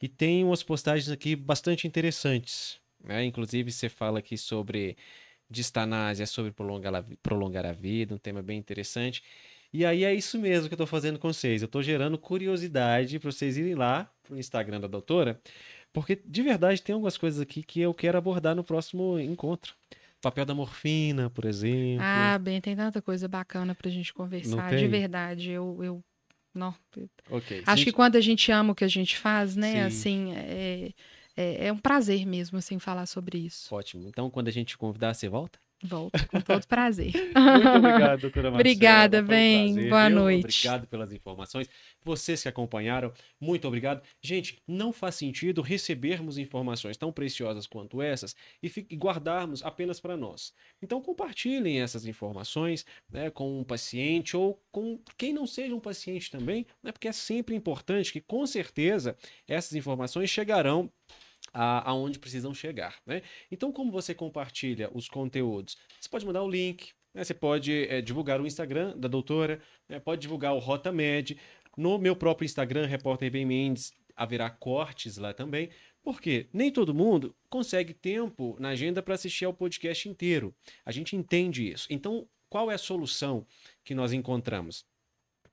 E 0.00 0.08
tem 0.08 0.44
umas 0.44 0.62
postagens 0.62 1.10
aqui 1.10 1.36
bastante 1.36 1.86
interessantes. 1.86 2.80
Né? 3.04 3.24
Inclusive, 3.24 3.70
você 3.70 3.88
fala 3.88 4.18
aqui 4.18 4.36
sobre 4.36 4.96
distanásia, 5.48 6.26
sobre 6.26 6.52
prolongar 6.52 6.94
a, 6.94 7.04
prolongar 7.22 7.66
a 7.66 7.72
vida, 7.72 8.14
um 8.14 8.18
tema 8.18 8.40
bem 8.40 8.58
interessante. 8.58 9.22
E 9.72 9.84
aí 9.84 10.04
é 10.04 10.14
isso 10.14 10.38
mesmo 10.38 10.68
que 10.68 10.74
eu 10.74 10.76
estou 10.76 10.86
fazendo 10.86 11.18
com 11.18 11.32
vocês. 11.32 11.62
Eu 11.62 11.66
estou 11.66 11.82
gerando 11.82 12.18
curiosidade 12.18 13.18
para 13.18 13.30
vocês 13.30 13.56
irem 13.56 13.74
lá 13.74 14.10
para 14.22 14.34
o 14.34 14.38
Instagram 14.38 14.80
da 14.80 14.88
doutora, 14.88 15.40
porque 15.92 16.20
de 16.24 16.42
verdade 16.42 16.82
tem 16.82 16.92
algumas 16.92 17.16
coisas 17.16 17.40
aqui 17.40 17.62
que 17.62 17.80
eu 17.80 17.92
quero 17.94 18.18
abordar 18.18 18.54
no 18.54 18.64
próximo 18.64 19.18
encontro. 19.18 19.74
O 20.18 20.22
papel 20.22 20.44
da 20.44 20.54
morfina, 20.54 21.30
por 21.30 21.46
exemplo. 21.46 22.04
Ah, 22.04 22.38
bem, 22.38 22.60
tem 22.60 22.76
tanta 22.76 23.00
coisa 23.00 23.26
bacana 23.26 23.74
para 23.74 23.88
a 23.88 23.92
gente 23.92 24.12
conversar. 24.12 24.76
De 24.76 24.86
verdade, 24.86 25.50
eu, 25.50 25.78
eu 25.82 26.04
não. 26.54 26.74
Okay. 27.30 27.62
Acho 27.66 27.84
que 27.84 27.92
quando 27.92 28.16
a 28.16 28.20
gente 28.20 28.50
ama 28.50 28.72
o 28.72 28.74
que 28.74 28.84
a 28.84 28.88
gente 28.88 29.16
faz, 29.16 29.56
né? 29.56 29.72
Sim. 29.72 30.30
Assim, 30.30 30.32
é, 30.34 30.92
é, 31.36 31.66
é, 31.66 31.72
um 31.72 31.78
prazer 31.78 32.26
mesmo, 32.26 32.58
assim, 32.58 32.78
falar 32.78 33.06
sobre 33.06 33.38
isso. 33.38 33.74
Ótimo. 33.74 34.06
Então, 34.08 34.30
quando 34.30 34.48
a 34.48 34.52
gente 34.52 34.76
convidar, 34.76 35.14
você 35.14 35.28
volta? 35.28 35.58
Volto, 35.82 36.28
com 36.28 36.40
todo 36.40 36.66
prazer. 36.66 37.12
Muito 37.12 37.68
obrigado, 37.76 38.20
doutora 38.20 38.50
Marcela. 38.50 38.60
Obrigada, 38.60 39.22
bem. 39.22 39.86
Um 39.86 39.88
Boa 39.88 40.10
noite. 40.10 40.66
Obrigado 40.66 40.86
pelas 40.86 41.12
informações. 41.12 41.68
Vocês 42.04 42.42
que 42.42 42.48
acompanharam, 42.48 43.12
muito 43.40 43.66
obrigado. 43.66 44.02
Gente, 44.20 44.60
não 44.68 44.92
faz 44.92 45.14
sentido 45.14 45.62
recebermos 45.62 46.36
informações 46.36 46.96
tão 46.96 47.10
preciosas 47.10 47.66
quanto 47.66 48.02
essas 48.02 48.36
e, 48.62 48.70
e 48.90 48.96
guardarmos 48.96 49.62
apenas 49.62 49.98
para 49.98 50.16
nós. 50.16 50.52
Então, 50.82 51.00
compartilhem 51.00 51.80
essas 51.80 52.04
informações 52.04 52.84
né, 53.10 53.30
com 53.30 53.58
um 53.60 53.64
paciente 53.64 54.36
ou 54.36 54.62
com 54.70 55.00
quem 55.16 55.32
não 55.32 55.46
seja 55.46 55.74
um 55.74 55.80
paciente 55.80 56.30
também, 56.30 56.66
né, 56.82 56.92
porque 56.92 57.08
é 57.08 57.12
sempre 57.12 57.54
importante 57.54 58.12
que, 58.12 58.20
com 58.20 58.46
certeza, 58.46 59.16
essas 59.48 59.74
informações 59.74 60.28
chegarão 60.28 60.90
a, 61.52 61.90
aonde 61.90 62.18
precisam 62.18 62.54
chegar. 62.54 63.00
Né? 63.06 63.22
Então, 63.50 63.72
como 63.72 63.90
você 63.90 64.14
compartilha 64.14 64.90
os 64.94 65.08
conteúdos? 65.08 65.76
Você 66.00 66.08
pode 66.08 66.26
mandar 66.26 66.42
o 66.42 66.50
link, 66.50 66.92
né? 67.14 67.24
você 67.24 67.34
pode 67.34 67.86
é, 67.88 68.00
divulgar 68.00 68.40
o 68.40 68.46
Instagram 68.46 68.96
da 68.96 69.08
doutora, 69.08 69.60
né? 69.88 69.98
pode 70.00 70.22
divulgar 70.22 70.54
o 70.54 70.58
Rota 70.58 70.92
Med. 70.92 71.38
No 71.76 71.98
meu 71.98 72.16
próprio 72.16 72.44
Instagram, 72.44 72.86
Repórter 72.86 73.30
Bem 73.30 73.46
Mendes, 73.46 73.92
haverá 74.16 74.50
cortes 74.50 75.16
lá 75.16 75.32
também, 75.32 75.70
porque 76.02 76.48
nem 76.52 76.70
todo 76.70 76.94
mundo 76.94 77.34
consegue 77.48 77.94
tempo 77.94 78.56
na 78.58 78.70
agenda 78.70 79.02
para 79.02 79.14
assistir 79.14 79.44
ao 79.44 79.54
podcast 79.54 80.08
inteiro. 80.08 80.54
A 80.84 80.92
gente 80.92 81.16
entende 81.16 81.70
isso. 81.70 81.86
Então, 81.90 82.28
qual 82.48 82.70
é 82.70 82.74
a 82.74 82.78
solução 82.78 83.46
que 83.84 83.94
nós 83.94 84.12
encontramos? 84.12 84.84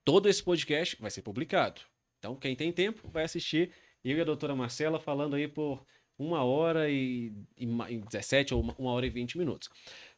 Todo 0.03 0.27
esse 0.27 0.43
podcast 0.43 0.97
vai 0.99 1.11
ser 1.11 1.21
publicado. 1.21 1.81
Então, 2.19 2.35
quem 2.35 2.55
tem 2.55 2.71
tempo 2.71 3.07
vai 3.09 3.23
assistir 3.23 3.71
eu 4.11 4.17
e 4.17 4.21
a 4.21 4.25
doutora 4.25 4.55
Marcela 4.55 4.99
falando 4.99 5.35
aí 5.35 5.47
por 5.47 5.83
uma 6.17 6.43
hora 6.43 6.89
e, 6.89 7.33
e, 7.57 7.65
e 7.65 7.97
17 7.97 8.53
ou 8.53 8.61
uma, 8.61 8.75
uma, 8.77 8.91
hora 8.91 9.05
e 9.05 9.09
20 9.09 9.37
minutos. 9.37 9.69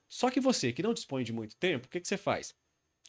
Só 0.08 0.30
que 0.30 0.40
você 0.40 0.72
que 0.72 0.84
não 0.84 0.94
dispõe 0.94 1.24
de 1.24 1.34
muito 1.34 1.56
tempo, 1.58 1.88
o 1.88 1.90
que, 1.90 2.00
que 2.00 2.08
você 2.08 2.18
faz? 2.18 2.56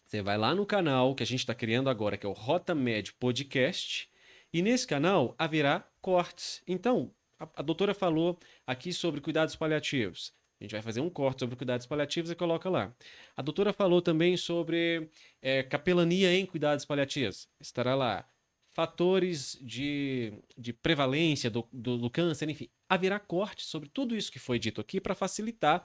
Você 0.04 0.22
vai 0.22 0.36
lá 0.36 0.54
no 0.54 0.66
canal 0.66 1.14
que 1.14 1.22
a 1.22 1.26
gente 1.26 1.40
está 1.40 1.54
criando 1.54 1.88
agora, 1.88 2.16
que 2.16 2.26
é 2.26 2.28
o 2.28 2.32
Rota 2.32 2.74
Med 2.74 3.12
Podcast, 3.14 4.08
e 4.52 4.60
nesse 4.60 4.86
canal 4.86 5.34
haverá 5.38 5.86
cortes. 6.00 6.62
Então, 6.66 7.14
a, 7.38 7.48
a 7.56 7.62
doutora 7.62 7.94
falou 7.94 8.38
aqui 8.66 8.92
sobre 8.92 9.20
cuidados 9.20 9.54
paliativos. 9.54 10.32
A 10.60 10.64
gente 10.64 10.72
vai 10.72 10.82
fazer 10.82 11.00
um 11.00 11.08
corte 11.08 11.40
sobre 11.40 11.56
cuidados 11.56 11.86
paliativos 11.86 12.30
e 12.30 12.34
coloca 12.34 12.68
lá. 12.68 12.94
A 13.34 13.40
doutora 13.40 13.72
falou 13.72 14.02
também 14.02 14.36
sobre 14.36 15.08
é, 15.40 15.62
capelania 15.62 16.34
em 16.34 16.44
cuidados 16.44 16.84
paliativos. 16.84 17.48
Estará 17.58 17.94
lá 17.94 18.28
fatores 18.72 19.58
de, 19.60 20.32
de 20.56 20.72
prevalência 20.72 21.50
do, 21.50 21.66
do, 21.72 21.98
do, 21.98 22.10
câncer, 22.10 22.48
enfim, 22.48 22.68
haverá 22.88 23.18
corte 23.18 23.64
sobre 23.64 23.88
tudo 23.88 24.16
isso 24.16 24.30
que 24.30 24.38
foi 24.38 24.58
dito 24.58 24.80
aqui 24.80 25.00
para 25.00 25.14
facilitar 25.14 25.84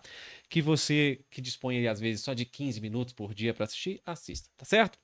que 0.49 0.61
você 0.61 1.23
que 1.29 1.41
dispõe 1.41 1.87
às 1.87 1.99
vezes 1.99 2.23
só 2.23 2.33
de 2.33 2.45
15 2.45 2.79
minutos 2.81 3.13
por 3.13 3.33
dia 3.33 3.53
para 3.53 3.65
assistir, 3.65 4.01
assista, 4.05 4.49
tá 4.55 4.65
certo? 4.65 4.99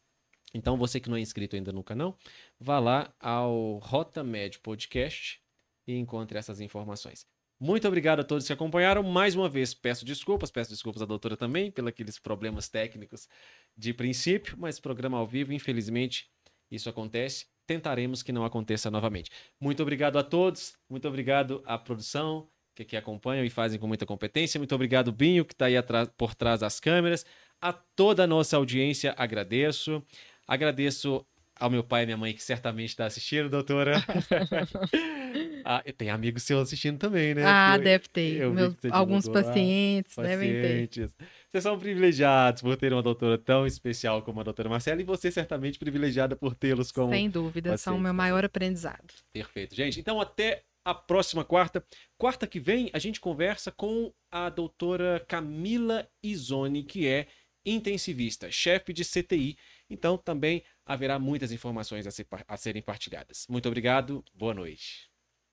Então 0.54 0.78
você 0.78 1.00
que 1.00 1.10
não 1.10 1.18
é 1.18 1.22
inscrito 1.22 1.56
ainda 1.56 1.72
no 1.72 1.84
canal, 1.84 2.18
vá 2.60 2.80
lá 2.80 3.14
ao 3.20 3.78
Rota 3.78 4.24
Med 4.24 4.60
Podcast 4.60 5.42
e 5.88 5.96
encontre 5.96 6.38
essas 6.38 6.62
informações. 6.62 7.26
Muito 7.60 7.88
obrigado 7.88 8.22
a 8.22 8.24
todos 8.24 8.48
que 8.48 8.54
acompanharam. 8.54 9.04
Mais 9.04 9.36
uma 9.36 9.48
vez, 9.48 9.72
peço 9.74 10.04
desculpas, 10.04 10.50
peço 10.50 10.72
desculpas 10.72 11.02
à 11.02 11.06
doutora 11.06 11.38
também, 11.38 11.70
pelos 11.70 11.90
aqueles 11.90 12.18
problemas 12.18 12.68
técnicos 12.68 13.30
de 13.78 13.94
princípio, 13.94 14.58
mas 14.58 14.80
programa 14.80 15.20
ao 15.20 15.28
vivo, 15.28 15.54
infelizmente, 15.54 16.28
isso 16.72 16.90
acontece 16.90 17.46
tentaremos 17.72 18.22
que 18.22 18.34
não 18.34 18.44
aconteça 18.44 18.92
novamente. 18.92 19.32
Muito 19.60 19.82
obrigado 19.82 20.20
a 20.20 20.24
todos, 20.24 20.74
muito 20.90 21.08
obrigado 21.08 21.64
à 21.66 21.78
produção 21.78 22.50
que 22.76 22.84
aqui 22.84 22.98
acompanham 22.98 23.46
e 23.46 23.50
fazem 23.50 23.80
com 23.80 23.88
muita 23.88 24.06
competência. 24.06 24.58
Muito 24.58 24.76
obrigado, 24.76 25.12
Binho, 25.12 25.46
que 25.46 25.54
está 25.54 25.66
aí 25.66 25.76
por 26.18 26.36
trás 26.36 26.60
das 26.60 26.80
câmeras. 26.80 27.26
A 27.62 27.72
toda 27.72 28.24
a 28.24 28.28
nossa 28.28 28.58
audiência, 28.58 29.14
agradeço. 29.18 30.04
Agradeço 30.48 31.26
ao 31.56 31.70
meu 31.70 31.84
pai 31.84 32.04
e 32.04 32.06
minha 32.08 32.18
mãe, 32.18 32.34
que 32.34 32.44
certamente 32.44 32.90
está 32.90 33.06
assistindo, 33.06 33.50
doutora. 33.50 34.04
ah, 35.66 35.84
tem 35.98 36.10
amigos 36.10 36.44
seus 36.44 36.64
assistindo 36.64 36.98
também, 36.98 37.34
né? 37.34 37.44
Ah, 37.46 37.76
eu, 37.78 37.84
deve 37.84 38.08
ter. 38.08 38.50
Meu, 38.50 38.76
alguns 38.92 39.28
pacientes, 39.28 40.18
ah, 40.18 40.24
devem 40.24 40.88
ter. 40.88 41.10
Vocês 41.52 41.64
são 41.64 41.78
privilegiados 41.78 42.62
por 42.62 42.78
ter 42.78 42.94
uma 42.94 43.04
doutora 43.04 43.38
tão 43.38 43.68
especial 43.68 44.22
como 44.22 44.40
a 44.40 44.44
doutora 44.44 44.70
Marcela 44.70 45.02
e 45.02 45.04
você 45.04 45.32
certamente 45.32 45.78
privilegiada 45.78 46.36
por 46.36 46.56
tê-los 46.56 46.92
como. 46.92 47.12
Sem 47.12 47.30
dúvida, 47.30 47.78
são 47.78 47.98
o 47.98 48.00
meu 48.00 48.14
maior 48.14 48.46
aprendizado. 48.46 49.14
Perfeito, 49.34 49.76
gente. 49.76 50.00
Então, 50.00 50.20
até 50.22 50.64
a 50.84 50.94
próxima 50.94 51.44
quarta. 51.44 51.84
Quarta 52.18 52.48
que 52.48 52.60
vem, 52.60 52.90
a 52.94 53.00
gente 53.00 53.20
conversa 53.20 53.72
com 53.72 54.14
a 54.32 54.50
doutora 54.50 55.24
Camila 55.28 56.08
Izoni, 56.24 56.84
que 56.84 57.08
é 57.08 57.28
intensivista, 57.66 58.52
chefe 58.52 58.94
de 58.94 59.04
CTI. 59.06 59.58
Então, 59.90 60.18
também 60.18 60.64
haverá 60.86 61.20
muitas 61.20 61.52
informações 61.52 62.08
a, 62.08 62.12
ser, 62.12 62.28
a 62.48 62.58
serem 62.58 62.82
partilhadas. 62.82 63.46
Muito 63.50 63.68
obrigado, 63.68 64.24
boa 64.34 64.54
noite. 64.54 65.11